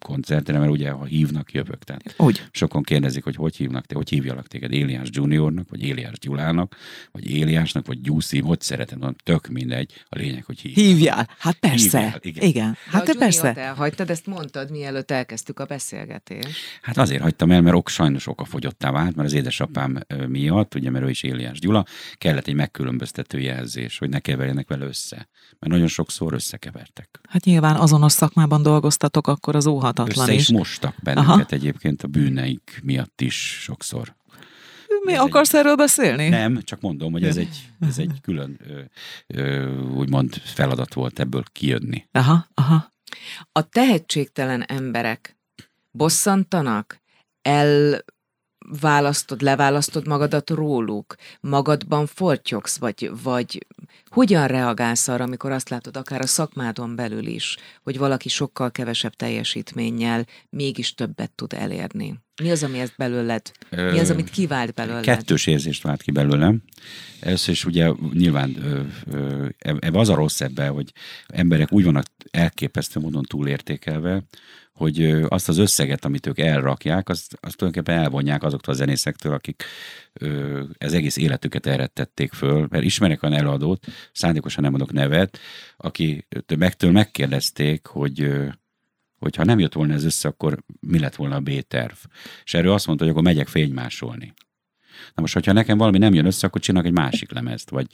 koncertre, 0.02 0.58
mert 0.58 0.70
ugye 0.70 0.90
ha 0.90 1.04
hívnak, 1.04 1.52
jövök. 1.52 1.84
Tehát 1.84 2.14
Úgy. 2.18 2.46
sokan 2.50 2.82
kérdezik, 2.82 3.24
hogy 3.24 3.36
hogy 3.36 3.56
hívnak 3.56 3.86
te, 3.86 3.94
hogy 3.94 4.08
hívjalak 4.08 4.46
téged 4.46 4.72
Éliás 4.72 5.08
Juniornak, 5.10 5.68
vagy 5.70 5.82
Éliás 5.82 6.18
Gyulának, 6.18 6.76
vagy 7.12 7.30
Éliásnak, 7.30 7.86
vagy 7.86 8.00
Gyuszi, 8.00 8.40
hogy 8.40 8.60
szeretem, 8.60 8.98
mondom, 8.98 9.16
tök 9.24 9.46
mindegy, 9.48 9.92
a 10.08 10.18
lényeg, 10.18 10.44
hogy 10.44 10.60
hív. 10.60 10.74
Hívjál. 10.74 11.28
Hát 11.38 11.54
persze. 11.54 11.98
Hívjál, 11.98 12.18
igen. 12.22 12.48
igen. 12.48 12.70
De 12.70 12.78
Hát 12.90 13.04
te 13.04 13.14
persze. 13.14 13.54
elhagytad, 13.54 14.10
ezt 14.10 14.26
mondtad, 14.26 14.70
mielőtt 14.70 15.10
elkezdtük 15.10 15.60
a 15.60 15.64
beszélgetést. 15.64 16.58
Hát 16.82 16.98
azért 16.98 17.22
hagytam 17.22 17.50
el, 17.50 17.60
mert 17.60 17.76
ok, 17.76 17.88
sajnos 17.88 18.26
okafogyottá 18.26 18.90
vált, 18.90 19.16
mert 19.16 19.28
az 19.28 19.34
édesapám 19.34 19.98
miatt, 20.28 20.74
ugye, 20.74 20.90
mert 20.90 21.04
ő 21.04 21.10
is 21.10 21.22
Éliás 21.22 21.58
Gyula, 21.58 21.84
kellett 22.14 22.46
egy 22.46 22.54
megkülönböztető 22.54 23.38
jelzés, 23.38 23.98
hogy 23.98 24.08
ne 24.08 24.18
keverjenek 24.18 24.68
vele 24.68 24.84
össze. 24.84 25.28
Mert 25.58 25.72
nagyon 25.72 25.86
sokszor 25.86 26.32
összekevertek. 26.32 27.20
Hát 27.28 27.44
nyilván 27.44 27.76
azonos 27.76 28.12
szakmában 28.12 28.62
dolgoztatok, 28.62 29.26
akkor 29.26 29.56
az 29.56 29.61
óhatatlan 29.66 30.24
Össze 30.28 30.32
is 30.32 30.40
is. 30.48 30.50
mostak 30.50 30.94
bennünket 31.02 31.30
Aha. 31.30 31.46
egyébként 31.48 32.02
a 32.02 32.06
bűneik 32.08 32.80
miatt 32.84 33.20
is 33.20 33.34
sokszor. 33.62 34.14
Mi 35.04 35.12
Ez 35.12 35.20
akarsz 35.20 35.54
erről 35.54 35.76
beszélni? 35.76 36.28
Nem, 36.28 36.62
csak 36.62 36.80
mondom, 36.80 37.12
hogy 37.12 37.24
ez 37.24 37.36
egy, 37.36 37.68
ez 37.80 37.98
egy 37.98 38.20
külön 38.22 38.58
ö, 38.66 38.80
ö, 39.26 39.76
úgymond 39.80 40.34
feladat 40.34 40.94
volt 40.94 41.18
ebből 41.20 41.42
kijönni. 41.52 42.06
Aha, 42.12 42.46
aha. 42.54 42.92
A 43.52 43.68
tehetségtelen 43.68 44.62
emberek 44.62 45.36
bosszantanak, 45.90 47.00
elválasztod, 48.70 49.42
leválasztod 49.42 50.06
magadat 50.06 50.50
róluk, 50.50 51.14
magadban 51.40 52.06
fortyogsz, 52.06 52.78
vagy, 52.78 53.10
vagy 53.22 53.66
hogyan 54.08 54.46
reagálsz 54.46 55.08
arra, 55.08 55.24
amikor 55.24 55.50
azt 55.50 55.68
látod 55.68 55.96
akár 55.96 56.20
a 56.20 56.26
szakmádon 56.26 56.96
belül 56.96 57.26
is, 57.26 57.56
hogy 57.82 57.98
valaki 57.98 58.28
sokkal 58.28 58.70
kevesebb 58.70 59.14
teljesítménnyel 59.14 60.26
mégis 60.50 60.94
többet 60.94 61.30
tud 61.30 61.52
elérni? 61.52 62.20
Mi 62.42 62.50
az, 62.50 62.62
ami 62.62 62.78
ezt 62.78 62.96
belőled? 62.96 63.52
Mi 63.70 63.98
az, 63.98 64.10
amit 64.10 64.30
kivált 64.30 64.74
belőled? 64.74 65.04
Kettős 65.04 65.46
érzést 65.46 65.82
vált 65.82 66.02
ki 66.02 66.10
belőlem. 66.10 66.62
Először 67.20 67.54
is 67.54 67.64
ugye 67.64 67.92
nyilván 68.12 68.56
ö, 69.10 69.48
ebbe 69.58 69.98
az 69.98 70.08
a 70.08 70.14
rossz 70.14 70.40
ebben, 70.40 70.72
hogy 70.72 70.92
emberek 71.26 71.72
úgy 71.72 71.84
vannak 71.84 72.06
elképesztő 72.30 73.00
módon 73.00 73.22
túlértékelve, 73.22 74.22
hogy 74.82 75.24
azt 75.28 75.48
az 75.48 75.58
összeget, 75.58 76.04
amit 76.04 76.26
ők 76.26 76.38
elrakják, 76.38 77.08
azt, 77.08 77.38
azt 77.40 77.56
tulajdonképpen 77.56 78.02
elvonják 78.02 78.42
azoktól 78.42 78.74
a 78.74 78.76
zenészektől, 78.76 79.32
akik 79.32 79.64
ö, 80.12 80.62
ez 80.78 80.92
egész 80.92 81.16
életüket 81.16 81.66
erre 81.66 81.86
tették 81.86 82.32
föl. 82.32 82.66
Mert 82.70 82.84
ismerek 82.84 83.22
olyan 83.22 83.38
előadót, 83.38 83.86
szándékosan 84.12 84.62
nem 84.62 84.74
adok 84.74 84.92
nevet, 84.92 85.38
aki 85.76 86.26
megtől 86.56 86.90
megkérdezték, 86.90 87.86
hogy 87.86 88.32
hogy 89.18 89.36
ha 89.36 89.44
nem 89.44 89.58
jött 89.58 89.72
volna 89.72 89.94
ez 89.94 90.04
össze, 90.04 90.28
akkor 90.28 90.62
mi 90.80 90.98
lett 90.98 91.14
volna 91.14 91.36
a 91.36 91.40
B-terv. 91.40 91.96
És 92.44 92.54
erről 92.54 92.72
azt 92.72 92.86
mondta, 92.86 93.04
hogy 93.04 93.12
akkor 93.12 93.26
megyek 93.26 93.48
fénymásolni. 93.48 94.34
Na 95.14 95.20
most, 95.22 95.34
hogyha 95.34 95.52
nekem 95.52 95.78
valami 95.78 95.98
nem 95.98 96.14
jön 96.14 96.26
össze, 96.26 96.46
akkor 96.46 96.60
csinálok 96.60 96.86
egy 96.86 96.94
másik 96.94 97.32
lemezt, 97.32 97.70
vagy, 97.70 97.86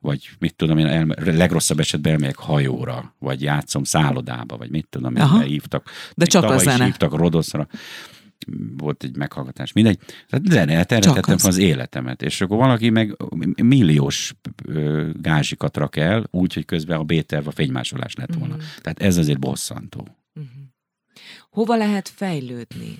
vagy 0.00 0.30
mit 0.38 0.54
tudom 0.54 0.78
én, 0.78 0.86
el, 0.86 1.06
legrosszabb 1.24 1.78
esetben 1.78 2.12
elmegyek 2.12 2.36
hajóra, 2.36 3.14
vagy 3.18 3.42
játszom 3.42 3.84
szállodába, 3.84 4.56
vagy 4.56 4.70
mit 4.70 4.86
tudom 4.90 5.16
én, 5.16 5.40
hívtak. 5.42 5.90
De 6.14 6.24
csak 6.24 6.42
a 6.42 6.46
tavaly 6.46 6.64
is 6.64 6.70
zene. 6.70 6.84
hívtak 6.84 7.14
Rodoszra. 7.14 7.66
Volt 8.76 9.04
egy 9.04 9.16
meghallgatás, 9.16 9.72
mindegy. 9.72 9.98
Tehát 10.28 10.46
zene, 10.46 10.72
erre 10.72 10.98
Csak 10.98 11.14
tettem 11.14 11.34
az. 11.34 11.44
az 11.44 11.56
életemet. 11.58 12.22
És 12.22 12.40
akkor 12.40 12.56
valaki 12.56 12.90
meg 12.90 13.16
milliós 13.62 14.34
gázsikat 15.12 15.76
rak 15.76 15.96
el, 15.96 16.26
úgy, 16.30 16.54
hogy 16.54 16.64
közben 16.64 16.98
a 16.98 17.04
B-terv 17.04 17.46
a 17.46 17.50
fénymásolás 17.50 18.14
lett 18.14 18.34
volna. 18.34 18.54
Mhm. 18.54 18.64
Tehát 18.80 19.02
ez 19.02 19.16
azért 19.16 19.38
bosszantó. 19.38 20.08
Mhm. 20.32 20.46
Hova 21.50 21.76
lehet 21.76 22.08
fejlődni? 22.08 22.98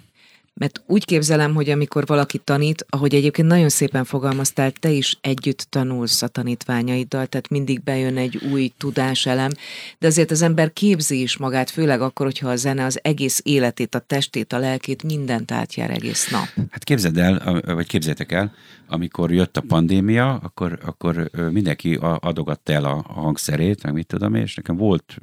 Mert 0.60 0.82
úgy 0.86 1.04
képzelem, 1.04 1.54
hogy 1.54 1.70
amikor 1.70 2.06
valaki 2.06 2.38
tanít, 2.38 2.86
ahogy 2.88 3.14
egyébként 3.14 3.48
nagyon 3.48 3.68
szépen 3.68 4.04
fogalmaztál, 4.04 4.70
te 4.70 4.90
is 4.90 5.18
együtt 5.20 5.66
tanulsz 5.68 6.22
a 6.22 6.28
tanítványaiddal, 6.28 7.26
tehát 7.26 7.48
mindig 7.48 7.82
bejön 7.82 8.16
egy 8.16 8.36
új 8.52 8.72
tudáselem, 8.78 9.50
de 9.98 10.06
azért 10.06 10.30
az 10.30 10.42
ember 10.42 10.72
képzi 10.72 11.20
is 11.20 11.36
magát, 11.36 11.70
főleg 11.70 12.00
akkor, 12.00 12.26
hogyha 12.26 12.48
a 12.48 12.56
zene 12.56 12.84
az 12.84 12.98
egész 13.02 13.40
életét, 13.44 13.94
a 13.94 13.98
testét, 13.98 14.52
a 14.52 14.58
lelkét, 14.58 15.02
mindent 15.02 15.52
átjár 15.52 15.90
egész 15.90 16.30
nap. 16.30 16.46
Hát 16.70 16.84
képzeld 16.84 17.18
el, 17.18 17.60
vagy 17.64 17.86
képzeljétek 17.86 18.32
el, 18.32 18.52
amikor 18.86 19.32
jött 19.32 19.56
a 19.56 19.60
pandémia, 19.60 20.34
akkor, 20.34 20.78
akkor 20.84 21.30
mindenki 21.50 21.98
adogatta 22.00 22.72
el 22.72 22.84
a 22.84 23.02
hangszerét, 23.08 23.82
meg 23.82 23.92
mit 23.92 24.06
tudom 24.06 24.34
és 24.34 24.54
nekem 24.54 24.76
volt 24.76 25.18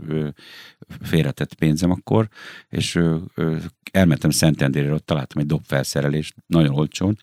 félretett 1.01 1.53
pénzem 1.53 1.91
akkor, 1.91 2.27
és 2.69 2.99
elmentem 3.91 4.29
Szentendrére, 4.29 4.93
ott 4.93 5.05
találtam 5.05 5.26
egy 5.35 5.45
dobfelszerelést, 5.45 6.35
nagyon 6.45 6.75
olcsón, 6.75 7.17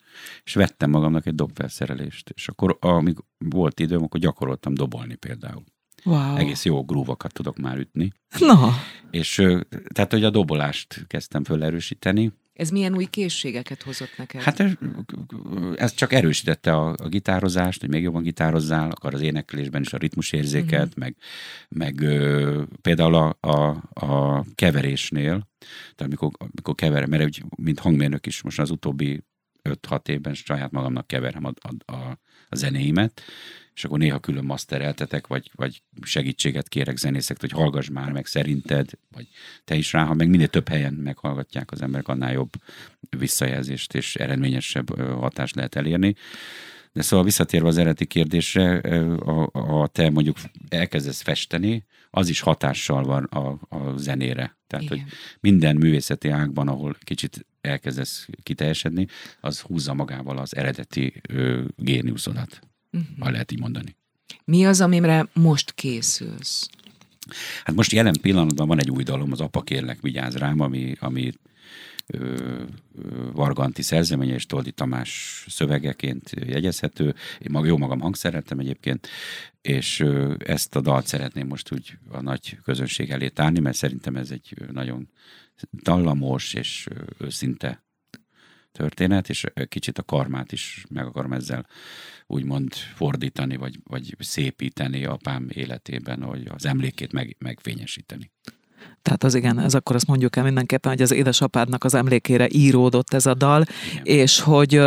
és 0.44 0.54
vettem 0.54 0.90
magamnak 0.90 1.26
egy 1.26 1.34
dobfelszerelést. 1.34 2.30
És 2.34 2.48
akkor, 2.48 2.76
amíg 2.80 3.16
volt 3.38 3.80
időm, 3.80 4.02
akkor 4.02 4.20
gyakoroltam 4.20 4.74
dobolni 4.74 5.14
például. 5.14 5.64
Wow. 6.04 6.36
Egész 6.36 6.64
jó 6.64 6.84
grúvokat 6.84 7.32
tudok 7.32 7.56
már 7.56 7.78
ütni. 7.78 8.12
Na. 8.38 8.70
És 9.10 9.42
tehát, 9.86 10.12
hogy 10.12 10.24
a 10.24 10.30
dobolást 10.30 11.04
kezdtem 11.06 11.44
fölerősíteni, 11.44 12.32
ez 12.54 12.70
milyen 12.70 12.96
új 12.96 13.04
készségeket 13.04 13.82
hozott 13.82 14.14
neked? 14.16 14.42
Hát 14.42 14.60
ez, 14.60 14.72
ez 15.74 15.94
csak 15.94 16.12
erősítette 16.12 16.72
a, 16.72 16.94
a 17.02 17.08
gitározást, 17.08 17.80
hogy 17.80 17.90
még 17.90 18.02
jobban 18.02 18.22
gitározzál, 18.22 18.90
akar 18.90 19.14
az 19.14 19.20
éneklésben 19.20 19.82
is 19.82 19.92
a 19.92 19.96
ritmusérzéket, 19.96 20.86
uh-huh. 20.86 20.98
meg, 20.98 21.16
meg 21.68 22.00
ö, 22.00 22.62
például 22.80 23.14
a, 23.14 23.36
a, 23.40 23.82
a 24.06 24.44
keverésnél, 24.54 25.48
tehát 25.94 26.12
amikor, 26.12 26.30
amikor 26.38 26.74
keverem, 26.74 27.10
mert 27.10 27.24
úgy, 27.24 27.42
mint 27.56 27.78
hangmérnök 27.78 28.26
is 28.26 28.42
most 28.42 28.58
az 28.58 28.70
utóbbi 28.70 29.22
5-6 29.68 30.08
évben 30.08 30.34
saját 30.34 30.70
magamnak 30.70 31.06
keverem 31.06 31.44
a, 31.44 31.52
a, 31.60 31.92
a, 31.92 32.18
a 32.48 32.56
zenéimet, 32.56 33.22
és 33.74 33.84
akkor 33.84 33.98
néha 33.98 34.18
külön 34.18 34.44
mastereltetek, 34.44 35.26
vagy, 35.26 35.50
vagy 35.54 35.82
segítséget 36.02 36.68
kérek 36.68 36.96
zenészektől, 36.96 37.50
hogy 37.50 37.60
hallgass 37.60 37.88
már 37.88 38.12
meg 38.12 38.26
szerinted, 38.26 38.90
vagy 39.10 39.28
te 39.64 39.74
is 39.74 39.92
rá, 39.92 40.04
ha 40.04 40.14
meg 40.14 40.28
minél 40.28 40.48
több 40.48 40.68
helyen 40.68 40.92
meghallgatják 40.92 41.70
az 41.70 41.82
emberek, 41.82 42.08
annál 42.08 42.32
jobb 42.32 42.52
visszajelzést 43.10 43.94
és 43.94 44.16
eredményesebb 44.16 44.98
hatást 44.98 45.54
lehet 45.54 45.74
elérni. 45.74 46.14
De 46.92 47.02
szóval 47.02 47.24
visszatérve 47.24 47.68
az 47.68 47.78
eredeti 47.78 48.06
kérdésre, 48.06 48.78
a, 49.16 49.50
a 49.82 49.86
te 49.86 50.10
mondjuk 50.10 50.36
elkezdesz 50.68 51.22
festeni, 51.22 51.84
az 52.16 52.28
is 52.28 52.40
hatással 52.40 53.04
van 53.04 53.24
a, 53.24 53.58
a 53.68 53.96
zenére. 53.96 54.56
Tehát, 54.66 54.84
Igen. 54.84 54.98
hogy 54.98 55.12
minden 55.40 55.76
művészeti 55.76 56.28
ágban, 56.28 56.68
ahol 56.68 56.96
kicsit 57.00 57.46
elkezdesz 57.60 58.28
kiteljesedni, 58.42 59.06
az 59.40 59.60
húzza 59.60 59.94
magával 59.94 60.38
az 60.38 60.56
eredeti 60.56 61.20
ö, 61.28 61.62
géniuszodat 61.76 62.60
uh-huh. 62.94 63.18
ha 63.18 63.30
lehet 63.30 63.52
így 63.52 63.60
mondani. 63.60 63.96
Mi 64.44 64.66
az, 64.66 64.80
amire 64.80 65.28
most 65.32 65.72
készülsz? 65.72 66.68
Hát 67.64 67.76
most 67.76 67.92
jelen 67.92 68.16
pillanatban 68.20 68.68
van 68.68 68.78
egy 68.78 68.90
új 68.90 69.02
dalom, 69.02 69.32
az 69.32 69.40
Apa 69.40 69.62
kérlek, 69.62 70.00
vigyázz 70.00 70.34
rám, 70.34 70.60
ami, 70.60 70.94
ami 71.00 71.32
Varganti 73.32 73.82
szerzeménye 73.82 74.34
és 74.34 74.46
Toldi 74.46 74.72
Tamás 74.72 75.44
szövegeként 75.48 76.30
jegyezhető. 76.46 77.14
Én 77.38 77.48
mag, 77.50 77.66
jó 77.66 77.76
magam 77.76 78.00
hangszereltem 78.00 78.58
egyébként, 78.58 79.08
és 79.60 80.04
ezt 80.38 80.76
a 80.76 80.80
dalt 80.80 81.06
szeretném 81.06 81.46
most 81.46 81.72
úgy 81.72 81.98
a 82.08 82.20
nagy 82.20 82.58
közönség 82.62 83.10
elé 83.10 83.28
tárni, 83.28 83.60
mert 83.60 83.76
szerintem 83.76 84.16
ez 84.16 84.30
egy 84.30 84.54
nagyon 84.72 85.08
dallamos 85.72 86.54
és 86.54 86.88
őszinte 87.18 87.84
történet, 88.72 89.28
és 89.28 89.44
kicsit 89.68 89.98
a 89.98 90.02
karmát 90.02 90.52
is 90.52 90.84
meg 90.88 91.06
akarom 91.06 91.32
ezzel 91.32 91.66
úgymond 92.26 92.72
fordítani, 92.74 93.56
vagy, 93.56 93.78
vagy 93.84 94.16
szépíteni 94.18 95.04
apám 95.04 95.48
életében, 95.52 96.22
hogy 96.22 96.46
az 96.46 96.66
emlékét 96.66 97.12
meg, 97.12 97.36
megfényesíteni. 97.38 98.30
Tehát 99.02 99.24
az 99.24 99.34
igen, 99.34 99.58
ez 99.58 99.74
akkor 99.74 99.96
azt 99.96 100.06
mondjuk 100.06 100.36
el 100.36 100.44
mindenképpen, 100.44 100.92
hogy 100.92 101.02
az 101.02 101.12
édesapádnak 101.12 101.84
az 101.84 101.94
emlékére 101.94 102.46
íródott 102.50 103.14
ez 103.14 103.26
a 103.26 103.34
dal, 103.34 103.64
igen. 103.92 104.04
és 104.04 104.40
hogy 104.40 104.80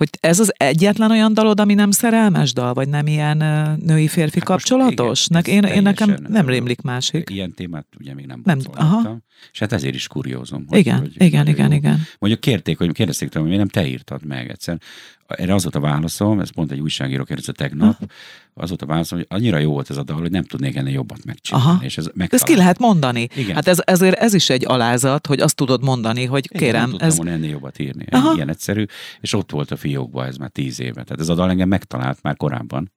hogy 0.00 0.10
ez 0.20 0.40
az 0.40 0.52
egyetlen 0.56 1.10
olyan 1.10 1.34
dalod, 1.34 1.60
ami 1.60 1.74
nem 1.74 1.90
szerelmes 1.90 2.52
dal, 2.52 2.74
vagy 2.74 2.88
nem 2.88 3.06
ilyen 3.06 3.36
női-férfi 3.84 4.38
hát 4.38 4.48
kapcsolatos? 4.48 5.26
Igen, 5.44 5.64
én, 5.64 5.74
én 5.74 5.82
nekem 5.82 6.16
nem 6.28 6.46
rémlik 6.46 6.80
másik. 6.80 7.30
Ilyen 7.30 7.54
témát 7.54 7.86
ugye 7.98 8.14
még 8.14 8.26
nem, 8.26 8.40
nem 8.44 8.58
aha. 8.72 9.18
És 9.52 9.58
hát 9.58 9.72
ezért 9.72 9.94
is 9.94 10.06
kuriózom. 10.06 10.64
Hogy, 10.68 10.78
igen, 10.78 10.98
hogy, 10.98 11.12
igen, 11.22 11.44
hogy 11.44 11.54
igen, 11.54 11.70
jó. 11.70 11.76
igen. 11.76 12.00
Mondjuk 12.18 12.42
kérték, 12.42 12.78
hogy 12.78 12.92
kérdezték 12.92 13.28
tőlem, 13.28 13.48
hogy 13.48 13.56
nem 13.56 13.68
te 13.68 13.86
írtad 13.86 14.24
meg 14.24 14.50
egyszer. 14.50 14.78
Erre 15.36 15.54
az 15.54 15.62
volt 15.62 15.74
a 15.74 15.80
válaszom, 15.80 16.40
ez 16.40 16.50
pont 16.50 16.70
egy 16.70 16.80
újságíró 16.80 17.24
kérdezte 17.24 17.52
tegnap, 17.52 17.98
ha? 17.98 18.04
az 18.54 18.68
volt 18.68 18.82
a 18.82 18.86
válaszom, 18.86 19.18
hogy 19.18 19.26
annyira 19.30 19.58
jó 19.58 19.72
volt 19.72 19.90
ez 19.90 19.96
a 19.96 20.02
dal, 20.02 20.20
hogy 20.20 20.30
nem 20.30 20.44
tudnék 20.44 20.76
ennél 20.76 20.92
jobbat 20.92 21.24
megcsinálni. 21.24 21.70
Aha. 21.70 21.84
És 21.84 21.98
ez 21.98 22.10
ezt 22.28 22.44
ki 22.44 22.56
lehet 22.56 22.78
mondani. 22.78 23.28
Igen. 23.34 23.54
Hát 23.54 23.68
ez, 23.68 23.78
ezért 23.84 24.18
ez 24.18 24.34
is 24.34 24.50
egy 24.50 24.64
alázat, 24.66 25.26
hogy 25.26 25.40
azt 25.40 25.56
tudod 25.56 25.82
mondani, 25.82 26.24
hogy 26.24 26.48
Igen, 26.50 26.62
kérem. 26.62 26.80
Nem 26.80 26.90
tudtam 26.90 27.08
ez... 27.08 27.16
volna 27.16 27.30
ennél 27.30 27.50
jobbat 27.50 27.78
írni. 27.78 28.04
Aha. 28.10 28.34
Ilyen 28.34 28.48
egyszerű. 28.48 28.84
És 29.20 29.32
ott 29.32 29.50
volt 29.50 29.70
a 29.70 29.76
fiókban 29.76 30.26
ez 30.26 30.36
már 30.36 30.50
tíz 30.50 30.80
éve. 30.80 31.02
Tehát 31.02 31.20
ez 31.20 31.28
a 31.28 31.34
dal 31.34 31.50
engem 31.50 31.68
megtalált 31.68 32.22
már 32.22 32.36
korábban. 32.36 32.92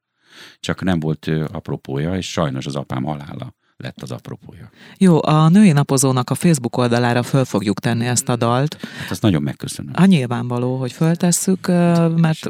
Csak 0.59 0.84
nem 0.84 0.99
volt 0.99 1.31
apropója, 1.51 2.15
és 2.15 2.31
sajnos 2.31 2.65
az 2.65 2.75
apám 2.75 3.03
halála 3.03 3.55
lett 3.84 4.01
az 4.01 4.11
apropója. 4.11 4.69
Jó, 4.97 5.23
a 5.23 5.49
Női 5.49 5.71
Napozónak 5.71 6.29
a 6.29 6.36
Facebook 6.36 6.77
oldalára 6.77 7.23
föl 7.23 7.45
fogjuk 7.45 7.79
tenni 7.79 8.05
ezt 8.05 8.29
a 8.29 8.36
dalt. 8.36 8.77
Hát 8.99 9.11
azt 9.11 9.21
nagyon 9.21 9.41
megköszönöm. 9.41 9.91
A 9.95 10.05
nyilvánvaló, 10.05 10.77
hogy 10.77 10.91
föltesszük, 10.91 11.67
mert, 12.15 12.49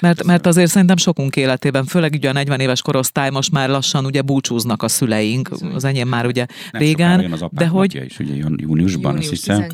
mert, 0.00 0.24
mert 0.24 0.46
azért 0.46 0.70
szerintem 0.70 0.96
sokunk 0.96 1.36
életében, 1.36 1.84
főleg 1.84 2.12
ugye 2.12 2.28
a 2.28 2.32
40 2.32 2.60
éves 2.60 2.82
korosztály 2.82 3.30
most 3.30 3.52
már 3.52 3.68
lassan 3.68 4.04
ugye 4.04 4.22
búcsúznak 4.22 4.82
a 4.82 4.88
szüleink, 4.88 5.50
az 5.74 5.84
enyém 5.84 6.08
már 6.08 6.26
ugye 6.26 6.46
Nem 6.72 6.80
régen, 6.82 7.32
az 7.32 7.44
de 7.50 7.66
hogy... 7.66 7.94
is, 8.04 8.18
ugye 8.18 8.34
júniusban, 8.34 9.12
Június 9.12 9.32
azt 9.32 9.44
hiszem, 9.44 9.66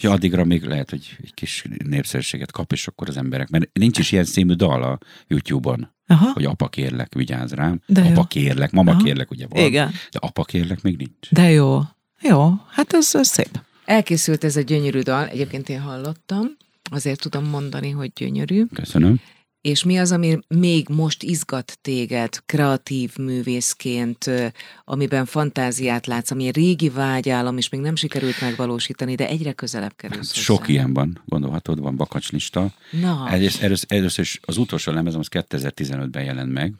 hogy 0.00 0.10
addigra 0.10 0.44
még 0.44 0.64
lehet, 0.64 0.90
hogy 0.90 1.16
egy 1.22 1.34
kis 1.34 1.64
népszerűséget 1.84 2.52
kap, 2.52 2.72
és 2.72 2.86
akkor 2.86 3.08
az 3.08 3.16
emberek, 3.16 3.48
mert 3.48 3.68
nincs 3.72 3.98
is 3.98 4.12
ilyen 4.12 4.24
színű 4.24 4.52
dal 4.52 4.82
a 4.82 4.98
YouTube-on. 5.28 5.98
Aha. 6.10 6.30
hogy 6.32 6.44
apa 6.44 6.68
kérlek, 6.68 7.14
vigyázz 7.14 7.52
rám. 7.52 7.80
De 7.86 8.00
apa 8.00 8.10
jó. 8.10 8.22
kérlek, 8.22 8.70
mama 8.70 8.90
Aha. 8.90 9.02
kérlek, 9.02 9.30
ugye 9.30 9.46
van. 9.48 9.64
Igen. 9.64 9.88
De 9.88 10.18
apa 10.22 10.44
kérlek 10.44 10.82
még 10.82 10.96
nincs. 10.96 11.30
De 11.30 11.50
jó. 11.50 11.80
Jó, 12.22 12.52
hát 12.70 12.92
ez, 12.92 13.14
ez 13.14 13.28
szép. 13.28 13.60
Elkészült 13.84 14.44
ez 14.44 14.56
a 14.56 14.60
gyönyörű 14.60 15.00
dal, 15.00 15.26
egyébként 15.26 15.68
én 15.68 15.80
hallottam, 15.80 16.46
azért 16.90 17.20
tudom 17.20 17.44
mondani, 17.44 17.90
hogy 17.90 18.12
gyönyörű. 18.14 18.64
Köszönöm. 18.64 19.20
És 19.60 19.84
mi 19.84 19.98
az, 19.98 20.12
ami 20.12 20.38
még 20.48 20.88
most 20.88 21.22
izgat 21.22 21.78
téged 21.82 22.38
kreatív 22.46 23.16
művészként, 23.16 24.30
amiben 24.84 25.24
fantáziát 25.24 26.06
látsz, 26.06 26.30
ami 26.30 26.50
régi 26.50 26.88
vágyálom, 26.88 27.56
és 27.56 27.68
még 27.68 27.80
nem 27.80 27.96
sikerült 27.96 28.40
megvalósítani, 28.40 29.14
de 29.14 29.28
egyre 29.28 29.52
közelebb 29.52 29.96
kerülsz 29.96 30.34
hát 30.34 30.42
Sok 30.42 30.68
ilyen 30.68 30.92
van, 30.94 31.22
gondolhatod, 31.24 31.80
van 31.80 31.96
bakacslista. 31.96 32.72
Na. 33.00 33.28
Először, 33.28 33.64
először, 33.64 33.92
először 33.92 34.24
is 34.24 34.40
az 34.42 34.56
utolsó 34.56 34.92
lemezem 34.92 35.20
az 35.20 35.28
2015-ben 35.30 36.24
jelent 36.24 36.52
meg, 36.52 36.74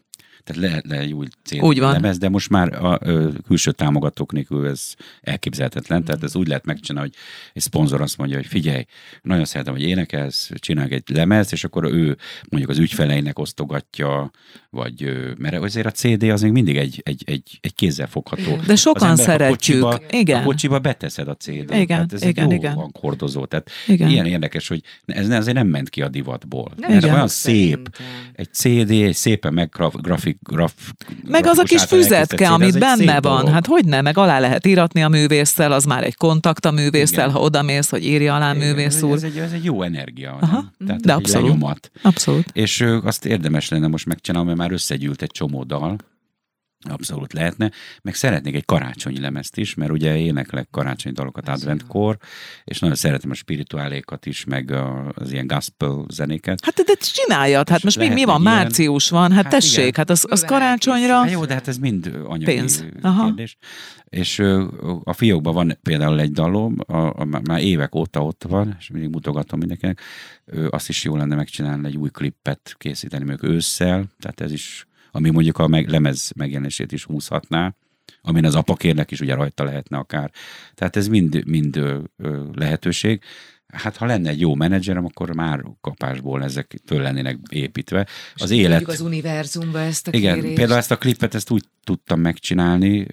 tehát 0.44 0.62
lehet 0.62 0.86
le 0.86 0.98
egy 0.98 1.12
új 1.12 1.26
cél 1.44 1.62
úgy 1.62 1.78
van. 1.78 1.92
lemez, 1.92 2.18
de 2.18 2.28
most 2.28 2.50
már 2.50 2.84
a, 2.84 2.92
a 2.92 2.98
külső 3.46 3.72
támogatók 3.72 4.32
nélkül 4.32 4.66
ez 4.66 4.94
elképzelhetetlen. 5.20 6.04
Tehát 6.04 6.22
ez 6.22 6.36
úgy 6.36 6.48
lehet 6.48 6.64
megcsinálni, 6.64 7.08
hogy 7.08 7.18
egy 7.52 7.62
szponzor 7.62 8.00
azt 8.00 8.16
mondja, 8.16 8.36
hogy 8.36 8.46
figyelj, 8.46 8.84
nagyon 9.22 9.44
szeretem, 9.44 9.72
hogy 9.72 9.82
énekelsz, 9.82 10.50
csinálj 10.54 10.92
egy 10.92 11.02
lemez, 11.06 11.52
és 11.52 11.64
akkor 11.64 11.84
ő 11.84 12.16
mondjuk 12.48 12.70
az 12.70 12.78
ügyfeleinek 12.78 13.38
osztogatja, 13.38 14.30
vagy 14.70 15.12
mert 15.38 15.54
azért 15.54 15.86
a 15.86 15.90
CD 15.90 16.22
az 16.22 16.42
még 16.42 16.52
mindig 16.52 16.76
egy, 16.76 17.00
egy, 17.04 17.22
egy, 17.26 17.58
egy 17.60 17.74
kézzel 17.74 18.06
fogható. 18.06 18.56
De 18.66 18.76
sokan 18.76 19.16
szeretjük. 19.16 19.84
A 19.84 19.88
kocsiba, 19.88 20.18
igen. 20.18 20.40
A 20.40 20.44
kocsiba 20.44 20.78
beteszed 20.78 21.28
a 21.28 21.36
CD-t. 21.36 21.74
Igen, 21.74 21.86
tehát 21.86 22.12
ez 22.12 22.22
igen, 22.22 22.44
egy 22.44 22.50
jó 22.50 22.56
igen. 22.56 22.90
hordozó. 23.00 23.44
Tehát 23.44 23.70
igen. 23.86 24.08
ilyen 24.08 24.26
érdekes, 24.26 24.68
hogy 24.68 24.82
ez 25.06 25.28
azért 25.28 25.56
nem 25.56 25.66
ment 25.66 25.88
ki 25.88 26.02
a 26.02 26.08
divatból. 26.08 26.72
Ez 26.80 27.04
olyan 27.04 27.28
szép, 27.28 27.96
egy 28.32 28.52
CD, 28.52 28.90
egy 28.90 29.14
szépen 29.14 29.52
meg 29.52 29.68
grafik, 30.42 30.92
graf, 30.96 31.28
Meg 31.28 31.46
az 31.46 31.58
a 31.58 31.62
kis 31.62 31.82
füzetke, 31.82 32.48
amit 32.48 32.78
benne 32.78 33.20
van. 33.20 33.38
Dolog. 33.38 33.52
Hát 33.52 33.66
hogy 33.66 33.84
nem, 33.84 34.04
meg 34.04 34.18
alá 34.18 34.38
lehet 34.38 34.66
íratni 34.66 35.02
a 35.02 35.08
művésszel, 35.08 35.72
az 35.72 35.84
már 35.84 36.04
egy 36.04 36.16
kontakt 36.16 36.64
a 36.64 36.70
művésszel, 36.70 37.28
ha 37.28 37.40
odamész, 37.40 37.90
hogy 37.90 38.04
írja 38.04 38.34
alá 38.34 38.54
Igen, 38.54 38.66
művész 38.66 39.02
úr. 39.02 39.14
Ez 39.14 39.22
egy, 39.22 39.38
ez 39.38 39.52
egy 39.52 39.64
jó 39.64 39.82
energia. 39.82 40.38
Aha, 40.40 40.64
Tehát 40.86 41.00
de 41.00 41.12
abszolút. 41.12 41.48
Lenyomat. 41.48 41.90
Abszolút. 42.02 42.46
És 42.52 42.84
azt 43.04 43.24
érdemes 43.24 43.68
lenne 43.68 43.86
most 43.86 44.06
megcsinálni, 44.06 44.46
mert 44.46 44.58
már 44.58 44.72
összegyűlt 44.72 45.22
egy 45.22 45.30
csomó 45.30 45.64
dal, 45.64 45.96
Abszolút 46.88 47.32
lehetne. 47.32 47.70
Meg 48.02 48.14
szeretnék 48.14 48.54
egy 48.54 48.64
karácsonyi 48.64 49.20
lemezt 49.20 49.56
is, 49.56 49.74
mert 49.74 49.90
ugye 49.90 50.16
éneklek 50.16 50.68
karácsonyi 50.70 51.14
dalokat 51.14 51.48
adventkor, 51.48 52.16
és 52.64 52.78
nagyon 52.78 52.96
szeretem 52.96 53.30
a 53.30 53.34
spirituálékat 53.34 54.26
is, 54.26 54.44
meg 54.44 54.70
a, 54.70 55.12
az 55.14 55.32
ilyen 55.32 55.46
gospel 55.46 56.04
zenéket. 56.08 56.64
Hát 56.64 56.74
de 56.74 56.94
csináljad, 56.94 57.68
hát 57.68 57.82
most 57.82 57.98
mi, 57.98 58.08
mi 58.08 58.24
van, 58.24 58.40
ilyen. 58.40 58.54
március 58.54 59.10
van, 59.10 59.32
hát, 59.32 59.42
Hát 59.42 59.52
tessék, 59.52 59.78
igen. 59.78 59.94
hát 59.94 60.10
az, 60.10 60.26
az 60.28 60.44
karácsonyra, 60.44 61.14
Hát 61.14 61.30
jó, 61.30 61.44
de 61.44 61.54
hát 61.54 61.68
ez 61.68 61.78
mind 61.78 62.20
anyagi 62.24 62.44
Pénz. 62.44 62.84
Aha. 63.02 63.24
kérdés. 63.24 63.56
És 64.04 64.38
a 65.04 65.12
fiókban 65.12 65.54
van 65.54 65.78
például 65.82 66.20
egy 66.20 66.32
dalom, 66.32 66.76
a, 66.86 66.96
a, 66.96 67.24
már 67.24 67.62
évek 67.62 67.94
óta 67.94 68.24
ott 68.24 68.44
van, 68.48 68.76
és 68.78 68.90
mindig 68.90 69.10
mutogatom 69.10 69.58
mindenkinek, 69.58 70.00
azt 70.70 70.88
is 70.88 71.04
jó 71.04 71.16
lenne 71.16 71.34
megcsinálni, 71.34 71.86
egy 71.86 71.96
új 71.96 72.10
klippet 72.10 72.74
készíteni 72.78 73.24
még 73.24 73.38
ősszel, 73.42 74.04
tehát 74.18 74.40
ez 74.40 74.52
is, 74.52 74.86
ami 75.10 75.30
mondjuk 75.30 75.58
a 75.58 75.66
meg, 75.66 75.88
lemez 75.88 76.32
megjelenését 76.36 76.92
is 76.92 77.04
húzhatná, 77.04 77.74
amin 78.22 78.44
az 78.44 78.54
apakérnek 78.54 79.10
is 79.10 79.20
ugye 79.20 79.34
rajta 79.34 79.64
lehetne 79.64 79.98
akár. 79.98 80.30
Tehát 80.74 80.96
ez 80.96 81.08
mind, 81.08 81.46
mind 81.46 81.76
ö, 81.76 81.98
ö, 82.16 82.44
lehetőség. 82.54 83.22
Hát 83.72 83.96
ha 83.96 84.06
lenne 84.06 84.28
egy 84.28 84.40
jó 84.40 84.54
menedzserem, 84.54 85.04
akkor 85.04 85.34
már 85.34 85.64
kapásból 85.80 86.42
ezek 86.42 86.80
föl 86.86 87.02
lennének 87.02 87.38
építve. 87.48 88.06
Az 88.34 88.50
élet... 88.50 88.88
Az 88.88 89.00
univerzumba 89.00 89.80
ezt 89.80 90.08
a 90.08 90.10
Igen, 90.12 90.34
kérést. 90.34 90.54
például 90.54 90.78
ezt 90.78 90.90
a 90.90 90.96
klipet 90.96 91.34
ezt 91.34 91.50
úgy 91.50 91.64
tudtam 91.90 92.20
megcsinálni 92.20 93.06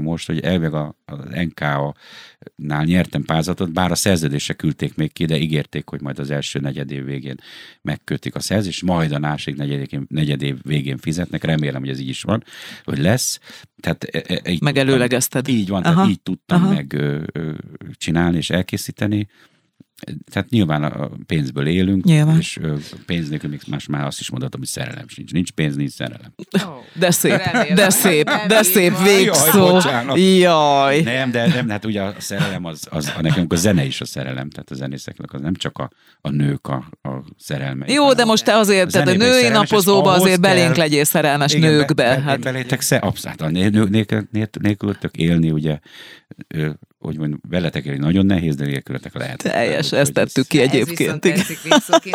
most, 0.00 0.26
hogy 0.26 0.40
elveg 0.40 0.74
a, 0.74 0.96
az 1.04 1.18
NK-nál 1.30 2.84
nyertem 2.84 3.24
pályázatot, 3.24 3.72
bár 3.72 3.90
a 3.90 3.94
szerződésre 3.94 4.54
küldték 4.54 4.94
még 4.94 5.12
ki, 5.12 5.24
de 5.24 5.38
ígérték, 5.38 5.88
hogy 5.88 6.00
majd 6.00 6.18
az 6.18 6.30
első 6.30 6.58
negyed 6.58 6.90
év 6.90 7.04
végén 7.04 7.36
megkötik 7.82 8.34
a 8.34 8.40
szerződést, 8.40 8.82
majd 8.82 9.12
a 9.12 9.18
másik 9.18 9.56
negyed, 9.56 9.88
negyed 10.08 10.42
év 10.42 10.56
végén 10.62 10.96
fizetnek, 10.96 11.44
remélem, 11.44 11.80
hogy 11.80 11.90
ez 11.90 12.00
így 12.00 12.08
is 12.08 12.22
van, 12.22 12.44
hogy 12.84 12.98
lesz. 12.98 13.40
Tehát, 13.80 14.04
e, 14.04 14.22
e, 14.26 14.50
így 14.50 14.62
Megelőlegezted. 14.62 15.44
Tudtam, 15.44 15.60
így 15.60 15.68
van, 15.68 15.82
Aha, 15.82 15.94
tehát 15.94 16.10
így 16.10 16.22
tudtam 16.22 16.62
aha. 16.62 16.72
meg 16.72 16.96
csinálni 17.92 18.36
és 18.36 18.50
elkészíteni. 18.50 19.28
Tehát 20.30 20.48
nyilván 20.50 20.82
a 20.82 21.10
pénzből 21.26 21.66
élünk, 21.66 22.04
Nyilván. 22.04 22.38
és 22.38 22.58
pénz 23.06 23.28
nélkül 23.28 23.50
még 23.50 23.60
más 23.68 23.86
már 23.86 24.04
azt 24.06 24.20
is 24.20 24.30
mondhatom, 24.30 24.60
hogy 24.60 24.68
szerelem 24.68 25.08
sincs. 25.08 25.32
Nincs 25.32 25.50
pénz, 25.50 25.76
nincs 25.76 25.90
szerelem. 25.90 26.32
Ó, 26.66 26.70
de 26.94 27.10
szép, 27.10 27.36
remélem. 27.36 27.74
de 27.74 27.90
szép, 27.90 28.30
de 28.46 28.62
szép 28.62 28.92
Jaj, 28.92 29.16
végszó. 29.16 29.66
bocsánat. 29.68 30.16
Jaj. 30.18 31.00
Nem, 31.00 31.30
de 31.30 31.46
nem, 31.46 31.68
hát 31.68 31.84
ugye 31.84 32.02
a 32.02 32.14
szerelem 32.18 32.64
az, 32.64 32.86
az 32.90 33.12
a 33.16 33.20
nekem 33.22 33.46
a 33.48 33.54
zene 33.54 33.84
is 33.84 34.00
a 34.00 34.04
szerelem, 34.04 34.50
tehát 34.50 34.70
a 34.70 34.74
zenészeknek 34.74 35.32
az 35.32 35.40
nem 35.40 35.54
csak 35.54 35.78
a, 35.78 35.90
a 36.20 36.30
nők 36.30 36.66
a, 36.66 36.74
a 37.02 37.24
szerelme. 37.38 37.86
Jó, 37.92 38.12
de 38.12 38.24
most 38.24 38.44
te 38.44 38.56
azért, 38.56 38.86
A 38.86 38.90
tehát 38.90 39.08
a 39.08 39.12
női 39.12 39.48
napozóba 39.48 40.10
azért 40.12 40.40
kell- 40.40 40.54
belénk 40.54 40.76
legyél 40.76 41.04
szerelmes 41.04 41.54
Igen, 41.54 41.72
nőkbe. 41.72 41.94
Be, 41.94 42.14
be, 42.16 42.22
hát. 42.22 42.40
belétek 42.40 42.82
abszolút, 43.00 43.40
a 43.40 43.48
nő, 43.48 43.68
nélkül, 43.88 44.28
nélkülöttök 44.60 45.16
élni, 45.16 45.50
ugye, 45.50 45.78
hogy 46.98 47.16
mondjam, 47.16 47.40
veletek 47.48 47.98
nagyon 47.98 48.26
nehéz, 48.26 48.56
de 48.56 48.64
nélkülöttek 48.64 49.14
lehet. 49.14 49.36
Teljes, 49.42 49.92
ezt 49.92 50.12
tettük 50.12 50.46
ki 50.46 50.56
De 50.56 50.62
Ez 50.62 50.68
egyébként. 50.68 50.98
viszont 50.98 51.20
tetszik 51.20 51.58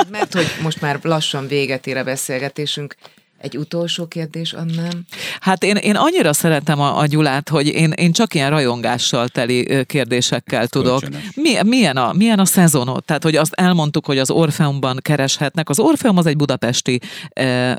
mert 0.09 0.33
hogy 0.33 0.47
most 0.61 0.81
már 0.81 0.99
lassan 1.01 1.47
véget 1.47 1.87
ér 1.87 1.97
a 1.97 2.03
beszélgetésünk. 2.03 2.95
Egy 3.43 3.57
utolsó 3.57 4.07
kérdés, 4.07 4.53
Annám. 4.53 5.05
Hát 5.39 5.63
én, 5.63 5.75
én 5.75 5.95
annyira 5.95 6.33
szeretem 6.33 6.79
a, 6.79 6.99
a 6.99 7.05
Gyulát, 7.05 7.49
hogy 7.49 7.67
én, 7.67 7.91
én 7.91 8.11
csak 8.11 8.33
ilyen 8.33 8.49
rajongással 8.49 9.27
teli 9.27 9.85
kérdésekkel 9.85 10.67
tudok. 10.67 10.99
kölcsönös. 10.99 11.29
Mi, 11.35 11.57
milyen, 11.63 11.97
a, 11.97 12.13
milyen 12.13 12.39
a 12.39 12.45
szezonod? 12.45 13.03
Tehát, 13.03 13.23
hogy 13.23 13.35
azt 13.35 13.53
elmondtuk, 13.53 14.05
hogy 14.05 14.17
az 14.17 14.31
Orfeumban 14.31 14.97
kereshetnek. 15.01 15.69
Az 15.69 15.79
Orfeum 15.79 16.17
az 16.17 16.25
egy 16.25 16.35
budapesti, 16.37 16.99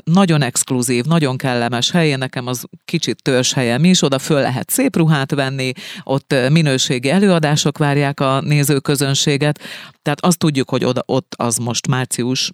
nagyon 0.03 0.41
exkluzív, 0.41 1.03
nagyon 1.05 1.37
kellemes 1.37 1.91
hely. 1.91 2.07
Én 2.07 2.17
Nekem 2.17 2.47
az 2.47 2.65
kicsit 2.85 3.21
törzshelyem 3.21 3.83
is, 3.83 4.03
oda 4.03 4.19
föl 4.19 4.41
lehet 4.41 4.69
szép 4.69 4.95
ruhát 4.95 5.31
venni, 5.31 5.71
ott 6.03 6.35
minőségi 6.49 7.09
előadások 7.09 7.77
várják 7.77 8.19
a 8.19 8.41
nézőközönséget. 8.41 9.59
Tehát 10.01 10.21
azt 10.21 10.37
tudjuk, 10.37 10.69
hogy 10.69 10.83
oda, 10.83 11.03
ott 11.05 11.33
az 11.37 11.57
most 11.57 11.87
március 11.87 12.51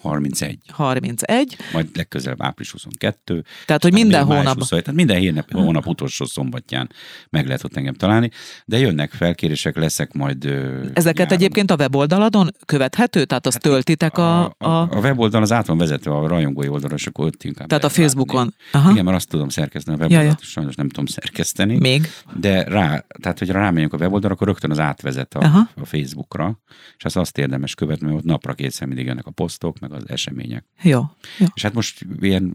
31, 0.00 0.58
31, 0.72 1.56
majd 1.72 1.88
legközelebb 1.94 2.42
április 2.42 2.70
22. 2.70 3.44
tehát, 3.66 3.82
hogy 3.82 3.92
Hát 3.92 4.00
minden 4.02 4.24
hónap. 4.24 4.54
27, 4.58 4.84
tehát 4.84 4.96
minden 4.96 5.20
hónap, 5.22 5.52
hónap 5.52 5.86
utolsó 5.86 6.24
szombatján 6.24 6.90
meg 7.30 7.46
lehet 7.46 7.64
ott 7.64 7.76
engem 7.76 7.94
találni, 7.94 8.30
de 8.64 8.78
jönnek 8.78 9.12
felkérések, 9.12 9.76
leszek 9.76 10.12
majd... 10.12 10.44
Ezeket 10.92 11.16
nyáron. 11.16 11.32
egyébként 11.32 11.70
a 11.70 11.74
weboldalon 11.74 12.50
követhető? 12.64 13.24
Tehát 13.24 13.46
azt 13.46 13.60
töltitek 13.60 14.18
a, 14.18 14.44
a, 14.44 14.52
a, 14.58 14.80
a 14.90 14.98
weboldal 15.00 15.42
az 15.42 15.52
át 15.52 15.66
van 15.66 15.78
vezetve 15.78 16.10
a 16.10 16.26
rajongói 16.26 16.68
oldalra, 16.68 16.94
és 16.94 17.06
akkor 17.06 17.26
ott 17.26 17.44
inkább 17.44 17.68
Tehát 17.68 17.84
a 17.84 17.86
látni. 17.86 18.02
Facebookon. 18.02 18.54
Aha. 18.72 18.90
Igen, 18.90 19.04
mert 19.04 19.16
azt 19.16 19.28
tudom 19.28 19.48
szerkeszteni 19.48 19.96
a 19.96 20.00
weboldalt, 20.00 20.26
Ja, 20.30 20.36
ja. 20.40 20.46
sajnos 20.46 20.74
nem 20.74 20.88
tudom 20.88 21.06
szerkeszteni. 21.06 21.78
Még? 21.78 22.08
De 22.36 22.62
rá, 22.64 23.04
tehát 23.20 23.38
hogy 23.38 23.50
rámegyünk 23.50 23.92
a 23.92 23.96
weboldalra, 23.96 24.34
akkor 24.34 24.46
rögtön 24.46 24.70
az 24.70 24.78
átvezet 24.78 25.34
a, 25.34 25.38
Aha. 25.38 25.68
a 25.74 25.84
Facebookra, 25.84 26.58
és 26.96 27.04
azt 27.04 27.16
azt 27.16 27.38
érdemes 27.38 27.74
követni, 27.74 28.06
mert 28.06 28.18
ott 28.18 28.24
napra 28.24 28.54
kétszer 28.54 28.86
mindig 28.86 29.06
jönnek 29.06 29.26
a 29.26 29.30
posztok, 29.30 29.78
meg 29.78 29.87
az 29.90 30.08
események. 30.08 30.64
Jó. 30.82 31.02
Jó. 31.38 31.46
És 31.54 31.62
hát 31.62 31.74
most 31.74 32.06
ilyen 32.20 32.54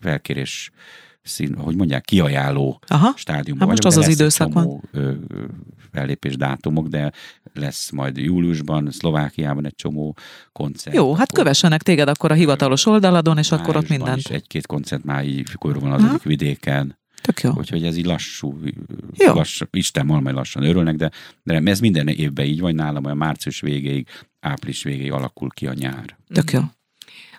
felkérés 0.00 0.70
szín, 1.22 1.54
hogy 1.54 1.76
mondják, 1.76 2.04
kiajáló 2.04 2.80
Aha. 2.86 3.12
stádiumban 3.16 3.68
Hát 3.68 3.76
most 3.76 3.82
vagyok, 3.82 3.98
az 3.98 4.06
az 4.06 4.14
időszak 4.14 4.52
van. 4.52 4.82
fellépés 5.92 6.36
dátumok, 6.36 6.88
de 6.88 7.12
lesz 7.54 7.90
majd 7.90 8.16
júliusban, 8.16 8.90
Szlovákiában 8.90 9.66
egy 9.66 9.74
csomó 9.74 10.16
koncert. 10.52 10.96
Jó, 10.96 11.14
hát 11.14 11.30
Akkor 11.30 11.38
kövessenek 11.38 11.82
téged 11.82 12.08
akkor 12.08 12.30
a 12.30 12.34
hivatalos 12.34 12.86
oldaladon, 12.86 13.38
és 13.38 13.52
akkor 13.52 13.76
ott 13.76 13.88
mindent. 13.88 14.26
egy-két 14.26 14.66
koncert 14.66 15.04
már 15.04 15.24
így 15.24 15.50
körülvonalazik 15.60 16.22
vidéken. 16.22 17.00
Tök 17.22 17.40
jó. 17.40 17.50
Úgyhogy 17.56 17.84
ez 17.84 17.96
így 17.96 18.06
lassú, 18.06 18.58
Jó. 19.12 19.34
lassú 19.34 19.64
Isten 19.70 20.06
majd 20.06 20.34
lassan 20.34 20.62
örülnek, 20.62 20.96
de, 20.96 21.10
de 21.42 21.60
ez 21.64 21.80
minden 21.80 22.08
évben 22.08 22.46
így 22.46 22.60
van 22.60 22.74
nálam, 22.74 23.04
olyan 23.04 23.16
március 23.16 23.60
végéig, 23.60 24.08
április 24.42 24.82
végéig 24.82 25.12
alakul 25.12 25.50
ki 25.50 25.66
a 25.66 25.72
nyár. 25.72 26.16
Tök 26.28 26.50
jó. 26.50 26.60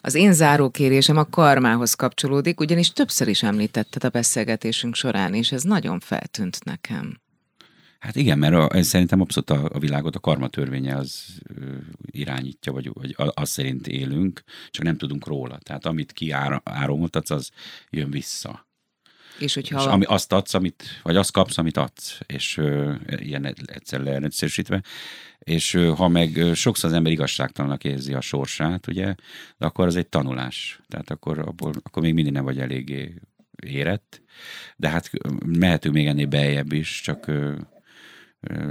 Az 0.02 0.14
én 0.14 0.34
zárókérésem 0.34 1.18
a 1.18 1.30
karmához 1.30 1.94
kapcsolódik, 1.94 2.60
ugyanis 2.60 2.92
többször 2.92 3.28
is 3.28 3.44
említetted 3.44 4.04
a 4.04 4.10
beszélgetésünk 4.10 4.96
során, 4.96 5.34
és 5.34 5.52
ez 5.52 5.64
nagyon 5.64 6.00
feltűnt 6.00 6.64
nekem. 6.64 7.22
Hát 8.00 8.16
igen, 8.16 8.38
mert 8.38 8.54
a, 8.54 8.76
ez 8.76 8.88
szerintem 8.88 9.22
abszolút 9.22 9.50
a, 9.50 9.70
a 9.76 9.80
világot 9.80 10.16
a 10.16 10.20
karma 10.20 10.48
törvénye 10.48 10.96
az 10.96 11.24
ö, 11.44 11.76
irányítja, 12.12 12.72
vagy, 12.72 12.92
vagy 12.94 13.16
az 13.34 13.50
szerint 13.50 13.88
élünk, 13.88 14.44
csak 14.70 14.84
nem 14.84 14.98
tudunk 14.98 15.28
róla. 15.28 15.58
Tehát 15.58 15.86
amit 15.86 16.12
kiáramoltatsz, 16.12 17.30
az 17.30 17.50
jön 17.90 18.10
vissza. 18.10 18.68
És 19.38 19.54
hogyha 19.54 19.80
És 19.80 19.86
ami 19.86 20.06
azt 20.06 20.32
adsz, 20.32 20.54
amit, 20.54 20.84
vagy 21.04 21.16
azt 21.16 21.32
kapsz, 21.32 21.58
amit 21.58 21.78
adsz, 21.78 22.20
és 22.26 22.58
ö, 22.58 22.94
ilyen 23.08 23.46
egyszer 23.66 24.02
leegyszerűsítve. 24.02 24.82
És 25.40 25.74
ö, 25.74 25.94
ha 25.96 26.08
meg 26.08 26.38
ö, 26.38 26.54
sokszor 26.54 26.90
az 26.90 26.96
ember 26.96 27.12
igazságtalannak 27.12 27.84
érzi 27.84 28.14
a 28.14 28.22
sorsát, 28.22 28.88
ugye, 28.88 29.16
de 29.58 29.66
akkor 29.66 29.88
az 29.88 29.96
egy 29.96 30.08
tanulás. 30.08 30.80
Tehát 30.88 31.10
akkor, 31.10 31.40
abból, 31.40 31.74
akkor 31.84 32.02
még 32.02 32.14
mindig 32.14 32.34
nem 32.34 32.44
vagy 32.44 32.60
eléggé 32.60 33.14
érett. 33.66 34.22
De 34.76 34.90
hát 34.90 35.12
mehetünk 35.46 35.96
még 35.96 36.08
ennél 36.08 36.28
beljebb 36.28 36.72
is, 36.72 37.02
csak 37.02 37.28
ö, 37.28 37.56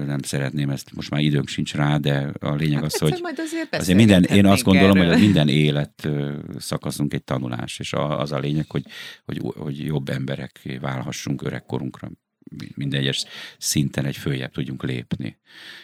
nem 0.06 0.18
szeretném 0.22 0.70
ezt, 0.70 0.94
most 0.94 1.10
már 1.10 1.20
időnk 1.20 1.48
sincs 1.48 1.74
rá, 1.74 1.96
de 1.96 2.32
a 2.40 2.54
lényeg 2.54 2.82
az, 2.84 2.92
egyszer 2.92 3.10
hogy 3.10 3.20
majd 3.22 3.38
azért 3.38 3.76
azért 3.76 3.98
minden, 3.98 4.24
én 4.24 4.46
azt 4.46 4.62
gondolom, 4.62 4.96
hogy 4.96 5.06
erről. 5.06 5.16
a 5.16 5.18
minden 5.18 5.48
élet 5.48 6.08
szakaszunk 6.58 7.14
egy 7.14 7.24
tanulás, 7.24 7.78
és 7.78 7.92
az 7.92 8.32
a 8.32 8.38
lényeg, 8.38 8.70
hogy, 8.70 8.84
hogy, 9.24 9.40
hogy 9.56 9.84
jobb 9.84 10.08
emberek 10.08 10.78
válhassunk 10.80 11.42
öregkorunkra 11.42 12.10
minden 12.74 13.00
egyes 13.00 13.24
szinten 13.58 14.04
egy 14.04 14.16
följebb 14.16 14.52
tudjunk 14.52 14.82
lépni. 14.82 15.38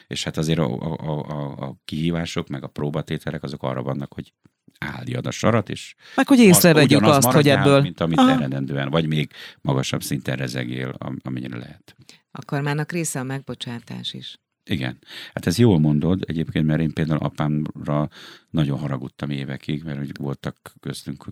És 0.06 0.24
hát 0.24 0.36
azért 0.36 0.58
a, 0.58 0.74
a, 0.80 1.28
a, 1.28 1.66
a 1.66 1.76
kihívások, 1.84 2.48
meg 2.48 2.64
a 2.64 2.66
próbatételek 2.66 3.42
azok 3.42 3.62
arra 3.62 3.82
vannak, 3.82 4.12
hogy 4.12 4.32
álljad 4.78 5.26
a 5.26 5.30
sarat, 5.30 5.68
és 5.68 5.94
Meg 6.14 6.26
hogy 6.28 6.38
észrevegyük 6.38 7.02
azt, 7.02 7.30
hogy 7.30 7.48
ebből... 7.48 7.80
mint 7.80 8.00
amit 8.00 8.18
Aha. 8.18 8.30
eredendően, 8.30 8.90
vagy 8.90 9.06
még 9.06 9.30
magasabb 9.60 10.02
szinten 10.02 10.36
rezegél, 10.36 10.94
am- 10.98 11.18
amennyire 11.22 11.56
lehet. 11.56 11.96
A 12.38 12.44
karmának 12.44 12.92
része 12.92 13.20
a 13.20 13.22
megbocsátás 13.22 14.14
is. 14.14 14.38
Igen. 14.64 14.98
Hát 15.34 15.46
ez 15.46 15.58
jól 15.58 15.78
mondod 15.78 16.24
egyébként, 16.26 16.66
mert 16.66 16.80
én 16.80 16.92
például 16.92 17.18
apámra 17.18 18.08
nagyon 18.50 18.78
haragudtam 18.78 19.30
évekig, 19.30 19.82
mert 19.82 19.98
hogy 19.98 20.10
voltak 20.18 20.72
köztünk 20.80 21.24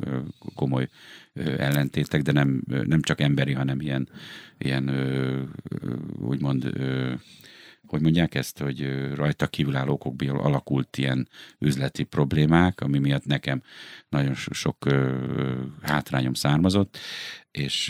komoly 0.54 0.88
ellentétek, 1.34 2.22
de 2.22 2.32
nem, 2.32 2.62
nem 2.66 3.00
csak 3.00 3.20
emberi, 3.20 3.52
hanem 3.52 3.80
ilyen, 3.80 4.08
ilyen 4.58 4.90
úgymond, 6.20 6.72
hogy 7.90 8.00
mondják 8.00 8.34
ezt, 8.34 8.58
hogy 8.58 9.10
rajta 9.14 9.46
kívülálló 9.46 9.92
okokból 9.92 10.40
alakult 10.40 10.96
ilyen 10.96 11.28
üzleti 11.58 12.02
problémák, 12.02 12.80
ami 12.80 12.98
miatt 12.98 13.24
nekem 13.24 13.62
nagyon 14.08 14.34
so- 14.34 14.54
sok 14.54 14.76
hátrányom 15.82 16.34
származott, 16.34 16.98
és 17.50 17.88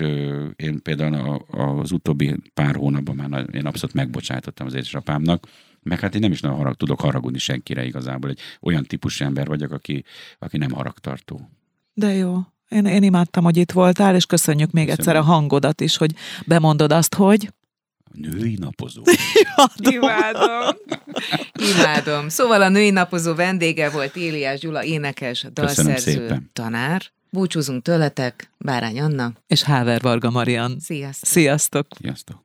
én 0.56 0.82
például 0.82 1.44
az 1.50 1.92
utóbbi 1.92 2.36
pár 2.54 2.74
hónapban 2.74 3.16
már 3.16 3.46
én 3.52 3.66
abszolút 3.66 3.94
megbocsátottam 3.94 4.66
az 4.66 4.74
édesapámnak, 4.74 5.46
meg 5.82 6.00
hát 6.00 6.14
én 6.14 6.20
nem 6.20 6.32
is 6.32 6.40
nagyon 6.40 6.56
harag, 6.56 6.74
tudok 6.74 7.00
haragudni 7.00 7.38
senkire 7.38 7.84
igazából. 7.84 8.30
Egy 8.30 8.40
olyan 8.60 8.84
típusú 8.84 9.24
ember 9.24 9.46
vagyok, 9.46 9.72
aki, 9.72 10.04
aki 10.38 10.56
nem 10.56 10.70
haragtartó. 10.70 11.50
De 11.94 12.14
jó. 12.14 12.38
Én, 12.68 12.84
én 12.84 13.02
imádtam, 13.02 13.44
hogy 13.44 13.56
itt 13.56 13.72
voltál, 13.72 14.14
és 14.14 14.26
köszönjük 14.26 14.70
még 14.70 14.86
Köszönöm. 14.86 15.08
egyszer 15.08 15.22
a 15.22 15.32
hangodat 15.32 15.80
is, 15.80 15.96
hogy 15.96 16.14
bemondod 16.46 16.92
azt, 16.92 17.14
hogy... 17.14 17.52
Női 18.16 18.56
napozó. 18.60 19.02
Imádom. 19.78 20.76
Imádom. 21.76 22.28
Szóval 22.28 22.62
a 22.62 22.68
női 22.68 22.90
napozó 22.90 23.34
vendége 23.34 23.90
volt 23.90 24.16
Éliás 24.16 24.60
Gyula, 24.60 24.84
énekes, 24.84 25.46
dalszerző, 25.52 26.42
tanár. 26.52 27.02
Búcsúzunk 27.30 27.82
tőletek, 27.82 28.50
Bárány 28.58 29.00
Anna. 29.00 29.32
És 29.46 29.62
Háver 29.62 30.00
Varga 30.00 30.30
Marian. 30.30 30.76
Sziasztok! 30.80 31.28
Sziasztok! 31.28 31.86
Sziasztok. 32.00 32.44